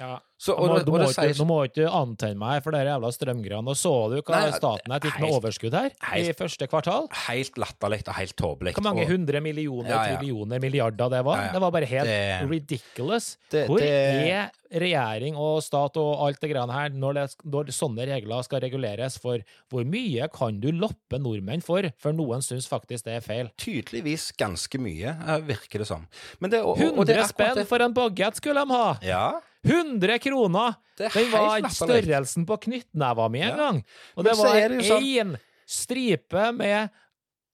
Ja. 0.00 0.18
Så, 0.44 0.52
og, 0.58 0.66
må, 0.68 0.74
det- 0.76 0.84
du, 0.84 0.90
og 0.92 0.98
må 0.98 1.06
ikke, 1.08 1.36
nå 1.38 1.44
må 1.48 1.56
ikke 1.68 1.84
antenne 1.88 2.36
meg 2.36 2.62
for 2.64 2.74
de 2.74 2.80
jævla 2.84 3.10
strømgreiene. 3.14 3.64
Nå 3.64 3.74
så 3.78 3.92
du 4.12 4.16
hva 4.20 4.40
Nei, 4.42 4.50
Statnett 4.58 5.06
gikk 5.06 5.20
med 5.22 5.30
overskudd 5.38 5.76
her 5.78 5.94
i 6.20 6.32
første 6.36 6.66
kvartal. 6.68 7.06
helt 7.28 7.54
latterlig 7.62 8.02
og 8.08 8.14
helt 8.18 8.36
tåpelig. 8.36 8.74
Hvor 8.74 8.82
mange 8.88 9.06
hundre 9.08 9.40
millioner, 9.40 9.88
Ja, 9.88 10.02
ja. 10.04 10.16
trillioner, 10.18 10.60
milliarder 10.60 11.08
det 11.14 11.22
var? 11.24 11.36
Ja. 11.46 11.52
Det 11.54 11.60
var 11.62 11.70
bare 11.70 11.86
helt 11.86 12.04
Det- 12.10 12.50
ridiculous. 12.50 13.36
Det- 13.50 13.66
Hvor 13.68 13.78
det- 13.78 13.88
er 14.34 14.50
regjering 14.74 15.36
og 15.38 15.62
stat 15.62 15.96
og 15.96 16.26
alt 16.26 16.40
det 16.40 16.50
greiene 16.50 16.72
her 16.74 16.88
når, 16.90 17.14
når 17.46 17.70
sånne 17.70 18.04
regler 18.10 18.42
skal 18.42 18.60
reguleres 18.60 19.16
for 19.22 19.38
hvor 19.70 19.84
mye 19.86 20.28
kan 20.34 20.58
du 20.60 20.72
loppe 20.72 21.16
nordmenn 21.22 21.62
for, 21.62 21.82
for 21.96 22.12
noen 22.12 22.42
syns 22.42 22.66
faktisk 22.68 23.04
det 23.04 23.14
er 23.14 23.20
feil? 23.20 23.50
Tydeligvis 23.56 24.32
ganske 24.36 24.76
mye, 24.82 25.14
eh, 25.14 25.40
virker 25.46 25.78
det 25.78 25.86
som. 25.86 26.06
Men 26.40 26.50
det, 26.50 26.60
og, 26.60 26.76
og, 26.76 26.82
og 26.82 27.06
100 27.06 27.06
det 27.06 27.16
er 27.18 27.32
spenn 27.32 27.66
for 27.66 27.78
en 27.80 27.94
bagett 27.94 28.34
skulle 28.42 28.66
de 28.66 28.74
ha! 28.74 28.98
Ja, 29.00 29.40
100 29.64 30.18
kroner! 30.22 30.76
er 31.00 31.10
Den 31.14 31.30
var 31.32 31.56
ikke 31.58 31.74
størrelsen 31.74 32.44
på 32.46 32.58
knyttneva 32.68 33.28
mi 33.32 33.40
en 33.42 33.56
Ja. 33.58 33.70
Og 34.16 34.24
det 34.24 34.36
var 34.38 34.56
er 34.56 34.68
sånn- 34.78 35.02
én 35.02 35.36
stripe 35.66 36.52
med 36.54 36.90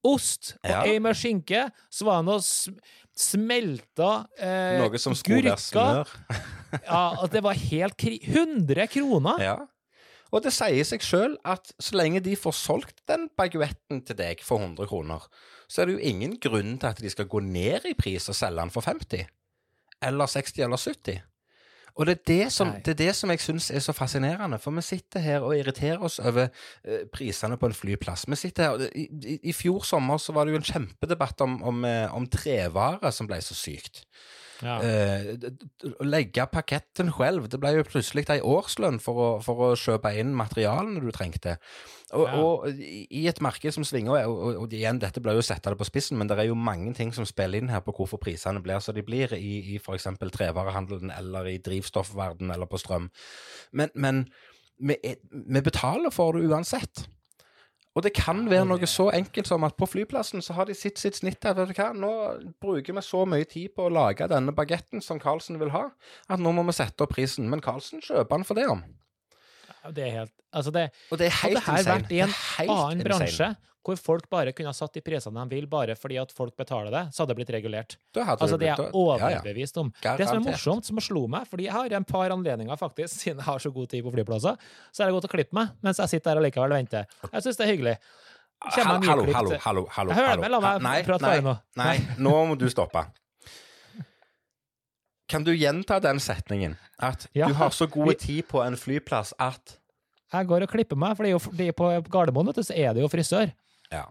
ost 0.04 0.56
og 0.64 0.70
Ja. 0.70 0.82
ei 0.84 0.98
med 0.98 1.14
skinke. 1.16 1.70
Så 1.90 2.04
var 2.04 2.22
det 2.22 2.26
noe 2.26 2.40
smelta 3.16 4.26
eh, 4.38 4.78
Noe 4.80 4.98
som 4.98 5.14
skulle 5.14 5.42
være 5.50 5.60
smør. 5.60 6.08
Ja, 6.86 7.16
og 7.20 7.30
det 7.32 7.42
var 7.42 7.54
helt 7.58 7.96
kri 7.98 8.20
100 8.22 8.86
kroner! 8.92 9.40
Ja. 9.42 9.56
Og 10.30 10.44
det 10.44 10.52
sier 10.54 10.84
seg 10.86 11.02
sjøl 11.02 11.32
at 11.44 11.72
så 11.82 11.96
lenge 11.98 12.20
de 12.22 12.36
får 12.38 12.54
solgt 12.54 13.00
den 13.10 13.24
baguetten 13.36 14.04
til 14.06 14.14
deg 14.20 14.38
for 14.46 14.62
100 14.62 14.86
kroner, 14.86 15.24
så 15.66 15.82
er 15.82 15.86
det 15.90 15.96
jo 15.96 16.04
ingen 16.12 16.36
grunn 16.38 16.76
til 16.78 16.86
at 16.92 17.02
de 17.02 17.10
skal 17.10 17.26
gå 17.26 17.40
ned 17.42 17.88
i 17.90 17.94
pris 17.98 18.28
og 18.30 18.38
selge 18.38 18.62
den 18.62 18.70
for 18.70 18.86
50. 18.86 19.26
Eller 20.06 20.30
60 20.30 20.62
eller 20.62 20.78
70. 20.78 21.18
Og 22.00 22.06
det 22.08 22.14
er 22.14 22.22
det 22.30 22.52
som, 22.54 22.70
det 22.80 22.94
er 22.94 22.98
det 23.02 23.10
som 23.18 23.28
jeg 23.28 23.42
syns 23.44 23.68
er 23.76 23.82
så 23.84 23.92
fascinerende, 23.92 24.56
for 24.62 24.72
vi 24.72 24.84
sitter 24.86 25.20
her 25.20 25.44
og 25.44 25.52
irriterer 25.58 26.00
oss 26.06 26.16
over 26.24 26.48
eh, 26.48 27.02
prisene 27.12 27.58
på 27.60 27.68
en 27.68 27.76
flyplass. 27.76 28.24
Vi 28.30 28.38
sitter 28.40 28.70
her, 28.70 28.86
i, 28.96 29.04
i, 29.20 29.38
I 29.52 29.56
fjor 29.56 29.84
sommer 29.84 30.16
så 30.22 30.32
var 30.32 30.48
det 30.48 30.54
jo 30.56 30.62
en 30.62 30.70
kjempedebatt 30.70 31.44
om, 31.44 31.58
om, 31.68 31.84
eh, 31.84 32.06
om 32.16 32.24
trevarer 32.32 33.12
som 33.12 33.28
ble 33.28 33.42
så 33.44 33.58
sykt. 33.58 34.06
Ja. 34.64 34.78
Eh, 34.84 35.36
Å 36.00 36.06
legge 36.08 36.44
paketten 36.52 37.12
selv, 37.16 37.48
det 37.52 37.60
ble 37.60 37.74
jo 37.78 37.86
plutselig 37.88 38.26
ei 38.32 38.40
årslønn 38.44 39.00
for 39.00 39.20
å, 39.20 39.28
for 39.44 39.70
å 39.70 39.70
kjøpe 39.78 40.12
inn 40.20 40.34
materialene 40.36 41.04
du 41.04 41.12
trengte. 41.16 41.58
Og, 42.12 42.24
Ja. 42.26 42.40
og 42.42 42.68
i 43.14 43.26
et 43.30 43.40
marked 43.40 43.72
som 43.72 43.84
svinger, 43.86 44.26
og, 44.26 44.38
og, 44.38 44.56
og 44.64 44.72
igjen, 44.74 44.98
dette 44.98 45.22
blir 45.22 45.36
jo 45.38 45.44
å 45.44 45.46
sette 45.46 45.70
det 45.70 45.78
på 45.78 45.86
spissen, 45.86 46.18
men 46.18 46.26
det 46.26 46.38
er 46.38 46.48
jo 46.48 46.56
mange 46.58 46.94
ting 46.98 47.12
som 47.14 47.26
spiller 47.28 47.60
inn 47.60 47.70
her 47.70 47.84
på 47.86 47.94
hvorfor 47.94 48.18
prisene 48.18 48.62
blir 48.64 48.82
som 48.82 48.96
de 48.96 49.04
blir 49.06 49.34
i, 49.38 49.52
i 49.74 49.78
f.eks. 49.78 50.08
trevarehandelen 50.34 51.12
eller 51.14 51.46
i 51.52 51.60
drivstoffverden 51.62 52.50
eller 52.50 52.66
på 52.66 52.80
strøm. 52.82 53.10
Men, 53.72 53.94
men 53.94 54.24
vi, 54.80 54.96
vi 55.30 55.62
betaler 55.62 56.10
for 56.10 56.34
det 56.34 56.50
uansett. 56.50 57.06
Og 57.98 58.04
det 58.06 58.12
kan 58.14 58.44
være 58.46 58.68
noe 58.70 58.86
så 58.86 59.08
enkelt 59.10 59.48
som 59.50 59.64
at 59.66 59.74
på 59.78 59.86
flyplassen 59.90 60.42
så 60.46 60.54
har 60.54 60.68
de 60.68 60.76
sitt 60.78 60.98
sitt 60.98 61.18
snitt 61.18 61.40
der. 61.42 61.56
vet 61.58 61.72
du 61.72 61.78
hva, 61.80 61.88
nå 61.94 62.10
bruker 62.62 62.94
vi 62.94 63.02
så 63.02 63.24
mye 63.26 63.46
tid 63.50 63.72
på 63.74 63.88
å 63.88 63.92
lage 63.92 64.28
denne 64.30 64.54
bagetten 64.54 65.02
som 65.02 65.18
Carlsen 65.18 65.58
vil 65.58 65.72
ha, 65.74 65.88
at 66.30 66.42
nå 66.42 66.52
må 66.54 66.62
vi 66.68 66.76
sette 66.78 67.02
opp 67.02 67.14
prisen. 67.16 67.50
Men 67.50 67.62
Carlsen 67.64 68.02
kjøper 68.02 68.36
den 68.38 68.46
for 68.46 68.58
det 68.58 68.68
om. 68.70 68.84
Det 69.94 70.04
er 70.06 70.14
helt 70.20 70.36
Altså, 70.50 70.72
det 70.74 70.90
Og 71.10 71.18
det 71.20 71.28
er 71.28 71.34
Hadde 71.38 71.60
helt 71.60 71.66
her 71.66 71.78
insane. 71.78 71.98
vært 72.00 72.12
i 72.12 72.20
en 72.24 72.32
annen 72.68 73.04
bransje 73.06 73.50
hvor 73.80 73.96
folk 73.96 74.26
bare 74.28 74.52
kunne 74.52 74.68
ha 74.68 74.76
satt 74.76 74.92
de 74.92 75.00
prisene 75.00 75.40
de 75.40 75.56
vil, 75.56 75.66
bare 75.70 75.94
fordi 75.96 76.18
at 76.20 76.32
folk 76.36 76.52
betaler 76.58 76.92
det, 76.92 77.00
så 77.14 77.22
hadde 77.22 77.32
det 77.32 77.36
blitt 77.38 77.52
regulert. 77.54 77.96
Det 78.12 78.26
Altså, 78.26 78.58
det 78.60 78.68
er 78.68 78.90
overbevist 78.92 79.78
om. 79.80 79.92
ja, 80.04 80.10
ja. 80.10 80.16
Det 80.18 80.26
som 80.28 80.36
er 80.36 80.44
morsomt, 80.50 80.84
som 80.84 81.00
slo 81.00 81.26
meg, 81.26 81.46
fordi 81.48 81.64
jeg 81.64 81.72
har 81.72 81.96
en 81.96 82.04
par 82.04 82.28
anledninger, 82.30 82.76
faktisk, 82.76 83.14
siden 83.22 83.38
jeg 83.40 83.44
har 83.48 83.58
så 83.58 83.72
god 83.72 83.88
tid 83.88 84.04
på 84.04 84.12
flyplasser, 84.12 84.58
så 84.92 85.02
er 85.02 85.06
det 85.08 85.16
godt 85.16 85.30
å 85.30 85.32
klippe 85.32 85.56
meg 85.56 85.72
mens 85.80 85.96
jeg 86.02 86.12
sitter 86.12 86.34
der 86.34 86.42
og 86.42 86.44
likevel 86.44 86.76
venter. 86.76 87.08
Jeg 87.32 87.42
syns 87.46 87.56
det 87.56 87.66
er 87.66 87.72
hyggelig. 87.72 87.96
Hallo, 88.60 89.00
hallo, 89.00 89.32
hallo, 89.32 89.56
hallo, 89.64 89.86
hallo. 89.88 90.12
Hør 90.12 90.36
meg, 90.36 90.50
la 90.52 90.60
meg 90.84 91.06
prate 91.06 91.24
ferdig 91.24 91.44
nå. 91.46 91.56
Nei, 91.80 91.96
nå 92.20 92.34
må 92.50 92.58
du 92.60 92.68
stoppe. 92.68 93.06
Kan 95.30 95.44
du 95.46 95.52
gjenta 95.54 96.00
den 96.02 96.18
setningen? 96.20 96.76
At 96.98 97.28
Ja. 97.34 97.46
du 97.48 97.54
har 97.54 97.70
så 97.70 97.86
god 97.86 98.18
tid 98.18 98.48
på 98.50 98.62
en 98.66 98.74
flyplass 98.76 99.32
at 99.38 99.76
Jeg 100.32 100.46
går 100.46 100.62
og 100.62 100.70
klipper 100.70 100.96
meg, 100.98 101.16
for 101.16 101.24
det 101.26 101.30
er 101.32 101.38
jo 101.38 101.52
det 101.56 101.68
er 101.68 101.72
på 101.72 101.88
Gardermoen 102.10 102.46
vet 102.50 102.60
du, 102.60 102.62
så 102.62 102.74
er 102.76 102.94
det 102.94 103.02
jo 103.02 103.08
frisør. 103.10 103.52
Ja. 103.90 104.04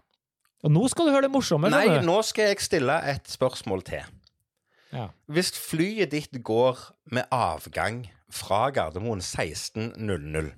Og 0.64 0.70
nå 0.70 0.82
skal 0.92 1.06
du 1.08 1.12
høre 1.14 1.22
det 1.28 1.32
morsomme. 1.32 1.70
Nei, 1.72 2.00
nå 2.04 2.18
skal 2.28 2.50
jeg 2.50 2.60
stille 2.60 2.96
et 3.08 3.28
spørsmål 3.32 3.82
til. 3.88 4.02
Ja. 4.92 5.06
Hvis 5.30 5.52
flyet 5.56 6.10
ditt 6.12 6.42
går 6.44 6.76
med 7.14 7.24
avgang 7.32 8.02
fra 8.30 8.66
Gardermoen 8.74 9.20
16.00, 9.24 10.50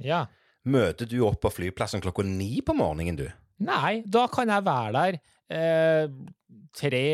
ja. 0.00 0.26
møter 0.64 1.08
du 1.10 1.18
opp 1.26 1.40
på 1.42 1.50
flyplassen 1.52 2.00
klokka 2.00 2.24
ni 2.24 2.60
på 2.64 2.74
morgenen, 2.78 3.16
du? 3.18 3.28
Nei, 3.62 4.02
da 4.06 4.26
kan 4.32 4.48
jeg 4.48 4.64
være 4.64 4.92
der 4.96 5.20
eh, 5.50 6.06
tre, 6.76 7.04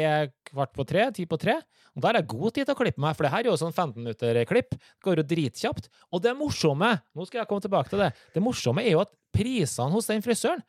kvart 0.50 0.72
på 0.76 0.86
tre, 0.88 1.08
ti 1.16 1.26
på 1.28 1.38
tre. 1.40 1.58
Og 1.96 2.02
der 2.04 2.18
er 2.20 2.26
god 2.30 2.54
tid 2.54 2.68
til 2.68 2.76
å 2.76 2.78
klippe 2.78 3.02
meg, 3.02 3.16
for 3.18 3.26
det 3.26 3.32
her 3.32 3.46
er 3.46 3.50
jo 3.50 3.58
sånn 3.58 3.74
15 3.74 3.96
minutter 3.98 4.38
klipp. 4.46 4.76
Det 4.76 5.06
går 5.06 5.22
jo 5.22 5.28
dritkjapt. 5.32 5.88
Og 6.14 6.22
det 6.22 6.34
morsomme, 6.38 6.92
nå 7.16 7.26
skal 7.26 7.42
jeg 7.42 7.50
komme 7.50 7.64
tilbake 7.64 7.90
til 7.90 8.02
det, 8.04 8.12
det 8.34 8.42
morsomme 8.44 8.84
er 8.84 8.94
jo 8.94 9.02
at 9.02 9.10
prisene 9.34 9.90
hos 9.94 10.06
den 10.10 10.22
frisøren 10.24 10.62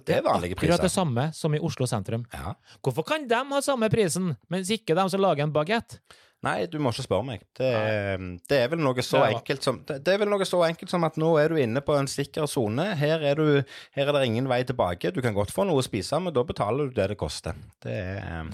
Det 0.00 0.16
er 0.16 0.24
vanlige 0.24 0.56
priser. 0.56 0.72
akkurat 0.72 0.86
det 0.86 0.92
samme 0.94 1.26
som 1.36 1.54
i 1.54 1.60
Oslo 1.60 1.86
sentrum. 1.90 2.24
Ja. 2.32 2.54
Hvorfor 2.80 3.04
kan 3.06 3.26
de 3.28 3.42
ha 3.52 3.60
samme 3.60 3.90
prisen, 3.92 4.36
mens 4.48 4.70
ikke 4.70 4.96
de 4.96 5.08
som 5.10 5.20
lager 5.20 5.44
en 5.44 5.52
bagett? 5.52 5.98
Nei, 6.42 6.64
du 6.72 6.78
må 6.80 6.88
ikke 6.94 7.04
spørre 7.04 7.24
meg. 7.26 7.42
Det, 7.58 7.66
er- 7.68 8.22
det 8.48 8.58
er 8.64 8.68
vel 8.72 8.80
noe 8.80 9.02
så 9.04 9.20
enkelt 9.26 9.62
som 9.66 9.82
det, 9.84 9.98
er 10.08 10.18
vel 10.22 10.30
noe 10.32 10.46
så 10.48 10.62
enkelt 10.64 10.88
som 10.88 11.04
at 11.04 11.18
nå 11.20 11.34
er 11.38 11.48
du 11.52 11.58
inne 11.60 11.82
på 11.84 11.92
en 11.98 12.06
sikker 12.08 12.46
sone. 12.48 12.86
Her, 12.96 13.20
er 13.20 13.34
du- 13.36 13.62
her 13.92 14.08
er 14.08 14.12
det 14.16 14.22
ingen 14.30 14.48
vei 14.48 14.62
tilbake. 14.64 15.12
Du 15.12 15.20
kan 15.20 15.34
godt 15.36 15.52
få 15.52 15.66
noe 15.68 15.82
å 15.82 15.84
spise, 15.84 16.16
men 16.22 16.32
da 16.32 16.42
betaler 16.48 16.88
du 16.88 16.96
det 16.96 17.08
det 17.12 17.18
koster. 17.20 17.52
Det 17.84 17.92
er 17.92 18.40
um, 18.40 18.50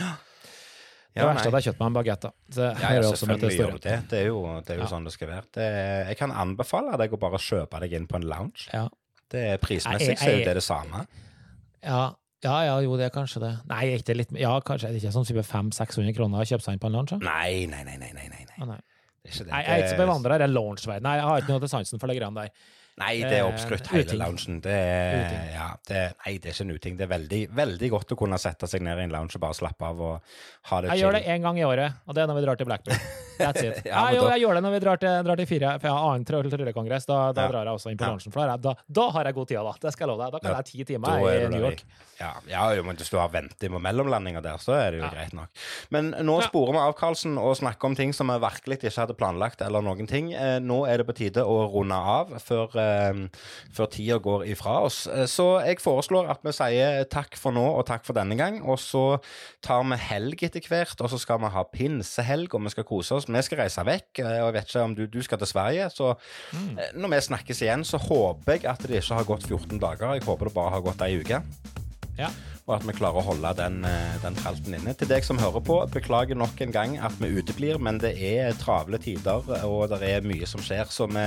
Ja. 0.00 0.14
ja, 1.16 1.22
det 1.22 1.28
verste 1.28 1.48
er 1.48 1.54
at 1.56 1.60
jeg 1.64 1.72
kjøpt 1.74 1.80
meg 1.80 1.86
en 1.86 1.98
bagett, 2.00 2.24
Ja, 2.56 2.72
ja, 2.96 3.02
selvfølgelig 3.12 3.56
gjør 3.60 3.72
du 3.72 3.78
det. 3.84 3.98
Det 4.10 4.18
er 4.22 4.26
jo, 4.26 4.40
det 4.64 4.70
er 4.74 4.76
jo 4.80 4.86
Ja. 4.86 4.92
sånn 4.96 5.04
det 5.04 5.12
skal 5.12 5.28
være. 5.28 5.44
Det, 5.52 5.68
jeg 6.08 6.16
kan 6.18 6.30
anbefale 6.32 6.96
deg 6.96 7.12
å 7.12 7.18
bare 7.20 7.36
kjøpe 7.38 7.80
deg 7.80 7.92
inn 8.00 8.06
på 8.06 8.16
en 8.16 8.28
lounge. 8.28 8.68
Ja. 8.72 8.88
Det 9.28 9.44
er 9.52 9.58
Prismessig 9.58 10.08
Jeg- 10.14 10.18
så 10.18 10.28
er 10.32 10.38
jo 10.38 10.44
det 10.44 10.54
det 10.54 10.62
samme. 10.64 11.06
Ja, 11.84 12.14
ja, 12.44 12.56
ja, 12.66 12.74
jo, 12.84 12.96
det 13.00 13.06
er 13.08 13.14
kanskje 13.14 13.40
det. 13.40 13.52
Nei, 13.70 13.82
er 13.94 14.02
ikke 14.02 14.16
litt 14.16 14.32
Ja, 14.38 14.52
kanskje 14.60 14.88
er 14.88 14.92
det 14.92 15.02
ikke 15.02 15.12
sånn 15.14 15.24
type 15.28 15.42
500-600 15.46 16.14
kroner 16.16 16.42
å 16.44 16.48
kjøpe 16.48 16.62
seg 16.66 16.76
inn 16.76 16.82
på 16.82 16.90
en 16.92 16.98
da? 17.06 17.18
Nei, 17.24 17.66
nei, 17.66 17.82
nei, 17.84 17.96
nei. 17.96 18.12
nei, 18.12 18.28
nei. 18.28 18.46
Ah, 18.60 18.64
nei. 18.68 18.80
Det 19.26 19.32
er. 19.40 19.46
Nei, 19.50 19.62
jeg 19.64 19.72
er 19.72 19.84
ikke 19.84 19.94
så 19.96 20.00
bevandra 20.04 20.36
i 20.36 20.42
den 20.44 20.52
lounge-verdenen. 20.54 21.02
Nei, 21.08 21.16
Jeg 21.16 21.26
har 21.26 21.40
ikke 21.42 21.54
noe 21.56 21.62
til 21.64 21.72
sansen 21.72 21.98
for 22.02 22.06
de 22.12 22.18
greiene 22.20 22.44
der. 22.44 22.52
Nei, 22.96 23.10
det 23.20 23.32
er 23.36 23.42
Eh, 23.42 23.48
oppskrytt, 23.50 23.88
hele 23.92 24.04
uting. 24.06 24.20
loungen. 24.22 24.60
Det 24.64 24.72
er, 24.72 25.16
Uting. 25.26 25.48
ja, 25.52 25.66
det, 25.88 26.02
nei, 26.24 26.38
det 26.38 26.48
er 26.48 26.54
ikke 26.54 26.64
en 26.64 26.76
uting. 26.76 26.96
Det 26.96 27.04
er 27.04 27.10
veldig, 27.18 27.40
veldig 27.52 27.90
godt 27.92 28.12
å 28.14 28.16
kunne 28.16 28.38
sette 28.40 28.68
seg 28.70 28.80
ned 28.86 28.98
i 28.98 29.02
en 29.04 29.10
lounge 29.12 29.36
og 29.36 29.40
bare 29.42 29.58
slappe 29.58 29.84
av 29.84 30.00
og 30.00 30.22
ha 30.70 30.80
det 30.80 30.94
Jeg 30.94 31.02
gjør 31.04 31.12
det 31.18 31.24
én 31.26 31.42
gang 31.44 31.58
i 31.60 31.64
året, 31.68 31.92
og 32.06 32.14
det 32.14 32.22
er 32.22 32.26
når 32.30 32.38
vi 32.40 32.44
drar 32.46 32.56
til 32.56 32.66
Blackpool. 32.70 32.94
That's 33.38 33.62
it. 33.62 33.82
Ja, 33.86 34.08
jeg, 34.10 34.16
jo, 34.20 34.28
jeg 34.32 34.40
gjør 34.42 34.54
det 34.58 34.62
når 34.66 34.72
vi 34.76 34.80
drar 34.84 35.00
til, 35.02 35.22
drar 35.26 35.36
til 35.40 35.46
fire, 35.46 35.72
for 35.80 35.88
jeg 35.88 35.94
har 35.96 36.06
annen 36.10 36.24
tryllekongress. 36.26 37.06
Da, 37.06 37.18
da 37.36 37.46
Ja. 37.46 37.48
drar 37.52 37.64
jeg 37.70 37.74
også 37.78 37.90
inn 37.92 37.98
på 38.00 38.06
Ja. 38.06 38.10
loungen. 38.14 38.32
For 38.32 38.56
da, 38.58 38.74
da, 39.00 39.04
har 39.10 39.24
jeg 39.24 39.34
god 39.34 39.48
tid, 39.48 39.56
da. 39.68 39.72
Det 39.80 39.92
skal 39.92 40.06
jeg 40.06 40.10
love 40.12 40.24
deg. 40.24 40.32
Da 40.32 40.38
kan 40.40 40.50
Ja, 40.50 40.56
jeg 40.62 40.64
ti 40.72 40.84
timer 40.92 41.08
er 41.20 41.46
i 41.46 41.48
New 41.52 41.60
York. 41.66 41.84
Ja, 42.18 42.30
ja, 42.48 42.62
jo, 42.72 42.82
men 42.82 42.96
hvis 42.96 43.10
du 43.12 43.18
har 43.20 43.28
ventet 43.28 43.70
med 43.70 43.82
mellomlandinger 43.84 44.40
der, 44.42 44.56
så 44.56 44.72
er 44.72 44.90
det 44.92 45.00
jo 45.00 45.04
Ja. 45.04 45.10
greit 45.12 45.34
nok. 45.36 45.48
Men 45.90 46.12
nå 46.12 46.40
Ja. 46.40 46.48
sporer 46.48 46.72
vi 46.72 46.78
av, 46.78 46.94
Karlsen, 46.96 47.36
og 47.38 47.56
snakker 47.56 47.84
om 47.84 47.94
ting 47.94 48.12
som 48.14 48.28
vi 48.28 48.38
virkelig 48.40 48.78
ikke 48.80 48.94
hadde 49.06 49.14
planlagt, 49.18 49.60
eller 49.60 49.82
noen 49.82 50.08
ting. 50.08 50.32
Eh, 50.32 50.58
nå 50.60 50.86
er 50.88 50.96
det 50.98 51.06
på 51.06 51.14
tide 51.14 51.44
å 51.44 51.70
runde 51.70 51.92
av 51.94 52.30
før, 52.40 52.74
eh, 52.76 53.28
før 53.70 53.90
tida 53.90 54.18
går 54.18 54.46
ifra 54.48 54.80
oss. 54.84 55.06
Eh, 55.06 55.26
så 55.26 55.62
jeg 55.64 55.76
foreslår 55.78 56.30
at 56.30 56.40
vi 56.42 56.52
sier 56.52 57.04
takk 57.04 57.36
for 57.36 57.52
nå 57.52 57.66
og 57.78 57.84
takk 57.86 58.04
for 58.06 58.14
denne 58.14 58.36
gang, 58.36 58.62
og 58.62 58.78
så 58.78 59.20
tar 59.60 59.82
vi 59.84 59.96
helg 59.96 60.42
etter 60.42 60.60
hvert, 60.66 60.98
og 61.02 61.10
så 61.10 61.18
skal 61.20 61.38
vi 61.38 61.48
ha 61.52 61.64
pinsehelg, 61.64 62.54
og 62.54 62.62
vi 62.62 62.70
skal 62.70 62.84
kose 62.84 63.12
oss. 63.12 63.25
Vi 63.34 63.42
skal 63.42 63.58
reise 63.58 63.84
vekk, 63.84 64.18
eh, 64.22 64.38
og 64.42 64.48
jeg 64.48 64.54
vet 64.54 64.68
ikke 64.70 64.82
om 64.84 64.94
du, 64.94 65.06
du 65.06 65.22
skal 65.22 65.38
til 65.38 65.46
Sverige, 65.46 65.88
så 65.90 66.14
Mm. 66.52 66.78
eh, 66.78 66.92
når 66.94 67.08
vi 67.08 67.20
snakkes 67.26 67.62
igjen, 67.62 67.84
så 67.84 67.98
håper 67.98 68.52
jeg 68.52 68.64
at 68.66 68.78
det 68.86 69.02
ikke 69.02 69.14
har 69.14 69.24
gått 69.24 69.46
14 69.46 69.78
dager. 69.80 70.14
Jeg 70.14 70.22
håper 70.22 70.44
det 70.46 70.54
bare 70.54 70.70
har 70.70 70.80
gått 70.80 71.02
ei 71.02 71.18
uke. 71.20 71.42
Ja. 72.18 72.30
Og 72.66 72.72
at 72.74 72.86
vi 72.86 72.94
klarer 72.98 73.20
å 73.20 73.26
holde 73.28 73.52
den, 73.60 73.78
eh, 73.86 74.16
den 74.22 74.34
tralten 74.34 74.74
inne. 74.74 74.94
Til 74.98 75.06
deg 75.06 75.24
som 75.24 75.38
hører 75.38 75.62
på, 75.62 75.78
beklager 75.92 76.34
nok 76.34 76.60
en 76.64 76.72
gang 76.74 76.96
at 76.98 77.14
vi 77.20 77.30
uteblir, 77.38 77.78
men 77.78 78.00
det 78.02 78.16
er 78.18 78.56
travle 78.58 78.98
tider, 78.98 79.46
og 79.64 79.92
det 79.92 80.02
er 80.02 80.26
mye 80.26 80.46
som 80.50 80.60
skjer. 80.60 80.90
Så 80.90 81.06
vi, 81.06 81.24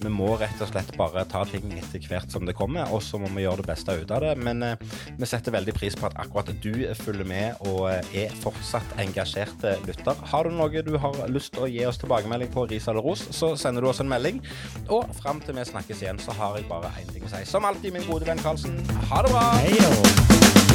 vi 0.00 0.12
må 0.12 0.32
rett 0.40 0.62
og 0.64 0.70
slett 0.70 0.94
bare 0.96 1.26
ta 1.28 1.44
ting 1.44 1.68
etter 1.76 2.00
hvert 2.08 2.32
som 2.32 2.48
det 2.48 2.56
kommer, 2.56 2.88
og 2.88 3.04
så 3.04 3.20
må 3.20 3.28
vi 3.34 3.44
gjøre 3.44 3.60
det 3.60 3.68
beste 3.68 3.98
ut 4.00 4.14
av 4.16 4.24
det. 4.24 4.32
Men 4.40 4.64
eh, 4.64 4.86
vi 5.18 5.28
setter 5.28 5.52
veldig 5.52 5.76
pris 5.76 5.98
på 6.00 6.08
at 6.08 6.16
akkurat 6.16 6.48
du 6.64 6.72
følger 6.96 7.28
med 7.28 7.60
og 7.68 7.90
eh, 7.92 8.16
er 8.24 8.40
fortsatt 8.40 8.96
engasjert 9.04 9.68
eh, 9.68 9.84
lytter. 9.84 10.16
Har 10.32 10.48
du 10.48 10.56
noe 10.56 10.84
du 10.86 10.94
har 11.02 11.20
lyst 11.28 11.52
til 11.52 11.66
å 11.66 11.68
gi 11.68 11.84
oss 11.84 12.00
tilbakemelding 12.00 12.48
på, 12.54 12.64
ris 12.70 12.88
eller 12.88 13.04
ros, 13.04 13.26
så 13.36 13.52
sender 13.60 13.84
du 13.84 13.90
oss 13.92 14.00
en 14.00 14.08
melding. 14.08 14.40
Og 14.88 15.04
fram 15.20 15.44
til 15.44 15.60
vi 15.60 15.68
snakkes 15.68 16.00
igjen, 16.06 16.24
så 16.24 16.32
har 16.40 16.56
jeg 16.56 16.70
bare 16.72 16.94
én 17.02 17.12
ting 17.12 17.28
å 17.28 17.34
si. 17.34 17.44
Som 17.44 17.68
alltid, 17.68 17.92
min 17.92 18.08
gode 18.08 18.28
venn 18.30 18.40
Karlsen, 18.40 18.80
ha 19.12 19.24
det 19.26 19.36
bra! 19.36 19.48
Hei. 19.60 20.69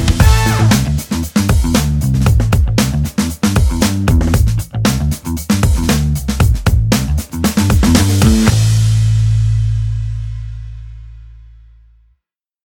Mm-hmm. 1.34 1.75